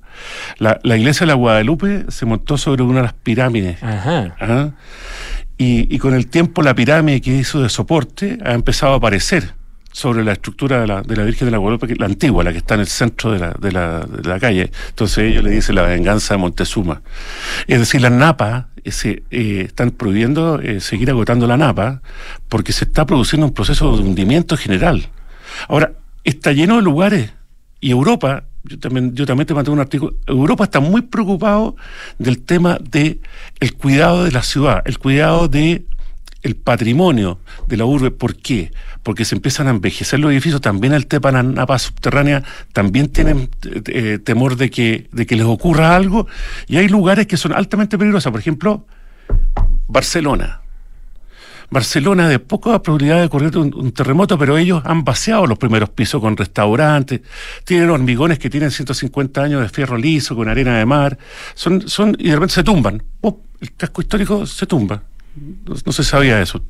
La, 0.59 0.79
iglesia 0.97 1.21
de 1.21 1.29
la 1.29 1.35
Guadalupe 1.35 2.07
se 2.09 2.27
montó 2.27 2.59
sobre 2.59 2.83
una 2.83 2.97
de 2.97 3.03
las 3.03 3.13
pirámides. 3.15 3.83
Ajá. 3.83 4.75
Y, 5.57 5.95
y, 5.95 5.99
con 5.99 6.15
el 6.15 6.29
tiempo 6.29 6.63
la 6.63 6.75
pirámide 6.75 7.21
que 7.21 7.37
hizo 7.37 7.63
de 7.63 7.69
soporte 7.69 8.39
ha 8.45 8.53
empezado 8.53 8.95
a 8.95 8.97
aparecer 8.97 9.58
sobre 9.99 10.23
la 10.23 10.31
estructura 10.31 10.81
de 10.81 10.87
la, 10.87 11.03
de 11.03 11.17
la 11.17 11.25
Virgen 11.25 11.47
de 11.49 11.51
la 11.51 11.59
Guadalupe, 11.59 11.93
la 11.97 12.07
antigua, 12.07 12.45
la 12.45 12.53
que 12.53 12.59
está 12.59 12.75
en 12.75 12.81
el 12.83 12.87
centro 12.87 13.33
de 13.33 13.41
la, 13.41 13.51
de 13.59 13.73
la, 13.73 14.07
de 14.07 14.29
la 14.29 14.39
calle. 14.39 14.71
Entonces 14.91 15.25
ellos 15.25 15.43
le 15.43 15.51
dicen 15.51 15.75
la 15.75 15.83
venganza 15.83 16.35
de 16.35 16.39
Montezuma. 16.39 17.03
Es 17.67 17.81
decir, 17.81 18.01
las 18.01 18.13
napas 18.13 18.67
eh, 18.85 19.65
están 19.67 19.91
prohibiendo 19.91 20.61
eh, 20.61 20.81
seguir 20.81 21.11
agotando 21.11 21.49
la 21.49 21.57
napa 21.57 22.01
porque 22.49 22.73
se 22.73 22.85
está 22.85 23.07
produciendo 23.07 23.45
un 23.49 23.53
proceso 23.53 23.97
de 23.97 24.05
hundimiento 24.05 24.57
general. 24.57 25.09
Ahora, 25.67 25.95
está 26.23 26.53
lleno 26.53 26.77
de 26.77 26.83
lugares 26.83 27.33
y 27.81 27.91
Europa 27.91 28.45
yo 28.63 28.79
también, 28.79 29.17
yo 29.17 29.27
también 29.27 29.47
te 29.47 29.55
mandé 29.55 29.73
un 29.73 29.81
artículo, 29.81 30.15
Europa 30.27 30.63
está 30.63 30.79
muy 30.79 31.03
preocupado 31.03 31.75
del 32.19 32.41
tema 32.43 32.79
de 32.81 33.19
el 33.59 33.75
cuidado 33.75 34.23
de 34.23 34.31
la 34.31 34.45
ciudad, 34.45 34.83
el 34.85 34.99
cuidado 34.99 35.49
de 35.49 35.87
el 36.43 36.57
patrimonio 36.57 37.41
de 37.67 37.77
la 37.77 37.85
urbe. 37.85 38.11
¿Por 38.11 38.37
qué? 38.37 38.73
Porque 39.03 39.25
se 39.25 39.35
empiezan 39.35 39.67
a 39.67 39.71
envejecer 39.71 40.21
los 40.21 40.33
edificios, 40.33 40.61
también 40.61 40.93
la 40.93 41.43
napa 41.43 41.79
subterránea, 41.79 42.43
también 42.73 43.09
tienen 43.09 43.51
eh, 43.87 44.19
temor 44.23 44.57
de 44.57 44.71
que, 44.71 45.09
de 45.13 45.27
que 45.27 45.37
les 45.37 45.47
ocurra 45.47 45.97
algo, 45.97 46.27
y 46.67 46.77
hay 46.77 46.89
lugares 46.89 47.27
que 47.27 47.37
son 47.37 47.53
altamente 47.53 47.99
peligrosos, 47.99 48.31
por 48.31 48.41
ejemplo, 48.41 48.87
Barcelona. 49.89 50.63
Barcelona 51.71 52.31
de 52.31 52.39
poca 52.39 52.81
probabilidad 52.81 53.19
de 53.19 53.27
ocurrir 53.27 53.59
un, 53.59 53.93
terremoto, 53.93 54.39
pero 54.39 54.57
ellos 54.57 54.81
han 54.87 55.05
vaciado 55.05 55.47
los 55.47 55.59
primeros 55.59 55.91
pisos 55.91 56.19
con 56.19 56.35
restaurantes, 56.35 57.21
tienen 57.65 57.91
hormigones 57.91 58.39
que 58.39 58.49
tienen 58.49 58.71
150 58.71 59.43
años 59.43 59.61
de 59.61 59.69
fierro 59.69 59.99
liso, 59.99 60.35
con 60.35 60.49
arena 60.49 60.79
de 60.79 60.87
mar, 60.87 61.19
son, 61.55 61.87
son 61.87 62.17
y 62.19 62.29
de 62.29 62.35
repente 62.35 62.55
se 62.55 62.63
tumban. 62.63 63.03
el 63.61 63.75
casco 63.75 64.01
histórico 64.01 64.47
se 64.47 64.67
tumba. 64.67 65.03
No, 65.67 65.93
se 65.93 66.05
sabía 66.05 66.41
eso. 66.41 66.63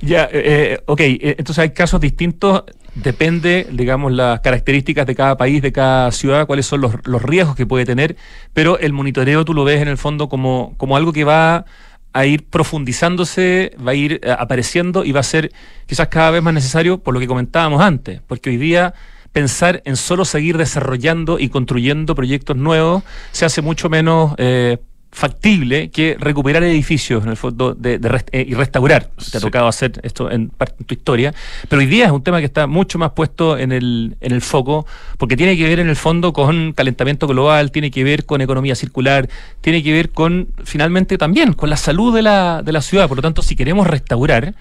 Ya, 0.00 0.24
eh, 0.24 0.30
eh 0.32 0.82
ok, 0.86 1.00
eh, 1.00 1.34
entonces 1.38 1.58
hay 1.58 1.70
casos 1.70 2.00
distintos, 2.00 2.64
depende, 2.94 3.66
digamos, 3.70 4.12
las 4.12 4.40
características 4.40 5.06
de 5.06 5.14
cada 5.14 5.36
país, 5.36 5.60
de 5.62 5.72
cada 5.72 6.10
ciudad, 6.12 6.46
cuáles 6.46 6.66
son 6.66 6.80
los, 6.80 6.94
los 7.04 7.22
riesgos 7.22 7.56
que 7.56 7.66
puede 7.66 7.84
tener, 7.84 8.16
pero 8.54 8.78
el 8.78 8.92
monitoreo 8.92 9.44
tú 9.44 9.54
lo 9.54 9.64
ves 9.64 9.82
en 9.82 9.88
el 9.88 9.98
fondo 9.98 10.28
como, 10.28 10.74
como 10.78 10.96
algo 10.96 11.12
que 11.12 11.24
va 11.24 11.66
a 12.12 12.26
ir 12.26 12.46
profundizándose, 12.46 13.76
va 13.86 13.92
a 13.92 13.94
ir 13.94 14.20
eh, 14.22 14.34
apareciendo 14.36 15.04
y 15.04 15.12
va 15.12 15.20
a 15.20 15.24
ser 15.24 15.52
quizás 15.86 16.08
cada 16.08 16.30
vez 16.30 16.42
más 16.42 16.54
necesario 16.54 16.98
por 16.98 17.14
lo 17.14 17.20
que 17.20 17.26
comentábamos 17.26 17.80
antes, 17.82 18.20
porque 18.26 18.50
hoy 18.50 18.56
día 18.56 18.94
pensar 19.32 19.80
en 19.84 19.96
solo 19.96 20.24
seguir 20.24 20.58
desarrollando 20.58 21.38
y 21.38 21.50
construyendo 21.50 22.16
proyectos 22.16 22.56
nuevos 22.56 23.04
se 23.30 23.44
hace 23.44 23.62
mucho 23.62 23.88
menos 23.88 24.34
eh, 24.38 24.78
factible 25.12 25.90
que 25.90 26.16
recuperar 26.18 26.62
edificios 26.62 27.24
en 27.24 27.30
el 27.30 27.36
fondo 27.36 27.74
de, 27.74 28.00
eh, 28.32 28.44
y 28.48 28.54
restaurar. 28.54 29.10
Te 29.30 29.38
ha 29.38 29.40
tocado 29.40 29.66
hacer 29.66 30.00
esto 30.02 30.30
en, 30.30 30.52
en, 30.58 30.84
tu 30.86 30.94
historia, 30.94 31.34
pero 31.68 31.80
hoy 31.80 31.86
día 31.86 32.06
es 32.06 32.12
un 32.12 32.22
tema 32.22 32.38
que 32.38 32.46
está 32.46 32.66
mucho 32.66 32.98
más 32.98 33.10
puesto 33.10 33.58
en 33.58 33.72
el, 33.72 34.16
en 34.20 34.32
el 34.32 34.40
foco 34.40 34.86
porque 35.18 35.36
tiene 35.36 35.56
que 35.56 35.64
ver 35.64 35.80
en 35.80 35.88
el 35.88 35.96
fondo 35.96 36.32
con 36.32 36.72
calentamiento 36.72 37.26
global, 37.26 37.72
tiene 37.72 37.90
que 37.90 38.04
ver 38.04 38.24
con 38.24 38.40
economía 38.40 38.74
circular, 38.74 39.28
tiene 39.60 39.82
que 39.82 39.92
ver 39.92 40.10
con 40.10 40.48
finalmente 40.64 41.18
también 41.18 41.54
con 41.54 41.70
la 41.70 41.76
salud 41.76 42.14
de 42.14 42.22
la, 42.22 42.62
de 42.62 42.72
la 42.72 42.80
ciudad. 42.80 43.08
Por 43.08 43.18
lo 43.18 43.22
tanto, 43.22 43.42
si 43.42 43.56
queremos 43.56 43.86
restaurar, 43.86 44.54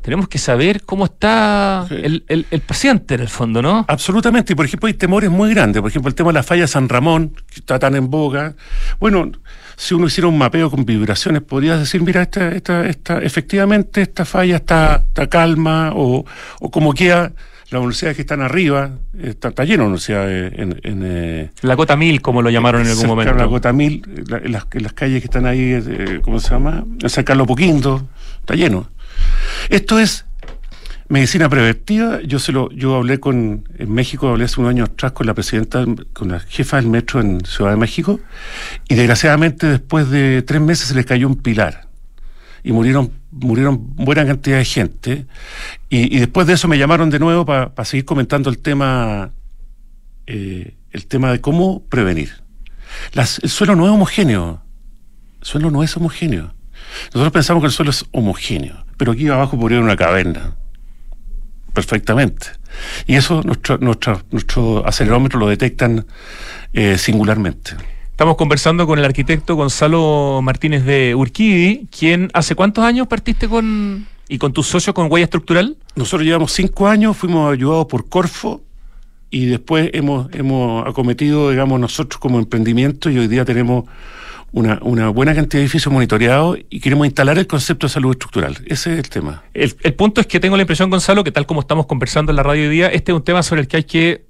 tenemos 0.00 0.28
que 0.28 0.38
saber 0.38 0.82
cómo 0.82 1.04
está 1.04 1.86
el, 1.90 2.24
el, 2.28 2.60
paciente 2.62 3.14
en 3.14 3.20
el 3.20 3.28
fondo, 3.28 3.60
¿no? 3.60 3.84
Absolutamente, 3.88 4.54
y 4.54 4.56
por 4.56 4.64
ejemplo 4.64 4.86
hay 4.86 4.94
temores 4.94 5.30
muy 5.30 5.52
grandes, 5.52 5.82
por 5.82 5.90
ejemplo 5.90 6.08
el 6.08 6.14
tema 6.14 6.30
de 6.30 6.34
la 6.34 6.42
falla 6.42 6.66
San 6.66 6.88
Ramón, 6.88 7.34
que 7.50 7.60
está 7.60 7.78
tan 7.78 7.94
en 7.94 8.08
boga. 8.10 8.54
Bueno, 8.98 9.30
si 9.80 9.94
uno 9.94 10.08
hiciera 10.08 10.28
un 10.28 10.36
mapeo 10.36 10.70
con 10.70 10.84
vibraciones, 10.84 11.40
podrías 11.40 11.78
decir, 11.80 12.02
mira, 12.02 12.20
esta, 12.20 12.52
esta, 12.52 12.86
esta, 12.86 13.18
efectivamente 13.22 14.02
esta 14.02 14.26
falla 14.26 14.56
está, 14.56 15.06
está 15.08 15.26
calma, 15.26 15.92
o, 15.94 16.26
o 16.60 16.70
como 16.70 16.92
queda 16.92 17.32
las 17.70 17.78
universidades 17.78 18.16
que 18.16 18.20
están 18.20 18.42
arriba, 18.42 18.98
está, 19.18 19.48
está 19.48 19.64
lleno 19.64 19.84
de 19.84 19.86
universidades 19.86 20.52
en, 20.54 20.80
en 20.82 21.02
eh, 21.02 21.50
La 21.62 21.76
Cota 21.76 21.96
Mil, 21.96 22.20
como 22.20 22.42
lo 22.42 22.50
llamaron 22.50 22.82
en 22.82 22.88
algún 22.88 23.06
momento. 23.06 23.32
La 23.32 23.48
Cota 23.48 23.72
Mil, 23.72 24.02
en, 24.06 24.52
las, 24.52 24.66
las, 24.70 24.92
calles 24.92 25.22
que 25.22 25.28
están 25.28 25.46
ahí, 25.46 25.72
eh, 25.72 26.20
¿cómo 26.20 26.40
se 26.40 26.50
llama? 26.50 26.84
En 27.00 27.08
San 27.08 27.24
Carlos 27.24 27.46
Poquinto, 27.46 28.06
está 28.40 28.56
lleno. 28.56 28.90
Esto 29.70 29.98
es 29.98 30.26
Medicina 31.10 31.48
preventiva, 31.48 32.20
yo 32.22 32.38
se 32.38 32.52
lo, 32.52 32.70
yo 32.70 32.94
hablé 32.94 33.18
con, 33.18 33.68
en 33.76 33.92
México, 33.92 34.28
hablé 34.28 34.44
hace 34.44 34.60
unos 34.60 34.70
años 34.70 34.90
atrás 34.90 35.10
con 35.10 35.26
la 35.26 35.34
presidenta, 35.34 35.84
con 36.12 36.28
la 36.28 36.38
jefa 36.38 36.76
del 36.76 36.86
metro 36.86 37.20
en 37.20 37.44
Ciudad 37.44 37.72
de 37.72 37.76
México, 37.76 38.20
y 38.88 38.94
desgraciadamente 38.94 39.66
después 39.66 40.08
de 40.08 40.42
tres 40.42 40.60
meses 40.60 40.86
se 40.86 40.94
les 40.94 41.04
cayó 41.04 41.26
un 41.26 41.34
pilar. 41.34 41.88
Y 42.62 42.70
murieron, 42.70 43.10
murieron 43.32 43.96
buena 43.96 44.24
cantidad 44.24 44.58
de 44.58 44.64
gente. 44.64 45.26
Y, 45.88 46.16
después 46.16 46.46
de 46.46 46.52
eso 46.52 46.68
me 46.68 46.78
llamaron 46.78 47.10
de 47.10 47.18
nuevo 47.18 47.44
para 47.44 47.84
seguir 47.84 48.04
comentando 48.04 48.48
el 48.48 48.58
tema, 48.58 49.32
eh, 50.28 50.76
el 50.92 51.06
tema 51.06 51.32
de 51.32 51.40
cómo 51.40 51.82
prevenir. 51.88 52.34
El 53.14 53.26
suelo 53.50 53.74
no 53.74 53.84
es 53.84 53.90
homogéneo. 53.90 54.62
El 55.40 55.44
suelo 55.44 55.72
no 55.72 55.82
es 55.82 55.96
homogéneo. 55.96 56.54
Nosotros 57.06 57.32
pensamos 57.32 57.62
que 57.62 57.66
el 57.66 57.72
suelo 57.72 57.90
es 57.90 58.04
homogéneo, 58.12 58.84
pero 58.96 59.10
aquí 59.10 59.26
abajo 59.26 59.58
podría 59.58 59.80
una 59.80 59.96
caverna 59.96 60.54
perfectamente. 61.72 62.48
Y 63.06 63.16
eso 63.16 63.42
nuestro, 63.42 63.78
nuestro, 63.78 64.22
nuestro 64.30 64.86
acelerómetro 64.86 65.38
lo 65.38 65.48
detectan 65.48 66.06
eh, 66.72 66.96
singularmente. 66.98 67.72
Estamos 68.10 68.36
conversando 68.36 68.86
con 68.86 68.98
el 68.98 69.04
arquitecto 69.04 69.54
Gonzalo 69.54 70.40
Martínez 70.42 70.84
de 70.84 71.14
Urquidi, 71.14 71.86
quien 71.96 72.30
hace 72.34 72.54
cuántos 72.54 72.84
años 72.84 73.06
partiste 73.06 73.48
con 73.48 74.06
y 74.30 74.38
con 74.38 74.52
tu 74.52 74.62
socio 74.62 74.94
con 74.94 75.10
Huella 75.10 75.24
Estructural? 75.24 75.76
Nosotros 75.96 76.24
llevamos 76.24 76.52
cinco 76.52 76.86
años, 76.86 77.16
fuimos 77.16 77.52
ayudados 77.52 77.86
por 77.86 78.08
Corfo 78.08 78.62
y 79.28 79.46
después 79.46 79.90
hemos, 79.92 80.32
hemos 80.32 80.86
acometido, 80.86 81.50
digamos, 81.50 81.80
nosotros 81.80 82.20
como 82.20 82.38
emprendimiento 82.38 83.10
y 83.10 83.18
hoy 83.18 83.26
día 83.26 83.44
tenemos 83.44 83.86
una, 84.52 85.08
buena 85.10 85.34
cantidad 85.34 85.58
de 85.58 85.64
edificios 85.64 85.92
monitoreados 85.92 86.58
y 86.68 86.80
queremos 86.80 87.06
instalar 87.06 87.38
el 87.38 87.46
concepto 87.46 87.86
de 87.86 87.92
salud 87.92 88.10
estructural. 88.10 88.58
Ese 88.66 88.92
es 88.92 88.98
el 88.98 89.08
tema. 89.08 89.44
El, 89.54 89.76
el, 89.82 89.94
punto 89.94 90.20
es 90.20 90.26
que 90.26 90.40
tengo 90.40 90.56
la 90.56 90.62
impresión, 90.62 90.90
Gonzalo, 90.90 91.22
que 91.22 91.32
tal 91.32 91.46
como 91.46 91.60
estamos 91.60 91.86
conversando 91.86 92.32
en 92.32 92.36
la 92.36 92.42
radio 92.42 92.64
hoy 92.64 92.68
día, 92.68 92.88
este 92.88 93.12
es 93.12 93.16
un 93.16 93.22
tema 93.24 93.42
sobre 93.42 93.62
el 93.62 93.68
que 93.68 93.76
hay 93.78 93.84
que 93.84 94.24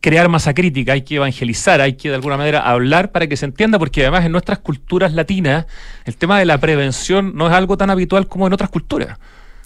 crear 0.00 0.28
masa 0.28 0.54
crítica, 0.54 0.92
hay 0.92 1.02
que 1.02 1.16
evangelizar, 1.16 1.80
hay 1.80 1.94
que 1.94 2.08
de 2.08 2.14
alguna 2.14 2.36
manera 2.36 2.60
hablar 2.60 3.10
para 3.10 3.26
que 3.26 3.36
se 3.36 3.44
entienda, 3.44 3.78
porque 3.78 4.02
además 4.02 4.24
en 4.24 4.32
nuestras 4.32 4.58
culturas 4.60 5.12
latinas 5.12 5.66
el 6.04 6.16
tema 6.16 6.38
de 6.38 6.44
la 6.44 6.58
prevención 6.58 7.32
no 7.34 7.48
es 7.48 7.52
algo 7.52 7.76
tan 7.76 7.90
habitual 7.90 8.28
como 8.28 8.46
en 8.46 8.52
otras 8.52 8.70
culturas. 8.70 9.18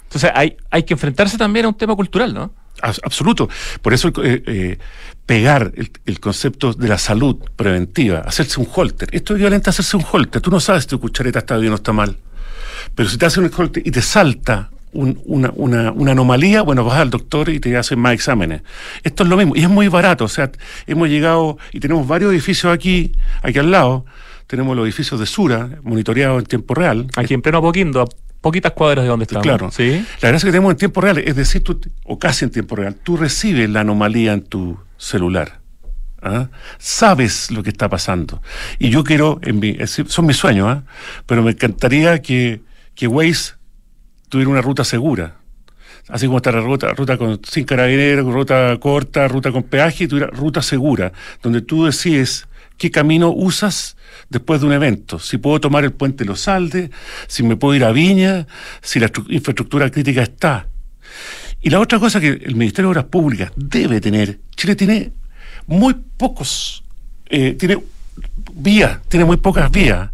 Entonces 0.03 0.31
hay, 0.33 0.57
hay 0.71 0.83
que 0.83 0.93
enfrentarse 0.93 1.37
también 1.37 1.65
a 1.65 1.69
un 1.69 1.75
tema 1.75 1.95
cultural, 1.95 2.33
¿no? 2.33 2.51
Absoluto. 2.81 3.49
Por 3.81 3.93
eso 3.93 4.09
eh, 4.23 4.43
eh, 4.45 4.77
pegar 5.25 5.73
el, 6.05 6.19
concepto 6.19 6.73
de 6.73 6.87
la 6.87 6.97
salud 6.97 7.37
preventiva, 7.55 8.19
hacerse 8.19 8.59
un 8.59 8.67
holter. 8.73 9.09
Esto 9.11 9.33
es 9.33 9.39
violento 9.39 9.69
hacerse 9.69 9.97
un 9.97 10.05
holter. 10.09 10.41
Tú 10.41 10.51
no 10.51 10.59
sabes 10.59 10.83
si 10.83 10.89
tu 10.89 10.99
cuchareta 10.99 11.39
está 11.39 11.57
bien 11.57 11.73
o 11.73 11.75
está 11.75 11.91
mal. 11.91 12.17
Pero 12.95 13.09
si 13.09 13.17
te 13.17 13.25
hacen 13.25 13.43
un 13.43 13.51
holter 13.55 13.85
y 13.85 13.91
te 13.91 14.01
salta 14.01 14.69
una, 14.93 15.51
una, 15.55 15.91
una, 15.91 16.11
anomalía, 16.11 16.61
bueno, 16.61 16.83
vas 16.83 16.99
al 16.99 17.09
doctor 17.09 17.49
y 17.49 17.59
te 17.59 17.75
hacen 17.75 17.99
más 17.99 18.13
exámenes. 18.13 18.61
Esto 19.03 19.23
es 19.23 19.29
lo 19.29 19.37
mismo. 19.37 19.55
Y 19.55 19.63
es 19.63 19.69
muy 19.69 19.87
barato. 19.87 20.25
O 20.25 20.29
sea, 20.29 20.51
hemos 20.85 21.09
llegado 21.09 21.57
y 21.71 21.79
tenemos 21.79 22.07
varios 22.07 22.31
edificios 22.31 22.73
aquí, 22.73 23.11
aquí 23.41 23.59
al 23.59 23.71
lado. 23.71 24.05
Tenemos 24.47 24.77
los 24.77 24.85
edificios 24.85 25.19
de 25.19 25.25
Sura, 25.25 25.69
monitoreados 25.83 26.39
en 26.39 26.45
tiempo 26.45 26.73
real. 26.73 27.07
Aquí 27.17 27.33
en 27.33 27.41
pleno 27.41 27.61
Poquindo, 27.61 28.07
poquitas 28.41 28.71
cuadras 28.73 29.03
de 29.03 29.09
donde 29.09 29.23
estamos. 29.23 29.43
Claro. 29.43 29.71
¿Sí? 29.71 30.05
La 30.21 30.29
gracia 30.29 30.47
que 30.47 30.51
tenemos 30.51 30.71
en 30.71 30.77
tiempo 30.77 31.01
real, 31.01 31.17
es 31.17 31.35
decir, 31.35 31.63
tú, 31.63 31.79
o 32.03 32.19
casi 32.19 32.45
en 32.45 32.51
tiempo 32.51 32.75
real, 32.75 32.95
tú 32.95 33.17
recibes 33.17 33.69
la 33.69 33.81
anomalía 33.81 34.33
en 34.33 34.43
tu 34.43 34.77
celular. 34.97 35.59
¿ah? 36.21 36.49
Sabes 36.77 37.51
lo 37.51 37.63
que 37.63 37.69
está 37.69 37.89
pasando. 37.89 38.41
Y 38.79 38.89
yo 38.89 39.03
quiero, 39.03 39.39
en 39.43 39.59
mi, 39.59 39.77
son 39.85 40.25
mis 40.25 40.37
sueños, 40.37 40.67
¿ah? 40.69 40.83
pero 41.25 41.41
me 41.43 41.51
encantaría 41.51 42.21
que, 42.21 42.61
que 42.95 43.07
Waze 43.07 43.53
tuviera 44.29 44.49
una 44.49 44.61
ruta 44.61 44.83
segura. 44.83 45.35
Así 46.09 46.25
como 46.25 46.37
está 46.37 46.51
la 46.51 46.61
ruta, 46.61 46.93
ruta 46.93 47.17
con, 47.17 47.41
sin 47.43 47.65
carabineros, 47.65 48.31
ruta 48.33 48.77
corta, 48.79 49.27
ruta 49.27 49.51
con 49.51 49.63
peaje, 49.63 50.05
y 50.05 50.07
tuviera 50.07 50.27
ruta 50.27 50.61
segura, 50.61 51.11
donde 51.41 51.61
tú 51.61 51.85
decides 51.85 52.47
qué 52.77 52.91
camino 52.91 53.31
usas 53.31 53.97
después 54.29 54.61
de 54.61 54.67
un 54.67 54.73
evento. 54.73 55.19
Si 55.19 55.37
puedo 55.37 55.59
tomar 55.59 55.83
el 55.83 55.91
puente 55.91 56.25
Los 56.25 56.47
Aldes, 56.47 56.89
si 57.27 57.43
me 57.43 57.55
puedo 57.55 57.75
ir 57.75 57.83
a 57.83 57.91
Viña, 57.91 58.47
si 58.81 58.99
la 58.99 59.11
infraestructura 59.29 59.89
crítica 59.89 60.23
está. 60.23 60.67
Y 61.61 61.69
la 61.69 61.79
otra 61.79 61.99
cosa 61.99 62.19
que 62.19 62.27
el 62.29 62.55
Ministerio 62.55 62.89
de 62.89 62.91
Obras 62.91 63.05
Públicas 63.05 63.51
debe 63.55 63.99
tener, 63.99 64.39
Chile 64.55 64.75
tiene 64.75 65.11
muy 65.65 65.95
pocos, 66.17 66.83
eh, 67.29 67.55
tiene 67.59 67.79
vías, 68.53 68.99
tiene 69.07 69.25
muy 69.25 69.37
pocas 69.37 69.69
vías. 69.71 70.09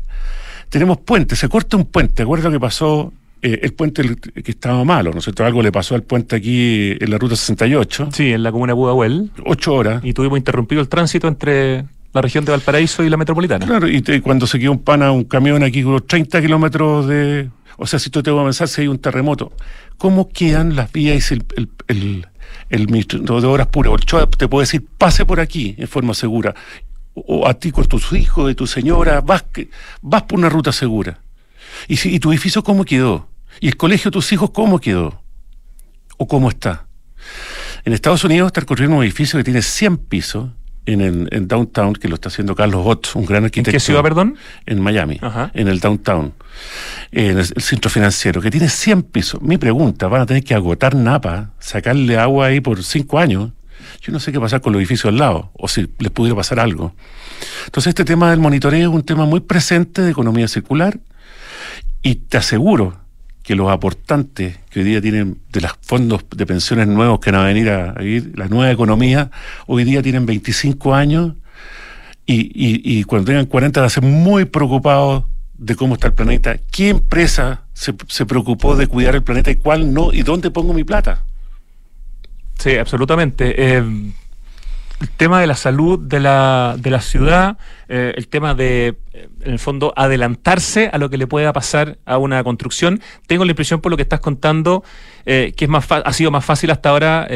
Tenemos 0.69 0.97
puentes, 0.99 1.37
se 1.37 1.49
corta 1.49 1.77
un 1.77 1.85
puente, 1.85 2.23
acuerdo 2.23 2.49
que 2.49 2.59
pasó 2.59 3.13
eh, 3.43 3.59
el 3.61 3.73
puente 3.73 4.15
que 4.15 4.51
estaba 4.51 4.85
malo, 4.85 5.11
¿no 5.11 5.19
es 5.19 5.25
cierto? 5.25 5.45
Algo 5.45 5.61
le 5.61 5.71
pasó 5.71 5.95
al 5.95 6.03
puente 6.03 6.37
aquí 6.37 6.95
en 6.97 7.11
la 7.11 7.17
ruta 7.17 7.35
68. 7.35 8.09
Sí, 8.13 8.31
en 8.31 8.41
la 8.41 8.53
comuna 8.53 8.71
de 8.71 8.75
Budahuel. 8.75 9.31
Ocho 9.45 9.73
horas. 9.73 10.03
Y 10.03 10.13
tuvimos 10.13 10.37
interrumpido 10.37 10.81
el 10.81 10.87
tránsito 10.87 11.27
entre 11.27 11.83
la 12.13 12.21
región 12.21 12.45
de 12.45 12.51
Valparaíso 12.51 13.03
y 13.03 13.09
la 13.09 13.17
metropolitana. 13.17 13.65
Claro, 13.65 13.87
y 13.87 14.01
cuando 14.21 14.45
se 14.45 14.59
quedó 14.59 14.71
un 14.71 14.83
pana, 14.83 15.11
un 15.11 15.23
camión 15.23 15.63
aquí 15.63 15.83
con 15.83 16.05
30 16.05 16.41
kilómetros 16.41 17.07
de... 17.07 17.49
O 17.77 17.87
sea, 17.87 17.97
si 17.97 18.11
tú 18.11 18.21
te 18.21 18.29
vas 18.29 18.41
a 18.41 18.45
pensar 18.45 18.67
si 18.67 18.81
hay 18.81 18.87
un 18.87 18.99
terremoto, 18.99 19.51
¿cómo 19.97 20.29
quedan 20.29 20.75
las 20.75 20.91
vías 20.91 21.31
y 21.31 21.33
el, 21.33 21.45
el, 21.57 21.69
el, 21.87 22.27
el 22.69 22.87
ministro 22.87 23.41
de 23.41 23.47
Obras 23.47 23.67
Puras? 23.67 23.93
El 23.93 24.29
te 24.29 24.47
puede 24.47 24.63
decir, 24.63 24.85
pase 24.97 25.25
por 25.25 25.39
aquí 25.39 25.73
en 25.79 25.87
forma 25.87 26.13
segura. 26.13 26.53
O, 27.15 27.47
a 27.47 27.55
ti 27.55 27.71
con 27.71 27.85
tus 27.87 28.13
hijos, 28.13 28.47
de 28.47 28.53
tu 28.53 28.67
señora, 28.67 29.21
vas, 29.21 29.43
vas 30.03 30.23
por 30.23 30.37
una 30.37 30.49
ruta 30.49 30.71
segura. 30.71 31.19
¿Y, 31.87 31.97
si, 31.97 32.13
¿Y 32.13 32.19
tu 32.19 32.31
edificio 32.31 32.63
cómo 32.63 32.85
quedó? 32.85 33.27
¿Y 33.59 33.67
el 33.67 33.77
colegio 33.77 34.11
de 34.11 34.13
tus 34.13 34.31
hijos 34.31 34.51
cómo 34.51 34.79
quedó? 34.79 35.19
¿O 36.17 36.27
cómo 36.27 36.49
está? 36.49 36.85
En 37.85 37.93
Estados 37.93 38.23
Unidos 38.23 38.47
está 38.47 38.61
construyendo 38.61 38.97
un 38.97 39.03
edificio 39.03 39.39
que 39.39 39.43
tiene 39.43 39.63
100 39.63 39.97
pisos 39.97 40.51
en 40.85 41.27
el 41.31 41.47
downtown, 41.47 41.93
que 41.93 42.07
lo 42.07 42.15
está 42.15 42.29
haciendo 42.29 42.55
Carlos 42.55 42.83
Ott, 42.85 43.15
un 43.15 43.25
gran 43.25 43.45
arquitecto. 43.45 43.69
¿En 43.69 43.73
qué 43.73 43.79
ciudad, 43.79 44.01
perdón? 44.01 44.35
En 44.65 44.81
Miami, 44.81 45.19
en 45.53 45.67
el 45.67 45.79
downtown, 45.79 46.33
en 47.11 47.37
el, 47.37 47.45
centro 47.45 47.89
financiero, 47.89 48.41
que 48.41 48.51
tiene 48.51 48.69
100 48.69 49.03
pisos. 49.03 49.41
Mi 49.41 49.57
pregunta, 49.57 50.07
¿van 50.07 50.21
a 50.21 50.25
tener 50.25 50.43
que 50.43 50.53
agotar 50.53 50.95
Napa, 50.95 51.51
sacarle 51.59 52.17
agua 52.17 52.47
ahí 52.47 52.59
por 52.59 52.83
cinco 52.83 53.19
años? 53.19 53.51
Yo 54.01 54.11
no 54.11 54.19
sé 54.19 54.31
qué 54.31 54.39
pasar 54.39 54.61
con 54.61 54.73
los 54.73 54.79
edificios 54.79 55.11
al 55.11 55.17
lado, 55.17 55.51
o 55.53 55.67
si 55.67 55.89
les 55.99 56.11
pudiera 56.11 56.35
pasar 56.35 56.59
algo. 56.59 56.93
Entonces, 57.65 57.89
este 57.89 58.05
tema 58.05 58.29
del 58.29 58.39
monitoreo 58.39 58.89
es 58.89 58.95
un 58.95 59.03
tema 59.03 59.25
muy 59.25 59.39
presente 59.39 60.01
de 60.01 60.11
economía 60.11 60.47
circular, 60.47 60.99
y 62.01 62.15
te 62.15 62.37
aseguro 62.37 63.02
que 63.43 63.55
los 63.55 63.69
aportantes 63.69 64.57
que 64.69 64.79
hoy 64.79 64.85
día 64.85 65.01
tienen 65.01 65.37
de 65.51 65.61
los 65.61 65.73
fondos 65.81 66.25
de 66.35 66.45
pensiones 66.45 66.87
nuevos 66.87 67.19
que 67.19 67.31
van 67.31 67.41
a 67.41 67.45
venir 67.45 67.69
a 67.69 67.91
vivir 67.93 68.31
la 68.37 68.47
nueva 68.47 68.71
economía, 68.71 69.29
hoy 69.67 69.83
día 69.83 70.01
tienen 70.01 70.25
25 70.25 70.95
años 70.95 71.33
y, 72.25 72.49
y, 72.55 73.03
cuando 73.03 73.25
tengan 73.25 73.45
40 73.45 73.81
van 73.81 73.87
a 73.87 73.89
ser 73.89 74.03
muy 74.03 74.45
preocupados 74.45 75.25
de 75.57 75.75
cómo 75.75 75.95
está 75.95 76.07
el 76.07 76.13
planeta. 76.13 76.57
¿Qué 76.71 76.87
empresa 76.87 77.63
se, 77.73 77.93
se 78.07 78.25
preocupó 78.25 78.77
de 78.77 78.87
cuidar 78.87 79.15
el 79.15 79.23
planeta 79.23 79.51
y 79.51 79.55
cuál 79.55 79.93
no? 79.93 80.13
¿Y 80.13 80.21
dónde 80.21 80.49
pongo 80.49 80.73
mi 80.73 80.85
plata? 80.85 81.25
Sí, 82.57 82.77
absolutamente. 82.77 83.53
Eh, 83.57 83.83
el 85.03 85.09
tema 85.09 85.41
de 85.41 85.47
la 85.47 85.55
salud 85.55 85.99
de 85.99 86.21
la, 86.21 86.77
de 86.79 86.89
la 86.89 87.01
ciudad, 87.01 87.57
eh, 87.89 88.13
el 88.15 88.29
tema 88.29 88.55
de, 88.55 88.95
eh, 89.11 89.27
en 89.41 89.51
el 89.51 89.59
fondo, 89.59 89.93
adelantarse 89.97 90.89
a 90.93 90.97
lo 90.97 91.09
que 91.09 91.17
le 91.17 91.27
pueda 91.27 91.51
pasar 91.51 91.97
a 92.05 92.17
una 92.17 92.41
construcción. 92.41 93.01
Tengo 93.27 93.43
la 93.43 93.51
impresión, 93.51 93.81
por 93.81 93.91
lo 93.91 93.97
que 93.97 94.03
estás 94.03 94.21
contando, 94.21 94.81
eh, 95.25 95.53
que 95.57 95.65
es 95.65 95.69
más 95.69 95.91
ha 95.91 96.13
sido 96.13 96.31
más 96.31 96.45
fácil 96.45 96.71
hasta 96.71 96.89
ahora 96.89 97.27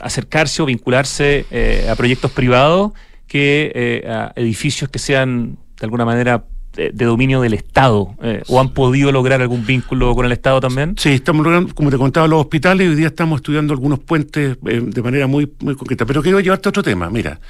acercarse 0.00 0.62
o 0.62 0.64
vincularse 0.64 1.44
a 1.90 1.94
proyectos 1.94 2.30
privados 2.30 2.92
que 3.26 4.06
a 4.08 4.32
edificios 4.36 4.88
que 4.88 4.98
sean, 4.98 5.58
de 5.78 5.84
alguna 5.84 6.06
manera, 6.06 6.44
de, 6.78 7.04
dominio 7.04 7.40
del 7.40 7.54
Estado? 7.54 8.14
Eh, 8.22 8.42
¿O 8.46 8.60
han 8.60 8.70
podido 8.70 9.10
lograr 9.10 9.42
algún 9.42 9.66
vínculo 9.66 10.14
con 10.14 10.24
el 10.24 10.32
Estado 10.32 10.60
también? 10.60 10.94
Sí, 10.96 11.10
estamos 11.10 11.44
logrando, 11.44 11.74
como 11.74 11.90
te 11.90 11.98
contaba, 11.98 12.28
los 12.28 12.40
hospitales 12.40 12.88
hoy 12.88 12.94
día 12.94 13.08
estamos 13.08 13.38
estudiando 13.38 13.72
algunos 13.72 13.98
puentes 13.98 14.56
eh, 14.66 14.80
de 14.84 15.02
manera 15.02 15.26
muy, 15.26 15.52
muy 15.60 15.74
concreta. 15.74 16.06
Pero 16.06 16.22
quiero 16.22 16.40
llevarte 16.40 16.68
a 16.68 16.70
otro 16.70 16.82
tema. 16.82 17.10
Mira, 17.10 17.40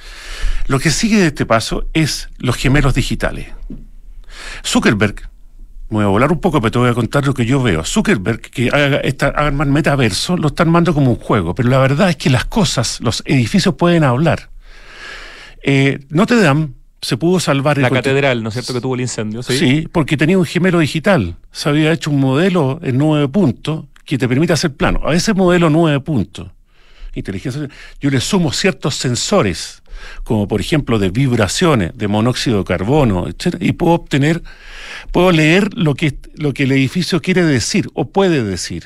lo 0.67 0.79
que 0.79 0.89
sigue 0.89 1.17
de 1.17 1.27
este 1.27 1.45
paso 1.45 1.85
es 1.93 2.29
los 2.39 2.55
gemelos 2.55 2.95
digitales. 2.95 3.47
Zuckerberg, 4.65 5.29
me 5.89 5.97
voy 5.97 6.03
a 6.03 6.07
volar 6.07 6.31
un 6.31 6.39
poco, 6.39 6.59
pero 6.59 6.71
te 6.71 6.79
voy 6.79 6.89
a 6.89 6.93
contar 6.93 7.25
lo 7.25 7.33
que 7.33 7.45
yo 7.45 7.61
veo. 7.61 7.83
Zuckerberg, 7.83 8.41
que 8.41 8.69
haga, 8.69 8.97
esta, 8.97 9.31
metaverso, 9.51 10.37
lo 10.37 10.47
está 10.47 10.63
armando 10.63 10.93
como 10.93 11.11
un 11.11 11.17
juego, 11.17 11.53
pero 11.53 11.69
la 11.69 11.77
verdad 11.77 12.09
es 12.09 12.15
que 12.15 12.29
las 12.29 12.45
cosas, 12.45 12.99
los 13.01 13.21
edificios 13.25 13.75
pueden 13.75 14.03
hablar. 14.03 14.49
Eh, 15.61 15.99
te 16.27 16.41
dan 16.41 16.75
se 17.01 17.17
pudo 17.17 17.39
salvar 17.39 17.77
la 17.77 17.89
catedral, 17.89 18.43
¿no 18.43 18.49
es 18.49 18.55
cierto? 18.55 18.73
Que 18.73 18.81
tuvo 18.81 18.95
el 18.95 19.01
incendio. 19.01 19.41
¿sí? 19.43 19.57
sí, 19.57 19.87
porque 19.91 20.17
tenía 20.17 20.37
un 20.37 20.45
gemelo 20.45 20.79
digital. 20.79 21.35
Se 21.51 21.69
había 21.69 21.91
hecho 21.91 22.11
un 22.11 22.19
modelo 22.19 22.79
en 22.83 22.97
nueve 22.97 23.27
puntos 23.27 23.85
que 24.05 24.17
te 24.17 24.27
permite 24.27 24.53
hacer 24.53 24.73
plano. 24.73 25.01
A 25.05 25.13
ese 25.13 25.33
modelo 25.33 25.69
nueve 25.69 25.99
puntos, 26.01 26.49
inteligencia, 27.13 27.69
yo 28.01 28.09
le 28.09 28.19
sumo 28.19 28.51
ciertos 28.51 28.95
sensores, 28.95 29.81
como 30.23 30.47
por 30.47 30.59
ejemplo 30.59 30.99
de 30.99 31.09
vibraciones, 31.09 31.91
de 31.95 32.07
monóxido 32.07 32.59
de 32.59 32.63
carbono, 32.65 33.27
etc. 33.27 33.55
Y 33.59 33.73
puedo 33.73 33.93
obtener, 33.93 34.43
puedo 35.11 35.31
leer 35.31 35.73
lo 35.75 35.95
que, 35.95 36.17
lo 36.35 36.53
que 36.53 36.63
el 36.63 36.71
edificio 36.73 37.21
quiere 37.21 37.43
decir 37.43 37.87
o 37.93 38.09
puede 38.09 38.43
decir. 38.43 38.85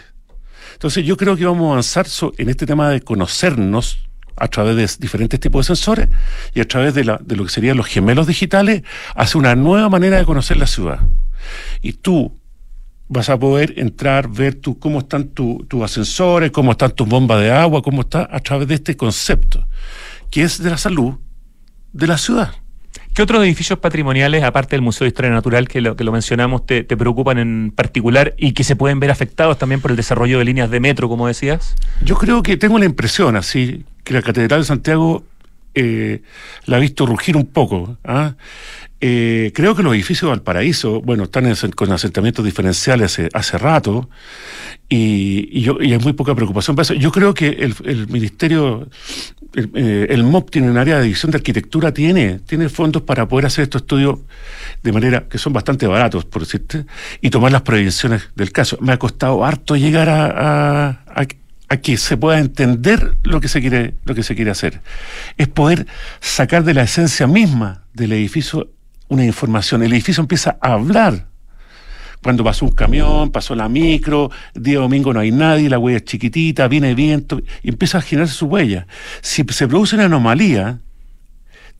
Entonces 0.73 1.05
yo 1.05 1.17
creo 1.17 1.35
que 1.35 1.45
vamos 1.45 1.67
a 1.67 1.71
avanzar 1.71 2.05
en 2.37 2.49
este 2.49 2.65
tema 2.65 2.89
de 2.89 3.01
conocernos 3.01 3.99
a 4.35 4.47
través 4.47 4.75
de 4.75 4.89
diferentes 4.99 5.39
tipos 5.39 5.65
de 5.65 5.75
sensores 5.75 6.09
y 6.53 6.61
a 6.61 6.67
través 6.67 6.93
de, 6.93 7.03
la, 7.03 7.19
de 7.23 7.35
lo 7.35 7.43
que 7.45 7.51
serían 7.51 7.77
los 7.77 7.87
gemelos 7.87 8.27
digitales, 8.27 8.83
hace 9.15 9.37
una 9.37 9.55
nueva 9.55 9.89
manera 9.89 10.17
de 10.17 10.25
conocer 10.25 10.57
la 10.57 10.67
ciudad. 10.67 10.99
Y 11.81 11.93
tú 11.93 12.37
vas 13.07 13.29
a 13.29 13.37
poder 13.37 13.73
entrar, 13.77 14.27
ver 14.27 14.55
tú, 14.55 14.79
cómo 14.79 14.99
están 14.99 15.29
tus 15.29 15.83
ascensores, 15.83 16.51
cómo 16.51 16.71
están 16.71 16.91
tus 16.91 17.07
bombas 17.07 17.41
de 17.41 17.51
agua, 17.51 17.81
cómo 17.81 18.01
está 18.01 18.27
a 18.31 18.39
través 18.39 18.67
de 18.67 18.75
este 18.75 18.97
concepto, 18.97 19.67
que 20.29 20.41
es 20.41 20.61
de 20.61 20.69
la 20.69 20.77
salud 20.77 21.15
de 21.91 22.07
la 22.07 22.17
ciudad. 22.17 22.53
¿Qué 23.13 23.21
otros 23.21 23.43
edificios 23.43 23.77
patrimoniales, 23.77 24.43
aparte 24.43 24.75
del 24.75 24.81
Museo 24.81 25.05
de 25.05 25.09
Historia 25.09 25.29
Natural, 25.29 25.67
que 25.67 25.81
lo, 25.81 25.95
que 25.95 26.03
lo 26.03 26.11
mencionamos, 26.11 26.65
te, 26.65 26.83
te, 26.83 26.97
preocupan 26.97 27.37
en 27.37 27.71
particular 27.71 28.33
y 28.37 28.53
que 28.53 28.63
se 28.63 28.75
pueden 28.75 28.99
ver 28.99 29.11
afectados 29.11 29.59
también 29.59 29.81
por 29.81 29.91
el 29.91 29.97
desarrollo 29.97 30.39
de 30.39 30.45
líneas 30.45 30.71
de 30.71 30.79
metro, 30.79 31.07
como 31.07 31.27
decías? 31.27 31.75
Yo 32.03 32.17
creo 32.17 32.41
que 32.41 32.57
tengo 32.57 32.79
la 32.79 32.85
impresión, 32.85 33.35
así, 33.35 33.85
que 34.03 34.13
la 34.13 34.21
Catedral 34.21 34.61
de 34.61 34.65
Santiago 34.65 35.23
eh, 35.75 36.21
la 36.65 36.77
ha 36.77 36.79
visto 36.79 37.05
rugir 37.05 37.35
un 37.35 37.47
poco. 37.47 37.97
¿ah? 38.03 38.35
Eh, 39.01 39.51
creo 39.53 39.75
que 39.75 39.83
los 39.83 39.93
edificios 39.93 40.29
de 40.29 40.35
Valparaíso, 40.35 41.01
bueno, 41.01 41.23
están 41.23 41.51
con 41.75 41.91
asentamientos 41.91 42.45
diferenciales 42.45 43.19
hace, 43.33 43.57
rato 43.57 44.09
y, 44.87 45.59
yo, 45.59 45.77
y, 45.81 45.91
hay 45.91 45.99
muy 45.99 46.13
poca 46.13 46.35
preocupación 46.35 46.75
por 46.75 46.83
eso. 46.83 46.93
Yo 46.93 47.11
creo 47.11 47.33
que 47.33 47.47
el, 47.83 48.07
Ministerio, 48.07 48.87
el, 49.55 49.71
eh, 49.73 50.23
MOP 50.23 50.51
tiene 50.51 50.69
un 50.69 50.77
área 50.77 50.97
de 50.97 51.03
división 51.03 51.31
de 51.31 51.37
arquitectura, 51.37 51.93
tiene, 51.93 52.39
tiene 52.39 52.69
fondos 52.69 53.01
para 53.01 53.27
poder 53.27 53.47
hacer 53.47 53.63
estos 53.63 53.81
estudios 53.81 54.19
de 54.83 54.91
manera 54.93 55.27
que 55.27 55.37
son 55.37 55.51
bastante 55.51 55.85
baratos, 55.87 56.23
por 56.23 56.43
decirte, 56.43 56.85
y 57.19 57.29
tomar 57.29 57.51
las 57.51 57.63
prevenciones 57.63 58.29
del 58.35 58.53
caso. 58.53 58.77
Me 58.79 58.93
ha 58.93 58.99
costado 58.99 59.43
harto 59.43 59.75
llegar 59.75 60.07
a 60.09 61.25
que 61.81 61.97
se 61.97 62.17
pueda 62.17 62.39
entender 62.39 63.17
lo 63.23 63.41
que 63.41 63.47
se 63.47 63.61
quiere, 63.61 63.95
lo 64.05 64.15
que 64.15 64.23
se 64.23 64.35
quiere 64.35 64.51
hacer. 64.51 64.81
Es 65.37 65.47
poder 65.47 65.87
sacar 66.19 66.63
de 66.63 66.73
la 66.73 66.83
esencia 66.83 67.27
misma 67.27 67.83
del 67.93 68.13
edificio 68.13 68.69
una 69.07 69.25
información. 69.25 69.83
El 69.83 69.93
edificio 69.93 70.21
empieza 70.21 70.57
a 70.61 70.73
hablar. 70.73 71.27
Cuando 72.21 72.43
pasó 72.43 72.65
un 72.65 72.71
camión, 72.71 73.31
pasó 73.31 73.53
la 73.53 73.67
micro, 73.67 74.31
día 74.53 74.79
domingo 74.79 75.13
no 75.13 75.19
hay 75.19 75.31
nadie, 75.31 75.69
la 75.69 75.77
huella 75.77 75.97
es 75.97 76.05
chiquitita, 76.05 76.67
viene 76.69 76.95
viento, 76.95 77.41
y 77.61 77.69
empieza 77.69 77.97
a 77.97 78.01
generarse 78.01 78.33
su 78.33 78.45
huella. 78.45 78.87
Si 79.21 79.43
se 79.49 79.67
produce 79.67 79.95
una 79.95 80.05
anomalía, 80.05 80.79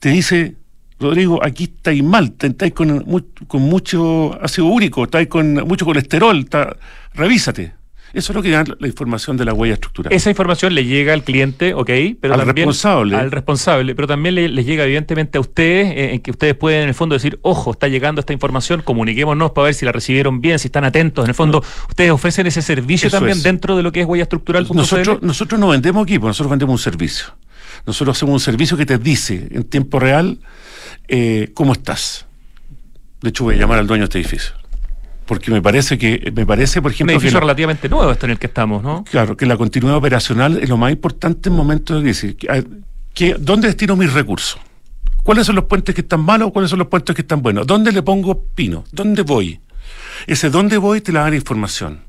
te 0.00 0.10
dice, 0.10 0.56
Rodrigo, 1.00 1.42
aquí 1.42 1.64
estáis 1.64 2.04
mal, 2.04 2.34
estáis 2.38 2.74
con, 2.74 3.24
con 3.46 3.62
mucho 3.62 4.38
ácido 4.42 4.66
úrico, 4.66 5.04
estáis 5.04 5.28
con 5.28 5.54
mucho 5.66 5.86
colesterol, 5.86 6.46
revísate. 7.14 7.83
Eso 8.14 8.30
es 8.30 8.36
lo 8.36 8.42
que 8.42 8.50
da 8.50 8.62
la 8.78 8.86
información 8.86 9.36
de 9.36 9.44
la 9.44 9.52
huella 9.52 9.74
estructural. 9.74 10.12
Esa 10.12 10.30
información 10.30 10.72
le 10.72 10.84
llega 10.84 11.12
al 11.12 11.24
cliente, 11.24 11.74
ok, 11.74 11.90
pero 12.20 12.34
al 12.34 12.46
responsable. 12.46 13.16
Al 13.16 13.32
responsable, 13.32 13.96
pero 13.96 14.06
también 14.06 14.36
le, 14.36 14.48
les 14.48 14.64
llega 14.64 14.84
evidentemente 14.84 15.36
a 15.36 15.40
ustedes, 15.40 15.88
eh, 15.88 16.14
en 16.14 16.20
que 16.20 16.30
ustedes 16.30 16.54
pueden 16.54 16.82
en 16.82 16.88
el 16.88 16.94
fondo 16.94 17.14
decir, 17.14 17.40
ojo, 17.42 17.72
está 17.72 17.88
llegando 17.88 18.20
esta 18.20 18.32
información, 18.32 18.82
comuniquémonos 18.82 19.50
para 19.50 19.66
ver 19.66 19.74
si 19.74 19.84
la 19.84 19.90
recibieron 19.90 20.40
bien, 20.40 20.60
si 20.60 20.68
están 20.68 20.84
atentos. 20.84 21.24
En 21.24 21.30
el 21.30 21.34
fondo, 21.34 21.64
ustedes 21.88 22.12
ofrecen 22.12 22.46
ese 22.46 22.62
servicio 22.62 23.10
también 23.10 23.42
dentro 23.42 23.76
de 23.76 23.82
lo 23.82 23.90
que 23.90 24.02
es 24.02 24.06
huella 24.06 24.22
estructural. 24.22 24.64
Nosotros, 24.72 25.20
nosotros 25.20 25.60
no 25.60 25.68
vendemos 25.68 26.04
equipo, 26.04 26.28
nosotros 26.28 26.50
vendemos 26.50 26.72
un 26.72 26.78
servicio. 26.78 27.26
Nosotros 27.84 28.16
hacemos 28.16 28.32
un 28.34 28.40
servicio 28.40 28.76
que 28.76 28.86
te 28.86 28.96
dice 28.96 29.48
en 29.50 29.64
tiempo 29.64 29.98
real 29.98 30.38
eh, 31.08 31.50
cómo 31.52 31.72
estás. 31.72 32.26
De 33.20 33.30
hecho, 33.30 33.42
voy 33.42 33.56
a 33.56 33.58
llamar 33.58 33.80
al 33.80 33.88
dueño 33.88 34.02
de 34.02 34.04
este 34.04 34.18
edificio 34.20 34.63
porque 35.26 35.50
me 35.50 35.62
parece 35.62 35.98
que, 35.98 36.32
me 36.34 36.46
parece, 36.46 36.82
por 36.82 36.92
ejemplo. 36.92 37.14
Un 37.14 37.20
edificio 37.20 37.40
relativamente 37.40 37.88
nuevo 37.88 38.10
este 38.10 38.26
en 38.26 38.32
el 38.32 38.38
que 38.38 38.46
estamos, 38.46 38.82
¿no? 38.82 39.04
Claro, 39.04 39.36
que 39.36 39.46
la 39.46 39.56
continuidad 39.56 39.96
operacional 39.96 40.58
es 40.58 40.68
lo 40.68 40.76
más 40.76 40.92
importante 40.92 41.48
en 41.48 41.54
momentos 41.54 41.96
de 41.96 42.02
crisis. 42.02 42.36
Que, 43.14 43.36
¿Dónde 43.38 43.68
destino 43.68 43.96
mis 43.96 44.12
recursos? 44.12 44.60
¿Cuáles 45.22 45.46
son 45.46 45.56
los 45.56 45.64
puentes 45.64 45.94
que 45.94 46.02
están 46.02 46.20
malos? 46.20 46.50
¿Cuáles 46.52 46.70
son 46.70 46.78
los 46.78 46.88
puentes 46.88 47.14
que 47.14 47.22
están 47.22 47.40
buenos? 47.42 47.66
¿Dónde 47.66 47.92
le 47.92 48.02
pongo 48.02 48.44
pino? 48.54 48.84
¿Dónde 48.92 49.22
voy? 49.22 49.60
Ese 50.26 50.50
dónde 50.50 50.76
voy 50.76 51.00
te 51.00 51.12
la 51.12 51.28
da 51.28 51.34
información. 51.34 52.00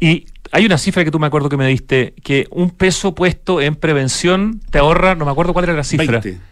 Y 0.00 0.26
hay 0.52 0.64
una 0.64 0.78
cifra 0.78 1.04
que 1.04 1.10
tú 1.10 1.18
me 1.18 1.26
acuerdo 1.26 1.48
que 1.48 1.56
me 1.56 1.66
diste, 1.66 2.14
que 2.22 2.46
un 2.50 2.70
peso 2.70 3.14
puesto 3.14 3.60
en 3.60 3.74
prevención 3.74 4.60
te 4.70 4.78
ahorra, 4.78 5.14
no 5.14 5.24
me 5.24 5.30
acuerdo 5.30 5.52
cuál 5.52 5.64
era 5.64 5.74
la 5.74 5.84
cifra. 5.84 6.20
20. 6.20 6.51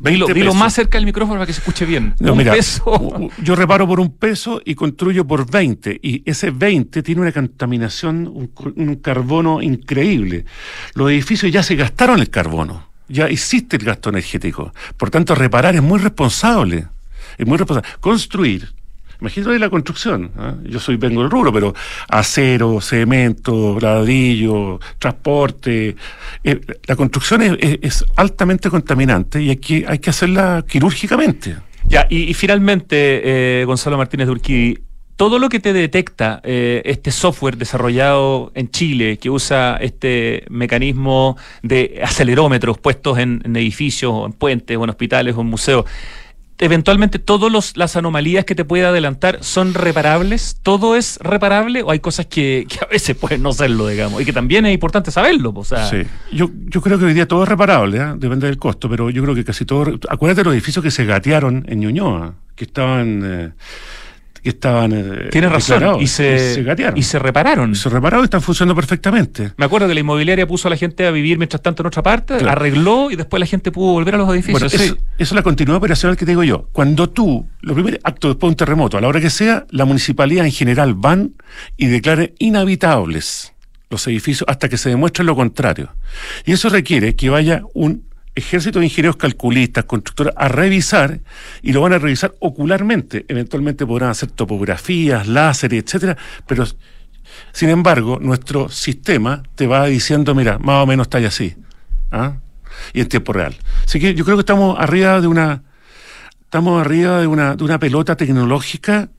Dilo, 0.00 0.54
más 0.54 0.74
cerca 0.74 0.98
del 0.98 1.06
micrófono 1.06 1.34
para 1.34 1.46
que 1.46 1.52
se 1.52 1.60
escuche 1.60 1.84
bien. 1.84 2.14
un 2.20 2.38
peso. 2.38 3.30
Yo 3.42 3.56
reparo 3.56 3.86
por 3.86 4.00
un 4.00 4.16
peso 4.16 4.60
y 4.64 4.74
construyo 4.74 5.26
por 5.26 5.50
20. 5.50 5.98
Y 6.02 6.22
ese 6.24 6.50
20 6.50 7.02
tiene 7.02 7.20
una 7.20 7.32
contaminación, 7.32 8.26
un, 8.28 8.96
carbono 8.96 9.60
increíble. 9.60 10.44
Los 10.94 11.10
edificios 11.10 11.50
ya 11.52 11.62
se 11.62 11.74
gastaron 11.76 12.20
el 12.20 12.30
carbono. 12.30 12.88
Ya 13.08 13.26
existe 13.26 13.76
el 13.76 13.84
gasto 13.84 14.10
energético. 14.10 14.72
Por 14.96 15.10
tanto, 15.10 15.34
reparar 15.34 15.74
es 15.74 15.82
muy 15.82 15.98
responsable. 15.98 16.86
Es 17.36 17.46
muy 17.46 17.56
responsable. 17.56 17.88
Construir 18.00 18.77
Imagínate 19.20 19.58
la 19.58 19.70
construcción. 19.70 20.30
¿ah? 20.36 20.54
Yo 20.64 20.78
soy 20.78 20.96
vengo 20.96 21.22
del 21.22 21.30
rubro, 21.30 21.52
pero 21.52 21.74
acero, 22.08 22.80
cemento, 22.80 23.78
ladrillo, 23.80 24.78
transporte. 24.98 25.96
Eh, 26.44 26.60
la 26.86 26.96
construcción 26.96 27.42
es, 27.60 28.04
altamente 28.16 28.70
contaminante 28.70 29.42
y 29.42 29.50
hay 29.50 29.56
que, 29.56 30.10
hacerla 30.10 30.64
quirúrgicamente. 30.68 31.56
Ya, 31.84 32.06
y, 32.10 32.34
finalmente, 32.34 33.60
eh, 33.60 33.64
Gonzalo 33.64 33.96
Martínez 33.96 34.28
de 34.28 34.32
todo 35.18 35.40
lo 35.40 35.48
que 35.48 35.58
te 35.58 35.72
detecta 35.72 36.40
eh, 36.44 36.80
este 36.84 37.10
software 37.10 37.56
desarrollado 37.56 38.52
en 38.54 38.70
Chile, 38.70 39.16
que 39.16 39.30
usa 39.30 39.76
este 39.80 40.44
mecanismo 40.48 41.36
de 41.60 42.00
acelerómetros 42.04 42.78
puestos 42.78 43.18
en, 43.18 43.42
edificios, 43.56 44.12
o 44.14 44.26
en 44.26 44.32
puentes, 44.32 44.76
o 44.76 44.84
en 44.84 44.90
hospitales, 44.90 45.34
o 45.34 45.40
en 45.40 45.48
museos, 45.48 45.86
eventualmente 46.58 47.18
todas 47.18 47.76
las 47.76 47.96
anomalías 47.96 48.44
que 48.44 48.54
te 48.54 48.64
puede 48.64 48.84
adelantar 48.84 49.38
son 49.42 49.74
reparables? 49.74 50.58
¿Todo 50.62 50.96
es 50.96 51.18
reparable 51.22 51.82
o 51.82 51.90
hay 51.90 52.00
cosas 52.00 52.26
que, 52.26 52.66
a 52.80 52.86
veces 52.86 53.16
pueden 53.16 53.42
no 53.42 53.52
serlo, 53.52 53.88
digamos? 53.88 54.20
Y 54.22 54.24
que 54.24 54.32
también 54.32 54.66
es 54.66 54.74
importante 54.74 55.10
saberlo. 55.10 55.52
O 55.54 55.64
sea. 55.64 55.88
Sí, 55.88 56.02
yo, 56.32 56.50
yo 56.66 56.80
creo 56.80 56.98
que 56.98 57.04
hoy 57.04 57.14
día 57.14 57.26
todo 57.26 57.42
es 57.42 57.48
reparable, 57.48 57.98
¿eh? 57.98 58.14
depende 58.16 58.46
del 58.46 58.58
costo, 58.58 58.88
pero 58.88 59.10
yo 59.10 59.22
creo 59.22 59.34
que 59.34 59.44
casi 59.44 59.64
todo... 59.64 59.98
Acuérdate 60.08 60.40
de 60.40 60.44
los 60.44 60.54
edificios 60.54 60.82
que 60.82 60.90
se 60.90 61.04
gatearon 61.04 61.64
en 61.68 61.80
Ñuñoa, 61.80 62.34
que 62.54 62.64
estaban... 62.64 63.22
Eh, 63.24 63.50
que 63.50 64.07
estaban. 64.42 64.92
Eh, 64.92 65.28
Tienes 65.30 65.50
razón, 65.50 66.00
y 66.00 66.06
se, 66.06 66.64
y 66.94 67.02
se, 67.02 67.18
repararon. 67.18 67.74
Se 67.74 67.88
repararon 67.88 68.24
y 68.24 68.24
están 68.24 68.42
funcionando 68.42 68.74
perfectamente. 68.74 69.52
Me 69.56 69.64
acuerdo 69.64 69.88
que 69.88 69.94
la 69.94 70.00
inmobiliaria 70.00 70.46
puso 70.46 70.68
a 70.68 70.70
la 70.70 70.76
gente 70.76 71.06
a 71.06 71.10
vivir 71.10 71.38
mientras 71.38 71.62
tanto 71.62 71.82
en 71.82 71.86
otra 71.88 72.02
parte, 72.02 72.34
arregló 72.34 73.10
y 73.10 73.16
después 73.16 73.40
la 73.40 73.46
gente 73.46 73.72
pudo 73.72 73.92
volver 73.92 74.14
a 74.14 74.18
los 74.18 74.28
edificios. 74.30 74.74
eso, 74.74 74.96
es 75.18 75.32
la 75.32 75.42
continuidad 75.42 75.78
operacional 75.78 76.16
que 76.16 76.24
te 76.24 76.32
digo 76.32 76.44
yo. 76.44 76.68
Cuando 76.72 77.10
tú, 77.10 77.46
lo 77.60 77.74
primer 77.74 78.00
acto 78.04 78.28
después 78.28 78.48
de 78.48 78.52
un 78.52 78.56
terremoto, 78.56 78.98
a 78.98 79.00
la 79.00 79.08
hora 79.08 79.20
que 79.20 79.30
sea, 79.30 79.66
la 79.70 79.84
municipalidad 79.84 80.44
en 80.44 80.52
general 80.52 80.94
van 80.94 81.34
y 81.76 81.86
declaren 81.86 82.34
inhabitables 82.38 83.52
los 83.90 84.06
edificios 84.06 84.44
hasta 84.48 84.68
que 84.68 84.76
se 84.76 84.90
demuestre 84.90 85.24
lo 85.24 85.34
contrario. 85.34 85.94
Y 86.44 86.52
eso 86.52 86.68
requiere 86.68 87.16
que 87.16 87.30
vaya 87.30 87.62
un 87.74 88.07
ejército 88.38 88.78
de 88.78 88.86
ingenieros 88.86 89.16
calculistas, 89.16 89.84
constructores, 89.84 90.34
a 90.36 90.48
revisar 90.48 91.20
y 91.62 91.72
lo 91.72 91.80
van 91.80 91.92
a 91.92 91.98
revisar 91.98 92.34
ocularmente. 92.40 93.24
Eventualmente 93.28 93.86
podrán 93.86 94.10
hacer 94.10 94.30
topografías, 94.30 95.26
láseres, 95.26 95.84
etcétera, 95.84 96.16
pero 96.46 96.64
sin 97.52 97.70
embargo, 97.70 98.18
nuestro 98.20 98.68
sistema 98.68 99.42
te 99.54 99.66
va 99.66 99.86
diciendo, 99.86 100.34
mira, 100.34 100.58
más 100.58 100.82
o 100.82 100.86
menos 100.86 101.06
está 101.06 101.18
así. 101.18 101.54
¿ah? 102.10 102.38
Y 102.92 103.00
en 103.00 103.08
tiempo 103.08 103.32
real. 103.32 103.56
Así 103.84 103.98
que 103.98 104.14
yo 104.14 104.24
creo 104.24 104.36
que 104.36 104.42
estamos 104.42 104.78
arriba 104.78 105.20
de 105.20 105.26
una. 105.26 105.62
Estamos 106.40 106.80
arriba 106.80 107.20
de 107.20 107.26
una, 107.26 107.56
de 107.56 107.64
una 107.64 107.78
pelota 107.78 108.16
tecnológica 108.16 109.10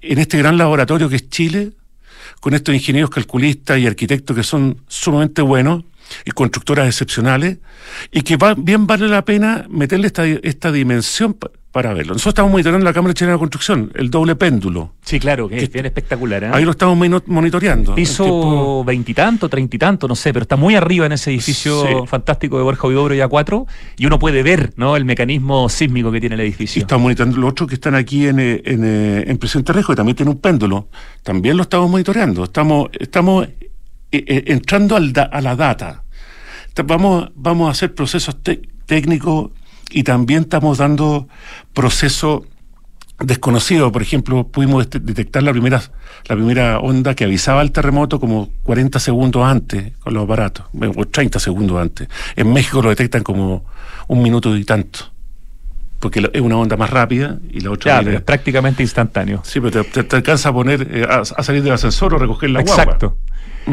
en 0.00 0.18
este 0.18 0.38
gran 0.38 0.56
laboratorio 0.56 1.08
que 1.08 1.16
es 1.16 1.28
Chile, 1.28 1.72
con 2.40 2.54
estos 2.54 2.74
ingenieros 2.74 3.10
calculistas 3.10 3.78
y 3.78 3.86
arquitectos 3.86 4.34
que 4.34 4.42
son 4.42 4.80
sumamente 4.88 5.42
buenos 5.42 5.84
y 6.24 6.30
constructoras 6.32 6.86
excepcionales, 6.86 7.58
y 8.10 8.22
que 8.22 8.36
va, 8.36 8.54
bien 8.54 8.86
vale 8.86 9.08
la 9.08 9.24
pena 9.24 9.66
meterle 9.68 10.06
esta, 10.06 10.26
esta 10.26 10.72
dimensión 10.72 11.36
para 11.72 11.92
verlo. 11.92 12.14
Nosotros 12.14 12.32
estamos 12.32 12.50
monitoreando 12.50 12.84
la 12.84 12.92
Cámara 12.92 13.14
Chilena 13.14 13.34
de 13.34 13.38
Construcción, 13.38 13.92
el 13.94 14.10
doble 14.10 14.34
péndulo. 14.36 14.94
Sí, 15.02 15.20
claro, 15.20 15.48
que, 15.48 15.58
es 15.58 15.70
bien 15.70 15.86
espectacular. 15.86 16.44
¿eh? 16.44 16.50
Ahí 16.52 16.64
lo 16.64 16.70
estamos 16.70 16.96
monitoreando. 17.26 17.94
Piso 17.94 18.82
veintitanto, 18.84 19.48
treinta 19.48 19.76
y 19.76 19.78
tanto, 19.78 20.08
no 20.08 20.16
sé, 20.16 20.32
pero 20.32 20.42
está 20.42 20.56
muy 20.56 20.74
arriba 20.74 21.06
en 21.06 21.12
ese 21.12 21.30
edificio 21.30 22.06
fantástico 22.06 22.56
de 22.56 22.64
Borja 22.64 22.88
Huidobro 22.88 23.14
y 23.14 23.18
A4, 23.18 23.66
y 23.98 24.06
uno 24.06 24.18
puede 24.18 24.42
ver 24.42 24.72
¿no? 24.76 24.96
el 24.96 25.04
mecanismo 25.04 25.68
sísmico 25.68 26.10
que 26.10 26.20
tiene 26.20 26.36
el 26.36 26.40
edificio. 26.40 26.80
estamos 26.80 27.02
monitoreando 27.02 27.38
los 27.38 27.50
otros 27.50 27.68
que 27.68 27.74
están 27.74 27.94
aquí 27.94 28.26
en, 28.26 28.38
en, 28.40 28.84
en, 28.84 29.38
Presidente 29.38 29.72
Rejo, 29.72 29.92
que 29.92 29.96
también 29.96 30.16
tiene 30.16 30.30
un 30.30 30.38
péndulo. 30.38 30.88
También 31.22 31.56
lo 31.56 31.62
estamos 31.62 31.90
monitoreando. 31.90 32.44
Estamos, 32.44 32.88
estamos 32.98 33.46
eh, 34.12 34.24
eh, 34.26 34.44
entrando 34.46 34.96
al 34.96 35.12
a 35.30 35.40
la 35.40 35.56
data. 35.56 36.02
Vamos, 36.84 37.30
vamos 37.34 37.68
a 37.68 37.72
hacer 37.72 37.94
procesos 37.94 38.36
técnicos 38.86 39.50
y 39.90 40.04
también 40.04 40.42
estamos 40.42 40.78
dando 40.78 41.28
procesos 41.72 42.42
desconocidos. 43.18 43.90
Por 43.90 44.02
ejemplo, 44.02 44.46
pudimos 44.46 44.88
detectar 44.88 45.42
la 45.42 45.50
primera, 45.50 45.82
la 46.26 46.36
primera 46.36 46.78
onda 46.78 47.14
que 47.14 47.24
avisaba 47.24 47.62
el 47.62 47.72
terremoto 47.72 48.20
como 48.20 48.50
40 48.62 49.00
segundos 49.00 49.44
antes 49.44 49.92
con 49.98 50.14
los 50.14 50.24
aparatos, 50.24 50.66
o 50.96 51.04
30 51.04 51.40
segundos 51.40 51.80
antes. 51.80 52.08
En 52.36 52.52
México 52.52 52.80
lo 52.80 52.90
detectan 52.90 53.22
como 53.22 53.64
un 54.06 54.22
minuto 54.22 54.56
y 54.56 54.64
tanto 54.64 55.00
porque 55.98 56.30
es 56.32 56.40
una 56.40 56.56
onda 56.56 56.76
más 56.76 56.90
rápida 56.90 57.38
y 57.50 57.60
la 57.60 57.72
otra 57.72 58.00
es 58.00 58.20
prácticamente 58.22 58.82
instantáneo. 58.82 59.42
Sí, 59.44 59.60
pero 59.60 59.84
te, 59.84 60.16
alcanza 60.16 60.50
a 60.50 60.52
poner 60.52 60.86
eh, 60.90 61.06
a, 61.08 61.24
salir 61.24 61.62
del 61.62 61.72
ascensor 61.72 62.14
o 62.14 62.18
recoger 62.18 62.50
la 62.50 62.60
Exacto. 62.60 63.16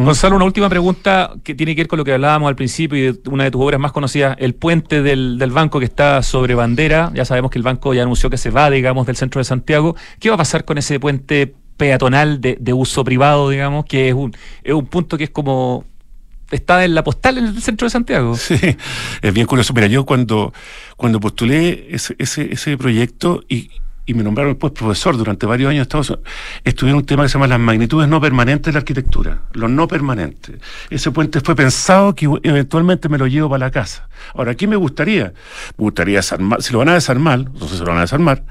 Gonzalo, 0.04 0.36
una 0.36 0.46
última 0.46 0.68
pregunta 0.68 1.32
que 1.44 1.56
tiene 1.56 1.74
que 1.74 1.82
ver 1.82 1.88
con 1.88 1.98
lo 1.98 2.04
que 2.04 2.12
hablábamos 2.12 2.50
al 2.50 2.56
principio 2.56 2.98
y 2.98 3.02
de 3.14 3.30
una 3.30 3.46
de 3.46 3.52
tus 3.52 3.62
obras 3.62 3.80
más 3.80 3.94
conocidas, 3.94 4.36
el 4.40 4.54
puente 4.54 5.02
del, 5.02 5.38
banco 5.52 5.80
que 5.80 5.86
está 5.86 6.22
sobre 6.22 6.54
bandera. 6.54 7.12
Ya 7.14 7.24
sabemos 7.24 7.50
que 7.50 7.58
el 7.58 7.64
banco 7.64 7.94
ya 7.94 8.02
anunció 8.02 8.30
que 8.30 8.38
se 8.38 8.50
va, 8.50 8.70
digamos, 8.70 9.08
del 9.08 9.16
centro 9.16 9.40
de 9.40 9.46
Santiago. 9.46 9.96
¿Qué 10.20 10.30
va 10.30 10.36
a 10.36 10.38
pasar 10.38 10.66
con 10.66 10.78
ese 10.78 11.00
puente 11.00 11.56
peatonal 11.78 12.42
de, 12.42 12.74
uso 12.74 13.04
privado, 13.04 13.50
digamos, 13.50 13.86
que 13.86 14.10
es 14.10 14.14
un, 14.14 14.36
es 14.64 14.74
un 14.74 14.86
punto 14.88 15.18
que 15.18 15.26
es 15.26 15.30
como 15.30 15.86
está 16.52 16.86
en 16.86 16.94
la 16.94 17.04
postal 17.04 17.38
en 17.38 17.46
el 17.46 17.62
centro 17.62 17.86
de 17.86 17.90
Santiago. 17.90 18.36
Sí, 18.38 18.56
es 19.22 19.34
bien 19.34 19.48
curioso. 19.48 19.74
Mira, 19.74 19.88
yo 19.88 20.06
cuando, 20.06 20.54
cuando 20.98 21.20
postulé 21.20 21.88
ese, 21.90 22.16
ese, 22.20 22.52
ese 22.52 22.78
proyecto 22.78 23.44
y, 23.50 23.70
y 24.06 24.14
me 24.14 24.24
nombraron 24.24 24.54
después 24.54 24.74
profesor 24.74 25.18
durante 25.18 25.46
varios 25.46 25.72
años 25.72 25.84
Estados 25.84 26.12
Unidos, 26.12 26.30
estudié 26.64 26.94
un 26.94 27.06
tema 27.06 27.24
que 27.24 27.30
se 27.30 27.34
llama 27.34 27.48
las 27.48 27.60
magnitudes 27.60 28.08
no 28.08 28.22
permanentes 28.22 28.68
de 28.68 28.74
la 28.74 28.80
arquitectura, 28.80 29.42
los 29.54 29.70
no 29.70 29.88
permanentes. 29.88 30.58
Ese 30.90 31.12
puente 31.12 31.42
fue 31.42 31.56
pensado 31.56 32.14
que 32.14 32.30
eventualmente 32.44 33.10
me 33.10 33.18
lo 33.18 33.26
llevo 33.28 33.50
para 33.50 33.66
la 33.66 33.72
casa. 33.72 34.08
Ahora, 34.36 34.56
¿qué 34.56 34.68
me 34.68 34.76
gustaría? 34.76 35.34
Me 35.78 35.84
gustaría 35.84 36.18
desarmar, 36.18 36.62
si 36.62 36.72
lo 36.72 36.80
van 36.80 36.90
a 36.90 36.94
desarmar, 36.94 37.40
no 37.52 37.68
sé 37.68 37.78
si 37.78 37.80
lo 37.80 37.88
van 37.88 37.98
a 37.98 38.02
desarmar, 38.02 38.44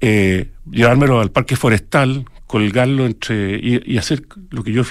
eh, 0.00 0.50
llevármelo 0.70 1.20
al 1.20 1.30
parque 1.30 1.56
forestal, 1.56 2.26
colgarlo 2.46 3.06
entre 3.06 3.58
y, 3.62 3.96
hacer 3.96 4.24
lo 4.50 4.62
que 4.62 4.72
yo 4.72 4.82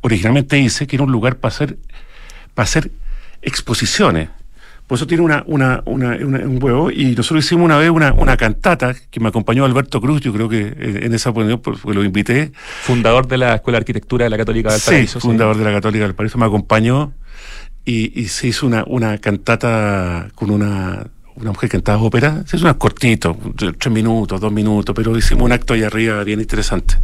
originalmente 0.00 0.58
hice, 0.58 0.88
que 0.88 0.96
era 0.96 1.04
un 1.04 1.12
lugar 1.12 1.36
para 1.36 1.54
hacer, 1.54 1.78
para 2.54 2.64
hacer 2.64 2.90
exposiciones 3.42 4.28
por 4.90 4.96
eso 4.96 5.06
tiene 5.06 5.22
una, 5.22 5.44
una, 5.46 5.84
una, 5.86 6.16
un 6.16 6.60
huevo. 6.60 6.90
Y 6.90 7.14
nosotros 7.14 7.44
hicimos 7.44 7.64
una 7.64 7.78
vez 7.78 7.90
una, 7.90 8.36
cantata 8.36 8.92
que 8.92 9.20
me 9.20 9.28
acompañó 9.28 9.64
Alberto 9.64 10.00
Cruz, 10.00 10.20
yo 10.20 10.32
creo 10.32 10.48
que 10.48 10.74
en 10.80 11.14
esa 11.14 11.30
oportunidad, 11.30 11.60
porque 11.60 11.94
lo 11.94 12.02
invité. 12.02 12.50
Fundador 12.82 13.28
de 13.28 13.38
la 13.38 13.54
Escuela 13.54 13.76
de 13.76 13.82
Arquitectura 13.82 14.24
de 14.24 14.30
la 14.30 14.36
Católica 14.36 14.72
del 14.72 14.80
Paraíso. 14.84 15.20
Sí, 15.20 15.28
fundador 15.28 15.56
de 15.56 15.64
la 15.64 15.70
Católica 15.70 16.06
del 16.06 16.16
Paraíso, 16.16 16.38
me 16.38 16.46
acompañó 16.46 17.12
y, 17.84 18.20
y 18.20 18.26
se 18.26 18.48
hizo 18.48 18.66
una, 18.66 19.18
cantata 19.18 20.28
con 20.34 20.50
una, 20.50 21.06
una 21.36 21.50
mujer 21.52 21.70
que 21.70 21.76
cantaba 21.76 22.02
ópera. 22.02 22.42
Se 22.48 22.56
hizo 22.56 22.66
unas 22.66 22.74
cortito, 22.74 23.38
tres 23.56 23.92
minutos, 23.92 24.40
dos 24.40 24.52
minutos, 24.52 24.92
pero 24.92 25.16
hicimos 25.16 25.44
un 25.44 25.52
acto 25.52 25.74
ahí 25.74 25.84
arriba 25.84 26.24
bien 26.24 26.40
interesante. 26.40 26.96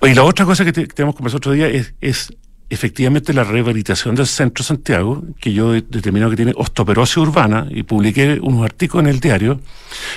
Y 0.00 0.14
la 0.14 0.22
otra 0.22 0.46
cosa 0.46 0.64
que, 0.64 0.72
tenemos 0.72 1.14
como 1.14 1.28
otro 1.28 1.52
día 1.52 1.68
es, 1.68 1.92
es 2.00 2.32
efectivamente 2.72 3.34
la 3.34 3.44
rehabilitación 3.44 4.14
del 4.14 4.26
centro 4.26 4.64
Santiago, 4.64 5.22
que 5.40 5.52
yo 5.52 5.74
he 5.74 5.82
determinado 5.82 6.30
que 6.30 6.36
tiene 6.36 6.54
osteoporosis 6.56 7.18
urbana, 7.18 7.66
y 7.70 7.82
publiqué 7.82 8.38
unos 8.40 8.64
artículos 8.64 9.04
en 9.04 9.10
el 9.10 9.20
diario, 9.20 9.60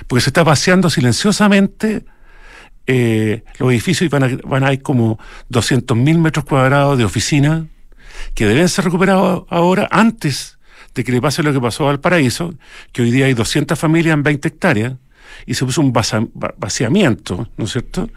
porque 0.08 0.22
se 0.22 0.30
está 0.30 0.44
vaciando 0.44 0.90
silenciosamente 0.90 2.06
eh, 2.88 3.44
los 3.60 3.72
edificios 3.72 4.08
y 4.08 4.10
van 4.10 4.24
a, 4.24 4.30
van 4.46 4.64
a 4.64 4.72
ir 4.72 4.82
como 4.82 5.20
200.000 5.52 6.18
metros 6.18 6.46
cuadrados 6.46 6.98
de 6.98 7.04
oficina 7.04 7.68
que 8.34 8.46
deben 8.46 8.70
ser 8.70 8.86
recuperados 8.86 9.44
ahora 9.50 9.90
antes 9.92 10.58
de 10.94 11.04
que 11.04 11.12
le 11.12 11.20
pase 11.20 11.44
lo 11.44 11.52
que 11.52 11.60
pasó 11.60 11.90
al 11.90 12.00
paraíso, 12.00 12.54
que 12.94 13.02
hoy 13.02 13.12
día 13.12 13.26
hay 13.26 13.34
200 13.34 13.78
familias 13.78 14.14
en 14.14 14.24
20 14.24 14.48
hectáreas, 14.48 14.94
y 15.46 15.56
se 15.56 15.66
puso 15.66 15.82
un 15.82 15.92
vaciamiento, 15.92 17.50
¿no 17.58 17.66
es 17.66 17.72
cierto? 17.72 18.10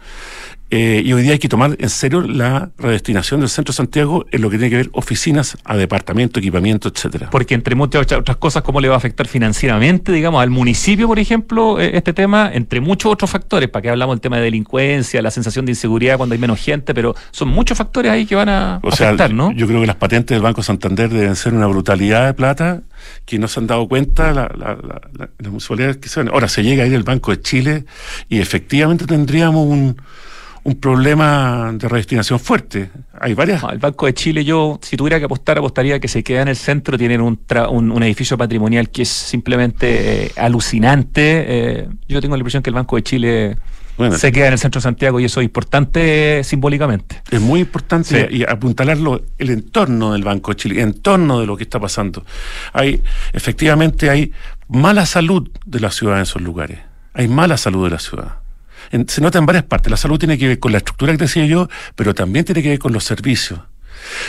Eh, 0.71 1.01
y 1.03 1.13
hoy 1.13 1.23
día 1.23 1.31
hay 1.31 1.39
que 1.39 1.49
tomar 1.49 1.75
en 1.79 1.89
serio 1.89 2.21
la 2.21 2.69
redestinación 2.77 3.39
del 3.39 3.49
centro 3.49 3.71
de 3.71 3.77
Santiago 3.77 4.25
en 4.31 4.41
lo 4.41 4.51
que 4.51 4.57
tiene 4.57 4.69
que 4.69 4.75
ver 4.75 4.89
oficinas 4.93 5.57
a 5.63 5.75
departamento, 5.75 6.39
equipamiento, 6.39 6.89
etcétera. 6.89 7.29
Porque 7.31 7.55
entre 7.55 7.73
muchas 7.73 8.11
otras 8.11 8.37
cosas, 8.37 8.61
¿cómo 8.61 8.79
le 8.79 8.87
va 8.87 8.93
a 8.93 8.97
afectar 8.97 9.27
financieramente, 9.27 10.11
digamos, 10.11 10.43
al 10.43 10.51
municipio, 10.51 11.07
por 11.07 11.17
ejemplo, 11.17 11.79
eh, 11.79 11.91
este 11.95 12.13
tema? 12.13 12.51
Entre 12.53 12.81
muchos 12.81 13.11
otros 13.11 13.31
factores, 13.31 13.69
para 13.69 13.81
que 13.81 13.89
hablamos 13.89 14.15
del 14.15 14.21
tema 14.21 14.37
de 14.37 14.43
delincuencia, 14.43 15.21
la 15.23 15.31
sensación 15.31 15.65
de 15.65 15.71
inseguridad 15.71 16.17
cuando 16.17 16.33
hay 16.33 16.39
menos 16.39 16.59
gente, 16.59 16.93
pero 16.93 17.15
son 17.31 17.47
muchos 17.47 17.77
factores 17.77 18.11
ahí 18.11 18.27
que 18.27 18.35
van 18.35 18.49
a 18.49 18.79
o 18.83 18.89
afectar, 18.89 19.33
¿no? 19.33 19.51
Yo 19.53 19.65
creo 19.65 19.81
que 19.81 19.87
las 19.87 19.95
patentes 19.95 20.35
del 20.35 20.43
Banco 20.43 20.61
Santander 20.61 21.09
deben 21.09 21.35
ser 21.35 21.53
una 21.53 21.65
brutalidad 21.65 22.27
de 22.27 22.33
plata 22.35 22.81
que 23.25 23.39
no 23.39 23.47
se 23.47 23.59
han 23.59 23.67
dado 23.67 23.87
cuenta 23.87 24.33
la, 24.33 24.51
la, 24.55 24.75
la, 24.75 25.29
las 25.39 25.47
municipalidades 25.47 25.97
que 25.97 26.09
se 26.09 26.19
Ahora 26.19 26.49
se 26.49 26.63
llega 26.63 26.83
a 26.83 26.87
ir 26.87 26.93
el 26.93 27.03
Banco 27.03 27.31
de 27.31 27.41
Chile 27.41 27.85
y 28.27 28.39
efectivamente 28.39 29.05
tendríamos 29.05 29.65
un 29.65 29.95
un 30.63 30.75
problema 30.75 31.71
de 31.73 31.87
redestinación 31.87 32.39
fuerte. 32.39 32.89
Hay 33.19 33.33
varias. 33.33 33.63
el 33.71 33.79
Banco 33.79 34.05
de 34.05 34.13
Chile, 34.13 34.43
yo, 34.43 34.79
si 34.81 34.97
tuviera 34.97 35.19
que 35.19 35.25
apostar, 35.25 35.57
apostaría 35.57 35.99
que 35.99 36.07
se 36.07 36.23
queda 36.23 36.41
en 36.41 36.47
el 36.49 36.55
centro. 36.55 36.97
Tienen 36.97 37.21
un, 37.21 37.39
un, 37.69 38.03
edificio 38.03 38.37
patrimonial 38.37 38.89
que 38.89 39.03
es 39.03 39.09
simplemente 39.09 40.25
eh, 40.25 40.31
alucinante. 40.35 41.45
Eh, 41.47 41.87
yo 42.07 42.21
tengo 42.21 42.35
la 42.35 42.39
impresión 42.39 42.63
que 42.63 42.69
el 42.69 42.75
Banco 42.75 42.95
de 42.95 43.03
Chile 43.03 43.57
se 44.15 44.31
queda 44.31 44.47
en 44.47 44.53
el 44.53 44.59
centro 44.59 44.79
de 44.79 44.83
Santiago 44.83 45.19
y 45.19 45.25
eso 45.25 45.41
es 45.41 45.45
importante 45.45 46.41
simbólicamente. 46.43 47.21
Es 47.29 47.41
muy 47.41 47.61
importante 47.61 48.29
y 48.31 48.43
apuntalarlo 48.43 49.21
el 49.37 49.49
entorno 49.49 50.13
del 50.13 50.23
Banco 50.23 50.51
de 50.51 50.55
Chile, 50.57 50.75
el 50.75 50.89
entorno 50.89 51.41
de 51.41 51.45
lo 51.45 51.57
que 51.57 51.63
está 51.63 51.79
pasando. 51.79 52.25
Hay, 52.71 53.01
efectivamente, 53.33 54.09
hay 54.09 54.31
mala 54.69 55.05
salud 55.05 55.49
de 55.65 55.79
la 55.81 55.91
ciudad 55.91 56.17
en 56.17 56.23
esos 56.23 56.41
lugares. 56.41 56.79
Hay 57.13 57.27
mala 57.27 57.57
salud 57.57 57.83
de 57.85 57.91
la 57.91 57.99
ciudad 57.99 58.38
se 59.07 59.21
nota 59.21 59.39
en 59.39 59.45
varias 59.45 59.63
partes. 59.63 59.91
La 59.91 59.97
salud 59.97 60.17
tiene 60.17 60.37
que 60.37 60.47
ver 60.47 60.59
con 60.59 60.71
la 60.71 60.79
estructura 60.79 61.11
que 61.13 61.17
decía 61.17 61.45
yo, 61.45 61.67
pero 61.95 62.13
también 62.13 62.45
tiene 62.45 62.61
que 62.61 62.69
ver 62.69 62.79
con 62.79 62.93
los 62.93 63.03
servicios. 63.03 63.59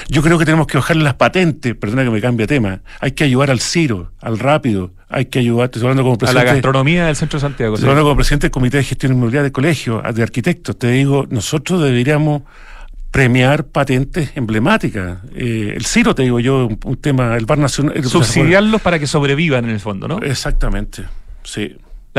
Yo 0.08 0.22
creo 0.22 0.38
que 0.38 0.44
tenemos 0.44 0.66
que 0.66 0.76
bajarle 0.78 1.04
las 1.04 1.14
patentes, 1.14 1.74
perdona 1.74 2.04
que 2.04 2.10
me 2.10 2.20
cambie 2.20 2.46
de 2.46 2.54
tema. 2.54 2.80
Hay 3.00 3.12
que 3.12 3.24
ayudar 3.24 3.50
al 3.50 3.60
Ciro, 3.60 4.12
al 4.20 4.38
Rápido, 4.38 4.92
hay 5.08 5.26
que 5.26 5.38
ayudar, 5.38 5.66
estoy 5.66 5.82
hablando 5.82 6.02
como 6.02 6.18
presidente. 6.18 6.40
A 6.40 6.44
la 6.44 6.52
gastronomía 6.52 7.06
del 7.06 7.16
Centro 7.16 7.38
de 7.38 7.42
Santiago. 7.42 7.74
Estoy 7.74 7.88
hablando 7.88 8.08
como 8.08 8.16
presidente 8.16 8.46
del 8.46 8.50
Comité 8.50 8.78
de 8.78 8.84
Gestión 8.84 9.12
Inmobiliaria 9.12 9.44
del 9.44 9.52
Colegio, 9.52 10.02
de 10.02 10.22
Arquitectos. 10.22 10.78
Te 10.78 10.90
digo, 10.90 11.26
nosotros 11.30 11.82
deberíamos 11.82 12.42
premiar 13.10 13.64
patentes 13.64 14.32
emblemáticas. 14.36 15.18
Eh, 15.34 15.74
el 15.76 15.84
Ciro, 15.84 16.14
te 16.14 16.22
digo 16.22 16.40
yo, 16.40 16.68
un, 16.84 16.96
tema, 16.96 17.36
el 17.36 17.46
Bar 17.46 17.58
Nacional. 17.58 18.04
Subsidiarlos 18.04 18.80
para 18.80 18.98
que 18.98 19.06
sobrevivan 19.06 19.64
en 19.64 19.70
el 19.70 19.80
fondo, 19.80 20.06
¿no? 20.06 20.18
Exactamente, 20.18 21.04
sí. 21.42 21.76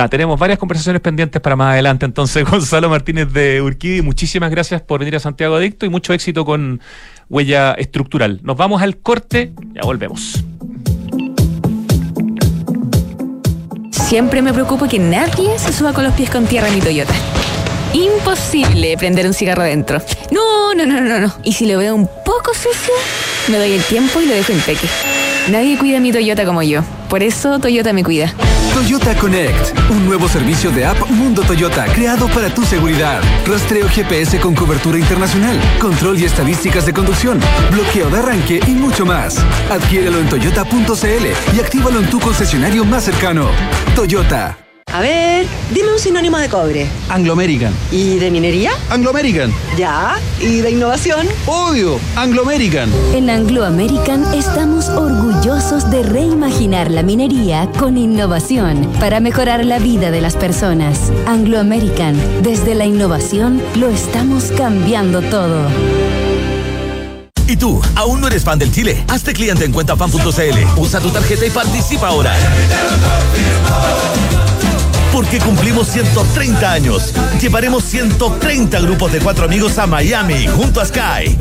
Tenemos 0.10 0.40
varias 0.40 0.58
conversaciones 0.58 1.02
pendientes 1.02 1.42
para 1.42 1.56
más 1.56 1.74
adelante. 1.74 2.06
Entonces, 2.06 2.44
Gonzalo 2.50 2.90
Martínez 2.90 3.32
de 3.32 3.62
Urquidi, 3.62 4.02
muchísimas 4.02 4.50
gracias 4.52 4.82
por 4.82 5.00
venir 5.00 5.16
a 5.16 5.20
Santiago 5.20 5.56
Adicto 5.56 5.86
y 5.86 5.90
mucho 5.90 6.14
éxito 6.14 6.46
con 6.46 6.82
Huella 7.30 7.74
Estructural. 7.74 8.40
Nos 8.44 8.58
vamos 8.58 8.82
al 8.82 8.98
corte, 8.98 9.54
ya 9.74 9.82
volvemos. 9.84 10.44
Siempre 13.92 14.42
me 14.42 14.52
preocupo 14.52 14.88
que 14.88 15.00
nadie 15.00 15.58
se 15.58 15.72
suba 15.72 15.94
con 15.94 16.04
los 16.04 16.14
pies 16.14 16.30
con 16.30 16.46
tierra 16.46 16.68
en 16.68 16.76
mi 16.76 16.82
Toyota. 16.82 17.14
Imposible 17.94 18.98
prender 18.98 19.26
un 19.26 19.34
cigarro 19.34 19.64
dentro. 19.64 20.02
No, 20.32 20.74
no, 20.74 20.86
no, 20.86 21.02
no, 21.02 21.20
no. 21.20 21.34
Y 21.44 21.54
si 21.54 21.66
lo 21.66 21.78
veo 21.78 21.96
un 21.96 22.10
poco 22.26 22.54
sucio, 22.54 22.94
me 23.48 23.58
doy 23.58 23.74
el 23.74 23.84
tiempo 23.84 24.22
y 24.22 24.26
lo 24.26 24.34
dejo 24.34 24.52
en 24.52 24.60
peque. 24.60 24.88
Nadie 25.50 25.78
cuida 25.78 26.00
mi 26.00 26.12
Toyota 26.12 26.46
como 26.46 26.62
yo. 26.62 26.84
Por 27.10 27.24
eso 27.24 27.60
Toyota 27.60 27.94
me 27.94 28.04
cuida. 28.04 28.34
Toyota 28.74 29.14
Connect, 29.16 29.78
un 29.90 30.06
nuevo 30.06 30.30
servicio 30.30 30.72
de 30.72 30.86
app 30.86 30.98
Mundo 31.10 31.42
Toyota 31.42 31.86
creado 31.94 32.28
para 32.30 32.54
tu 32.54 32.64
seguridad. 32.64 33.22
Rastreo 33.46 33.90
GPS 33.90 34.40
con 34.40 34.56
cobertura 34.56 34.98
internacional, 34.98 35.60
control 35.80 36.20
y 36.20 36.26
estadísticas 36.26 36.86
de 36.86 36.94
conducción, 36.94 37.40
bloqueo 37.72 38.10
de 38.10 38.20
arranque 38.20 38.60
y 38.66 38.72
mucho 38.72 39.06
más. 39.06 39.38
Adquiérelo 39.70 40.20
en 40.20 40.30
toyota.cl 40.30 41.56
y 41.56 41.60
actívalo 41.60 42.00
en 42.00 42.10
tu 42.10 42.20
concesionario 42.20 42.86
más 42.86 43.04
cercano. 43.04 43.50
Toyota. 43.96 44.71
A 44.88 45.00
ver, 45.00 45.48
dime 45.74 45.94
un 45.94 46.00
sinónimo 46.00 46.38
de 46.38 46.50
cobre. 46.50 46.86
Anglo 47.08 47.32
American. 47.32 47.74
¿Y 47.92 48.18
de 48.18 48.30
minería? 48.30 48.72
Anglo 48.90 49.12
American. 49.12 49.54
Ya. 49.78 50.18
¿Y 50.42 50.60
de 50.60 50.72
innovación? 50.72 51.28
Obvio, 51.46 51.98
Anglo 52.18 52.42
American. 52.42 52.90
En 53.14 53.30
Anglo 53.30 53.64
American 53.64 54.34
estamos 54.34 54.90
orgullosos 54.90 55.90
de 55.90 56.04
reimaginar 56.04 56.92
la 56.92 57.04
minería 57.04 57.70
con 57.80 57.98
innovación 57.98 58.92
para 59.00 59.22
mejorar 59.22 59.64
la 59.64 59.80
vida 59.80 60.12
de 60.12 60.20
las 60.20 60.36
personas. 60.36 61.10
Anglo 61.26 61.60
American, 61.60 62.20
desde 62.42 62.76
la 62.76 62.86
innovación 62.86 63.62
lo 63.76 63.88
estamos 63.88 64.52
cambiando 64.58 65.22
todo. 65.22 65.70
¿Y 67.48 67.56
tú, 67.56 67.82
aún 67.96 68.20
no 68.20 68.28
eres 68.28 68.44
fan 68.44 68.60
del 68.60 68.74
Chile? 68.74 69.04
Hazte 69.08 69.32
cliente 69.34 69.64
en 69.64 69.72
cuentafan.cl. 69.72 70.80
Usa 70.80 71.00
tu 71.00 71.10
tarjeta 71.10 71.46
y 71.46 71.50
participa 71.50 72.08
ahora 72.10 72.34
porque 75.12 75.40
cumplimos 75.40 75.88
130 75.88 76.72
años. 76.72 77.14
Llevaremos 77.40 77.84
130 77.84 78.80
grupos 78.80 79.12
de 79.12 79.20
cuatro 79.20 79.46
amigos 79.46 79.78
a 79.78 79.88
Miami 79.88 80.48
junto 80.48 80.82
a 80.82 80.86
Sky. 80.86 81.38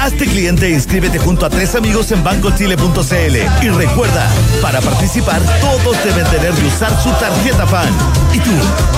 Hazte 0.00 0.26
cliente 0.26 0.66
e 0.66 0.70
inscríbete 0.70 1.18
junto 1.18 1.46
a 1.46 1.50
tres 1.50 1.74
amigos 1.74 2.12
en 2.12 2.22
bancochile.cl. 2.22 3.36
Y 3.62 3.68
recuerda, 3.70 4.28
para 4.60 4.80
participar 4.80 5.40
todos 5.60 5.96
deben 6.04 6.26
tener 6.26 6.54
y 6.62 6.66
usar 6.66 6.90
su 7.02 7.10
tarjeta 7.12 7.66
fan. 7.66 7.88
¿Y 8.32 8.38
tú, 8.38 8.50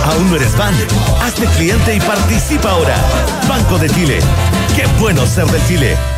aún 0.04 0.30
no 0.30 0.36
eres 0.36 0.52
fan? 0.52 0.74
Hazte 1.22 1.46
cliente 1.56 1.94
y 1.94 2.00
participa 2.00 2.70
ahora. 2.70 2.96
Banco 3.48 3.78
de 3.78 3.88
Chile. 3.90 4.18
Qué 4.74 4.86
bueno 4.98 5.26
ser 5.26 5.46
del 5.46 5.64
Chile. 5.66 6.17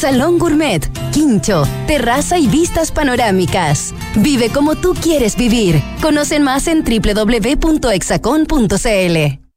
salón 0.00 0.38
gourmet, 0.38 0.80
quincho, 1.12 1.68
terraza 1.86 2.38
y 2.38 2.46
vistas 2.46 2.90
panorámicas. 2.90 3.92
Vive 4.16 4.48
como 4.48 4.74
tú 4.74 4.94
quieres 4.94 5.36
vivir. 5.36 5.82
Conocen 6.00 6.42
más 6.42 6.66
en 6.68 6.82
www.exacon.cl. 6.82 7.50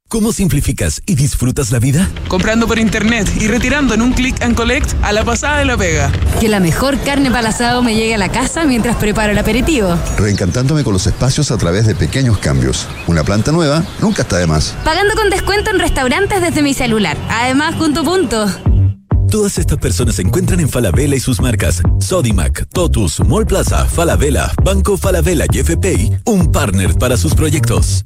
¿Cómo 0.09 0.33
simplificas 0.33 1.01
y 1.07 1.15
disfrutas 1.15 1.71
la 1.71 1.79
vida? 1.79 2.07
Comprando 2.27 2.67
por 2.67 2.77
internet 2.77 3.27
y 3.39 3.47
retirando 3.47 3.93
en 3.93 4.01
un 4.01 4.11
click 4.11 4.43
and 4.43 4.55
collect 4.55 4.93
a 5.01 5.13
la 5.13 5.23
pasada 5.23 5.59
de 5.59 5.65
la 5.65 5.77
pega. 5.77 6.11
Que 6.41 6.49
la 6.49 6.59
mejor 6.59 6.99
carne 6.99 7.31
para 7.31 7.49
asado 7.49 7.81
me 7.81 7.95
llegue 7.95 8.15
a 8.15 8.17
la 8.17 8.29
casa 8.29 8.65
mientras 8.65 8.97
preparo 8.97 9.31
el 9.31 9.37
aperitivo. 9.37 9.97
Reencantándome 10.17 10.83
con 10.83 10.91
los 10.91 11.07
espacios 11.07 11.51
a 11.51 11.57
través 11.57 11.87
de 11.87 11.95
pequeños 11.95 12.37
cambios. 12.37 12.85
Una 13.07 13.23
planta 13.23 13.53
nueva 13.53 13.81
nunca 14.01 14.23
está 14.23 14.37
de 14.37 14.45
más. 14.45 14.75
Pagando 14.83 15.15
con 15.15 15.29
descuento 15.29 15.71
en 15.71 15.79
restaurantes 15.79 16.41
desde 16.41 16.61
mi 16.61 16.73
celular. 16.73 17.17
Además, 17.29 17.75
punto 17.75 18.03
punto. 18.03 18.45
Todas 19.34 19.57
estas 19.57 19.79
personas 19.79 20.17
se 20.17 20.21
encuentran 20.21 20.59
en 20.59 20.69
Falabella 20.69 21.15
y 21.15 21.19
sus 21.19 21.41
marcas 21.41 21.81
Sodimac, 21.99 22.67
Totus, 22.71 23.19
Mall 23.21 23.47
Plaza, 23.47 23.84
Falabella, 23.86 24.51
Banco 24.63 24.95
Falabella 24.95 25.45
y 25.51 25.57
FPI, 25.57 26.17
un 26.25 26.51
partner 26.51 26.93
para 26.99 27.17
sus 27.17 27.34
proyectos. 27.34 28.05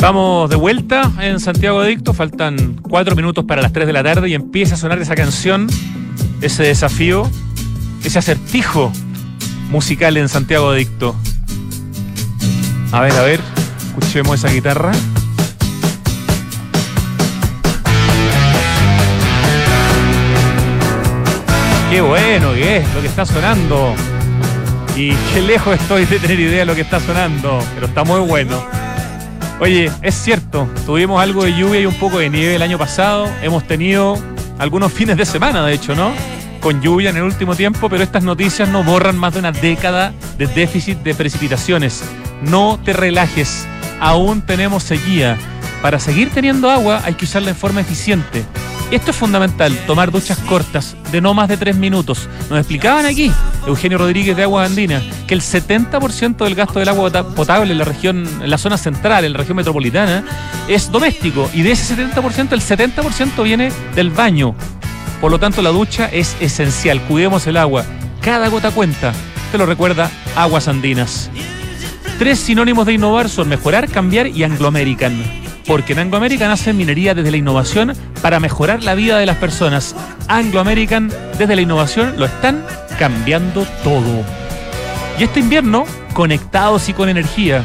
Vamos 0.00 0.48
de 0.48 0.54
vuelta 0.54 1.10
en 1.20 1.40
Santiago 1.40 1.80
Adicto, 1.80 2.14
faltan 2.14 2.76
cuatro 2.82 3.16
minutos 3.16 3.44
para 3.44 3.60
las 3.60 3.72
3 3.72 3.84
de 3.84 3.92
la 3.92 4.04
tarde 4.04 4.28
y 4.28 4.34
empieza 4.34 4.76
a 4.76 4.78
sonar 4.78 5.00
esa 5.00 5.16
canción, 5.16 5.66
ese 6.40 6.62
desafío, 6.62 7.28
ese 8.04 8.20
acertijo 8.20 8.92
musical 9.70 10.16
en 10.16 10.28
Santiago 10.28 10.70
Adicto. 10.70 11.16
A 12.92 13.00
ver, 13.00 13.12
a 13.12 13.22
ver, 13.22 13.40
escuchemos 13.88 14.38
esa 14.38 14.54
guitarra. 14.54 14.92
Qué 21.90 22.00
bueno 22.00 22.52
que 22.54 22.76
es 22.76 22.94
lo 22.94 23.00
que 23.00 23.08
está 23.08 23.26
sonando. 23.26 23.94
Y 24.96 25.12
qué 25.34 25.42
lejos 25.42 25.74
estoy 25.74 26.04
de 26.06 26.20
tener 26.20 26.38
idea 26.38 26.60
de 26.60 26.66
lo 26.66 26.76
que 26.76 26.82
está 26.82 27.00
sonando, 27.00 27.58
pero 27.74 27.86
está 27.86 28.04
muy 28.04 28.20
bueno. 28.20 28.77
Oye, 29.60 29.90
es 30.02 30.14
cierto, 30.14 30.68
tuvimos 30.86 31.20
algo 31.20 31.42
de 31.42 31.52
lluvia 31.52 31.80
y 31.80 31.86
un 31.86 31.94
poco 31.94 32.18
de 32.20 32.30
nieve 32.30 32.54
el 32.54 32.62
año 32.62 32.78
pasado. 32.78 33.28
Hemos 33.42 33.66
tenido 33.66 34.16
algunos 34.58 34.92
fines 34.92 35.16
de 35.16 35.26
semana, 35.26 35.66
de 35.66 35.72
hecho, 35.72 35.96
¿no? 35.96 36.12
Con 36.60 36.80
lluvia 36.80 37.10
en 37.10 37.16
el 37.16 37.24
último 37.24 37.56
tiempo, 37.56 37.88
pero 37.88 38.04
estas 38.04 38.22
noticias 38.22 38.68
no 38.68 38.84
borran 38.84 39.18
más 39.18 39.32
de 39.32 39.40
una 39.40 39.50
década 39.50 40.12
de 40.38 40.46
déficit 40.46 40.98
de 40.98 41.12
precipitaciones. 41.12 42.04
No 42.42 42.78
te 42.84 42.92
relajes, 42.92 43.66
aún 43.98 44.42
tenemos 44.42 44.84
sequía. 44.84 45.36
Para 45.82 45.98
seguir 45.98 46.30
teniendo 46.30 46.70
agua 46.70 47.02
hay 47.04 47.14
que 47.14 47.24
usarla 47.24 47.50
en 47.50 47.56
forma 47.56 47.80
eficiente. 47.80 48.44
Esto 48.90 49.10
es 49.10 49.16
fundamental, 49.18 49.76
tomar 49.86 50.10
duchas 50.10 50.38
cortas 50.38 50.96
de 51.12 51.20
no 51.20 51.34
más 51.34 51.48
de 51.50 51.58
tres 51.58 51.76
minutos. 51.76 52.26
Nos 52.48 52.58
explicaban 52.58 53.04
aquí, 53.04 53.30
Eugenio 53.66 53.98
Rodríguez 53.98 54.34
de 54.34 54.44
Aguas 54.44 54.70
Andinas, 54.70 55.02
que 55.26 55.34
el 55.34 55.42
70% 55.42 56.38
del 56.38 56.54
gasto 56.54 56.78
del 56.78 56.88
agua 56.88 57.10
potable 57.34 57.72
en 57.72 57.78
la 57.78 57.84
región, 57.84 58.26
en 58.42 58.48
la 58.48 58.56
zona 58.56 58.78
central, 58.78 59.26
en 59.26 59.34
la 59.34 59.38
región 59.38 59.56
metropolitana, 59.56 60.24
es 60.68 60.90
doméstico. 60.90 61.50
Y 61.52 61.62
de 61.62 61.72
ese 61.72 61.94
70%, 61.94 62.52
el 62.52 62.62
70% 62.62 63.42
viene 63.42 63.70
del 63.94 64.10
baño. 64.10 64.54
Por 65.20 65.32
lo 65.32 65.38
tanto, 65.38 65.60
la 65.60 65.70
ducha 65.70 66.06
es 66.06 66.34
esencial. 66.40 67.02
Cuidemos 67.02 67.46
el 67.46 67.58
agua. 67.58 67.84
Cada 68.22 68.48
gota 68.48 68.70
cuenta. 68.70 69.12
Te 69.52 69.58
lo 69.58 69.66
recuerda 69.66 70.10
Aguas 70.34 70.66
Andinas. 70.66 71.30
Tres 72.18 72.38
sinónimos 72.38 72.86
de 72.86 72.94
innovar 72.94 73.28
son 73.28 73.50
mejorar, 73.50 73.86
cambiar 73.88 74.28
y 74.28 74.44
Anglo 74.44 74.66
American. 74.68 75.47
Porque 75.68 75.92
en 75.92 75.98
Anglo 75.98 76.16
American 76.16 76.50
hacen 76.50 76.78
minería 76.78 77.14
desde 77.14 77.30
la 77.30 77.36
innovación 77.36 77.92
para 78.22 78.40
mejorar 78.40 78.82
la 78.82 78.94
vida 78.94 79.18
de 79.18 79.26
las 79.26 79.36
personas. 79.36 79.94
Anglo 80.26 80.60
American 80.60 81.12
desde 81.38 81.54
la 81.54 81.62
innovación 81.62 82.14
lo 82.16 82.24
están 82.24 82.64
cambiando 82.98 83.66
todo. 83.84 84.24
Y 85.18 85.24
este 85.24 85.40
invierno, 85.40 85.84
conectados 86.14 86.88
y 86.88 86.94
con 86.94 87.10
energía. 87.10 87.64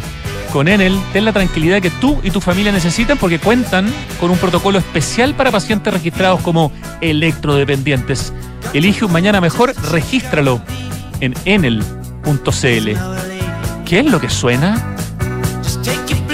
Con 0.51 0.67
Enel, 0.67 0.99
ten 1.13 1.23
la 1.23 1.31
tranquilidad 1.31 1.81
que 1.81 1.89
tú 1.89 2.19
y 2.23 2.29
tu 2.29 2.41
familia 2.41 2.73
necesitan 2.73 3.17
porque 3.17 3.39
cuentan 3.39 3.91
con 4.19 4.29
un 4.29 4.37
protocolo 4.37 4.79
especial 4.79 5.33
para 5.33 5.49
pacientes 5.49 5.93
registrados 5.93 6.41
como 6.41 6.73
electrodependientes. 6.99 8.33
Elige 8.73 9.05
un 9.05 9.13
mañana 9.13 9.39
mejor, 9.39 9.73
regístralo 9.91 10.61
en 11.21 11.33
enel.cl. 11.45 12.89
¿Qué 13.85 13.99
es 13.99 14.05
lo 14.05 14.19
que 14.19 14.29
suena? 14.29 14.93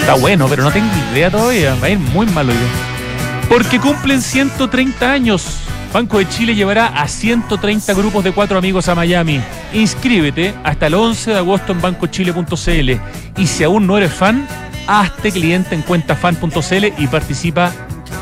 Está 0.00 0.14
bueno, 0.14 0.48
pero 0.48 0.64
no 0.64 0.72
tengo 0.72 0.88
idea 1.12 1.30
todavía. 1.30 1.76
Va 1.80 1.86
a 1.86 1.90
ir 1.90 1.98
muy 1.98 2.26
malo 2.26 2.52
yo. 2.52 3.48
Porque 3.48 3.78
cumplen 3.78 4.20
130 4.22 5.12
años. 5.12 5.58
Banco 5.92 6.18
de 6.18 6.28
Chile 6.28 6.54
llevará 6.54 6.86
a 6.86 7.06
130 7.06 7.92
grupos 7.94 8.24
de 8.24 8.32
cuatro 8.32 8.58
amigos 8.58 8.88
a 8.88 8.94
Miami. 8.94 9.40
Inscríbete 9.72 10.54
hasta 10.64 10.86
el 10.86 10.94
11 10.94 11.32
de 11.32 11.36
agosto 11.36 11.72
en 11.72 11.80
bancochile.cl. 11.80 12.90
Y 13.36 13.46
si 13.46 13.64
aún 13.64 13.86
no 13.86 13.98
eres 13.98 14.12
fan, 14.12 14.46
hazte 14.86 15.32
cliente 15.32 15.74
en 15.74 15.82
cuentafan.cl 15.82 16.86
y 16.98 17.06
participa 17.06 17.72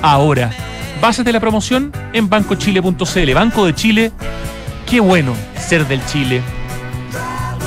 ahora. 0.02 0.50
De 1.24 1.32
la 1.32 1.40
promoción 1.40 1.92
en 2.12 2.28
bancochile.cl. 2.28 3.32
Banco 3.34 3.64
de 3.64 3.74
Chile, 3.74 4.12
qué 4.86 5.00
bueno 5.00 5.32
ser 5.56 5.86
del 5.86 6.04
Chile. 6.06 6.42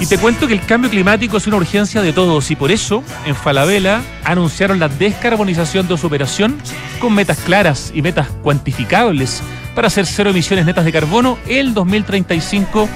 Y 0.02 0.08
te 0.08 0.18
cuento 0.18 0.48
que 0.48 0.54
el 0.54 0.66
cambio 0.66 0.90
climático 0.90 1.38
es 1.38 1.46
una 1.46 1.58
urgencia 1.58 2.02
de 2.02 2.12
todos 2.12 2.50
y 2.50 2.56
por 2.56 2.72
eso 2.72 3.04
en 3.28 3.36
Falabella 3.36 4.02
anunciaron 4.24 4.80
la 4.80 4.88
descarbonización 4.88 5.88
de 5.88 5.96
su 5.96 6.08
operación 6.08 6.58
con 7.00 7.14
metas 7.14 7.38
claras 7.38 7.92
y 7.94 8.02
metas 8.02 8.28
cuantificables 8.42 9.44
para 9.76 9.90
hacer 9.90 10.08
cero 10.08 10.32
emisiones 10.32 10.66
netas 10.66 10.86
de 10.86 10.92
carbono 10.92 11.38
el 11.48 11.76
2035 11.76 12.90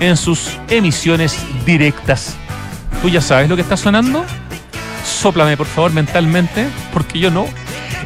en 0.00 0.16
sus 0.16 0.48
emisiones 0.70 1.36
directas. 1.66 2.34
¿Tú 3.02 3.10
ya 3.10 3.20
sabes 3.20 3.50
lo 3.50 3.56
que 3.56 3.62
está 3.62 3.76
sonando? 3.76 4.24
Sóplame 5.04 5.58
por 5.58 5.66
favor 5.66 5.92
mentalmente, 5.92 6.68
porque 6.90 7.18
yo 7.18 7.30
no. 7.30 7.46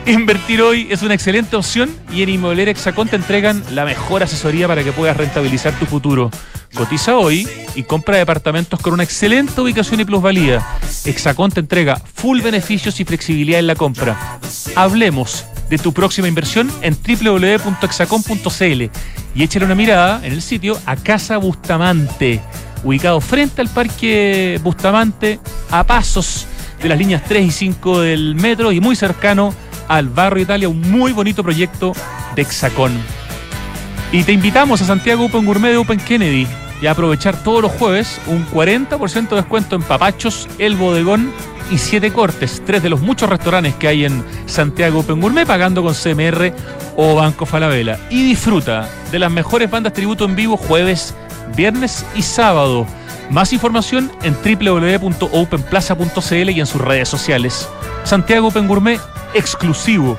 Invertir 0.07 0.63
hoy 0.63 0.89
es 0.91 1.03
una 1.03 1.15
excelente 1.15 1.57
opción 1.57 1.95
y 2.13 2.23
en 2.23 2.31
Inmobiliaria 2.31 2.73
Hexacón 2.73 3.09
te 3.09 3.17
entregan 3.17 3.63
la 3.71 3.85
mejor 3.85 4.23
asesoría 4.23 4.67
para 4.67 4.83
que 4.83 4.93
puedas 4.93 5.17
rentabilizar 5.17 5.79
tu 5.79 5.85
futuro. 5.87 6.31
Cotiza 6.75 7.17
hoy 7.17 7.47
y 7.75 7.83
compra 7.83 8.17
departamentos 8.17 8.81
con 8.81 8.95
una 8.95 9.03
excelente 9.03 9.61
ubicación 9.61 10.01
y 10.01 10.05
plusvalía. 10.05 10.67
Hexacón 11.05 11.51
te 11.51 11.61
entrega 11.61 12.01
full 12.15 12.41
beneficios 12.41 12.99
y 12.99 13.05
flexibilidad 13.05 13.61
en 13.61 13.67
la 13.67 13.75
compra. 13.75 14.39
Hablemos 14.75 15.45
de 15.69 15.79
tu 15.79 15.93
próxima 15.93 16.29
inversión 16.29 16.71
en 16.83 16.97
www.hexacon.cl 16.97 18.83
y 19.35 19.43
échale 19.43 19.65
una 19.67 19.75
mirada 19.75 20.25
en 20.25 20.33
el 20.33 20.43
sitio 20.43 20.79
a 20.87 20.97
Casa 20.97 21.37
Bustamante, 21.37 22.41
ubicado 22.83 23.21
frente 23.21 23.61
al 23.61 23.69
Parque 23.69 24.59
Bustamante, 24.63 25.39
a 25.71 25.85
pasos 25.85 26.47
de 26.83 26.89
las 26.89 26.99
líneas 26.99 27.23
3 27.29 27.47
y 27.47 27.51
5 27.51 28.01
del 28.01 28.35
metro 28.35 28.73
y 28.73 28.81
muy 28.81 28.97
cercano 28.97 29.55
al 29.91 30.09
Barrio 30.09 30.45
Italia, 30.45 30.69
un 30.69 30.81
muy 30.89 31.11
bonito 31.11 31.43
proyecto 31.43 31.93
de 32.37 32.43
Hexacón. 32.43 32.93
Y 34.13 34.23
te 34.23 34.33
invitamos 34.33 34.81
a 34.81 34.85
Santiago 34.85 35.25
Open 35.27 35.45
Gourmet 35.45 35.73
de 35.73 35.79
Open 35.79 35.99
Kennedy 35.99 36.47
y 36.81 36.87
a 36.87 36.93
aprovechar 36.93 37.43
todos 37.43 37.61
los 37.61 37.73
jueves 37.73 38.21
un 38.29 38.47
40% 38.47 39.29
de 39.31 39.37
descuento 39.37 39.75
en 39.75 39.83
papachos, 39.83 40.49
el 40.59 40.77
bodegón 40.77 41.33
y 41.73 41.79
siete 41.79 42.13
cortes, 42.13 42.63
tres 42.65 42.85
de 42.85 42.89
los 42.89 43.01
muchos 43.01 43.29
restaurantes 43.29 43.75
que 43.75 43.89
hay 43.89 44.05
en 44.05 44.25
Santiago 44.47 45.01
Open 45.01 45.21
Gourmet, 45.21 45.45
pagando 45.45 45.83
con 45.83 45.95
CMR 45.95 46.53
o 46.97 47.17
Banco 47.17 47.45
Falabella. 47.45 47.99
Y 48.11 48.23
disfruta 48.23 48.89
de 49.11 49.19
las 49.19 49.33
mejores 49.33 49.69
bandas 49.69 49.93
tributo 49.93 50.25
en 50.25 50.37
vivo 50.37 50.57
jueves, 50.57 51.15
viernes 51.57 52.07
y 52.15 52.23
sábado. 52.23 52.87
Más 53.31 53.53
información 53.53 54.11
en 54.23 54.35
www.openplaza.cl 54.35 56.51
y 56.51 56.61
en 56.61 56.67
sus 56.67 56.81
redes 56.81 57.09
sociales. 57.09 57.69
Santiago 58.03 58.49
Open 58.49 58.67
Gourmet 58.67 59.01
exclusivo 59.35 60.19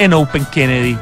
en 0.00 0.12
Open 0.12 0.44
Kennedy. 0.46 0.98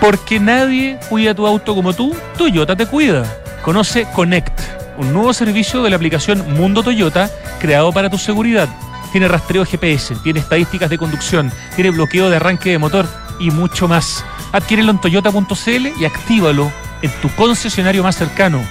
Porque 0.00 0.38
nadie 0.38 1.00
cuida 1.08 1.34
tu 1.34 1.48
auto 1.48 1.74
como 1.74 1.94
tú, 1.94 2.14
Toyota 2.38 2.76
te 2.76 2.86
cuida. 2.86 3.24
Conoce 3.64 4.06
Connect, 4.14 4.60
un 4.98 5.12
nuevo 5.12 5.32
servicio 5.32 5.82
de 5.82 5.90
la 5.90 5.96
aplicación 5.96 6.54
Mundo 6.54 6.84
Toyota 6.84 7.28
creado 7.58 7.92
para 7.92 8.08
tu 8.08 8.18
seguridad. 8.18 8.68
Tiene 9.10 9.26
rastreo 9.26 9.64
GPS, 9.64 10.14
tiene 10.22 10.38
estadísticas 10.38 10.90
de 10.90 10.98
conducción, 10.98 11.50
tiene 11.74 11.90
bloqueo 11.90 12.30
de 12.30 12.36
arranque 12.36 12.70
de 12.70 12.78
motor 12.78 13.08
y 13.40 13.50
mucho 13.50 13.88
más. 13.88 14.24
Adquiérelo 14.52 14.92
en 14.92 15.00
toyota.cl 15.00 15.88
y 15.98 16.04
actívalo 16.04 16.70
en 17.02 17.10
tu 17.20 17.28
concesionario 17.30 18.04
más 18.04 18.14
cercano, 18.14 18.62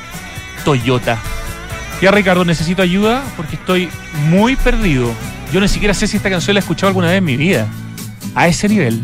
Toyota. 0.64 1.20
Ya 2.02 2.12
Ricardo, 2.12 2.44
necesito 2.44 2.82
ayuda 2.82 3.24
porque 3.38 3.56
estoy 3.56 3.90
muy 4.28 4.56
perdido. 4.56 5.12
Yo 5.54 5.62
ni 5.62 5.68
siquiera 5.68 5.94
sé 5.94 6.08
si 6.08 6.18
esta 6.18 6.30
canción 6.30 6.54
la 6.54 6.60
he 6.60 6.62
escuchado 6.62 6.88
alguna 6.88 7.08
vez 7.08 7.18
en 7.18 7.24
mi 7.24 7.38
vida. 7.38 7.68
A 8.36 8.48
ese 8.48 8.68
nivel. 8.68 9.02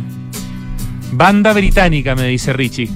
Banda 1.13 1.53
británica, 1.53 2.15
me 2.15 2.27
dice 2.27 2.53
Richie. 2.53 2.89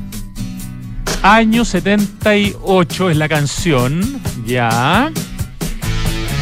Año 1.22 1.66
78 1.66 3.10
es 3.10 3.18
la 3.18 3.30
canción. 3.30 4.22
Ya. 4.46 5.12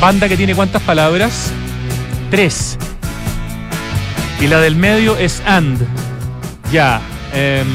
Banda 0.01 0.27
que 0.27 0.35
tiene 0.35 0.55
cuántas 0.55 0.81
palabras? 0.81 1.51
Tres. 2.29 2.77
Y 4.41 4.47
la 4.47 4.59
del 4.59 4.75
medio 4.75 5.15
es 5.17 5.41
and. 5.45 5.79
Ya. 6.71 6.99
Em, 7.33 7.67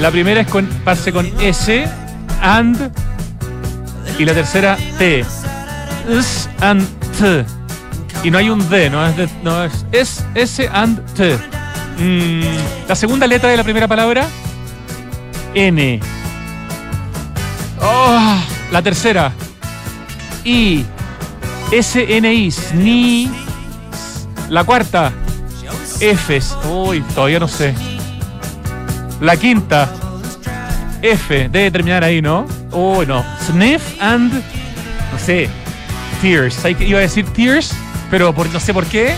la 0.00 0.10
primera 0.10 0.40
es 0.40 0.46
con, 0.46 0.66
parte 0.84 1.12
con 1.12 1.26
S, 1.40 1.86
and. 2.40 2.90
Y 4.18 4.24
la 4.24 4.32
tercera 4.32 4.76
T. 4.98 5.24
S 6.08 6.48
and 6.60 6.86
T. 7.18 7.44
Y 8.24 8.30
no 8.30 8.38
hay 8.38 8.50
un 8.50 8.68
D, 8.68 8.90
no 8.90 9.06
es, 9.06 9.16
de, 9.16 9.28
no 9.42 9.62
es, 9.62 9.86
es 9.92 10.24
S 10.34 10.68
and 10.72 11.04
T. 11.14 11.36
Mm, 11.98 12.88
la 12.88 12.94
segunda 12.94 13.26
letra 13.26 13.50
de 13.50 13.56
la 13.56 13.64
primera 13.64 13.86
palabra, 13.86 14.26
N. 15.54 16.00
Oh, 17.80 18.42
la 18.70 18.82
tercera, 18.82 19.32
I. 20.44 20.84
S-N-I, 21.70 22.50
SNI. 22.50 23.30
La 24.50 24.62
cuarta, 24.62 25.12
F. 26.00 26.40
Uy, 26.70 27.00
todavía 27.14 27.40
no 27.40 27.48
sé. 27.48 27.74
La 29.20 29.36
quinta, 29.36 29.88
F. 31.02 31.48
Debe 31.48 31.70
terminar 31.72 32.04
ahí, 32.04 32.22
¿no? 32.22 32.46
Uy, 32.76 33.06
no. 33.06 33.24
Sniff 33.46 33.82
and. 34.02 34.32
No 34.32 35.18
sé. 35.18 35.48
Tears. 36.20 36.62
Iba 36.78 36.98
a 36.98 37.02
decir 37.02 37.24
tears, 37.32 37.74
pero 38.10 38.34
por, 38.34 38.50
no 38.50 38.60
sé 38.60 38.74
por 38.74 38.84
qué. 38.84 39.14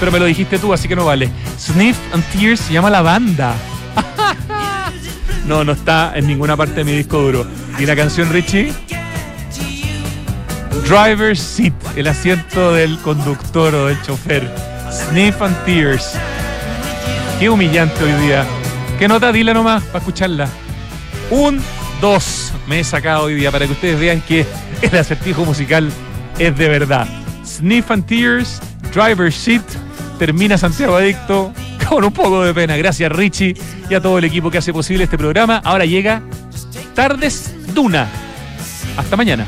Pero 0.00 0.10
me 0.10 0.18
lo 0.18 0.24
dijiste 0.24 0.58
tú, 0.58 0.72
así 0.72 0.88
que 0.88 0.96
no 0.96 1.04
vale. 1.04 1.30
Sniff 1.58 1.96
and 2.14 2.24
Tears 2.32 2.60
se 2.60 2.72
llama 2.72 2.88
la 2.88 3.02
banda. 3.02 3.54
no, 5.46 5.62
no 5.62 5.72
está 5.72 6.12
en 6.16 6.26
ninguna 6.26 6.56
parte 6.56 6.74
de 6.76 6.84
mi 6.84 6.92
disco 6.92 7.18
duro. 7.18 7.46
¿Y 7.78 7.84
la 7.84 7.94
canción 7.94 8.32
Richie? 8.32 8.72
Driver's 10.88 11.40
Seat, 11.40 11.74
el 11.96 12.08
asiento 12.08 12.72
del 12.72 12.98
conductor 12.98 13.74
o 13.74 13.86
del 13.88 14.00
chofer. 14.02 14.50
Sniff 14.90 15.40
and 15.42 15.64
Tears. 15.64 16.14
Qué 17.38 17.50
humillante 17.50 18.02
hoy 18.02 18.12
día. 18.26 18.46
¿Qué 18.98 19.06
nota? 19.06 19.32
Dile 19.32 19.52
nomás 19.52 19.82
para 19.84 19.98
escucharla. 19.98 20.48
Un, 21.30 21.62
dos. 22.02 22.52
Me 22.66 22.80
he 22.80 22.84
sacado 22.84 23.24
hoy 23.24 23.34
día 23.34 23.50
para 23.52 23.64
que 23.64 23.72
ustedes 23.72 23.98
vean 23.98 24.20
que 24.20 24.44
el 24.82 24.98
acertijo 24.98 25.44
musical 25.44 25.88
es 26.38 26.58
de 26.58 26.68
verdad. 26.68 27.06
Sniff 27.46 27.90
and 27.92 28.04
Tears, 28.04 28.60
Driver's 28.92 29.36
Seat. 29.36 29.62
Termina 30.18 30.58
Santiago 30.58 30.96
Adicto 30.96 31.52
con 31.88 32.04
un 32.04 32.12
poco 32.12 32.42
de 32.42 32.52
pena. 32.52 32.76
Gracias 32.76 33.10
Richie 33.10 33.54
y 33.88 33.94
a 33.94 34.00
todo 34.02 34.18
el 34.18 34.24
equipo 34.24 34.50
que 34.50 34.58
hace 34.58 34.72
posible 34.72 35.04
este 35.04 35.16
programa. 35.16 35.62
Ahora 35.64 35.86
llega 35.86 36.20
Tardes 36.94 37.54
Duna. 37.72 38.08
Hasta 38.96 39.16
mañana. 39.16 39.46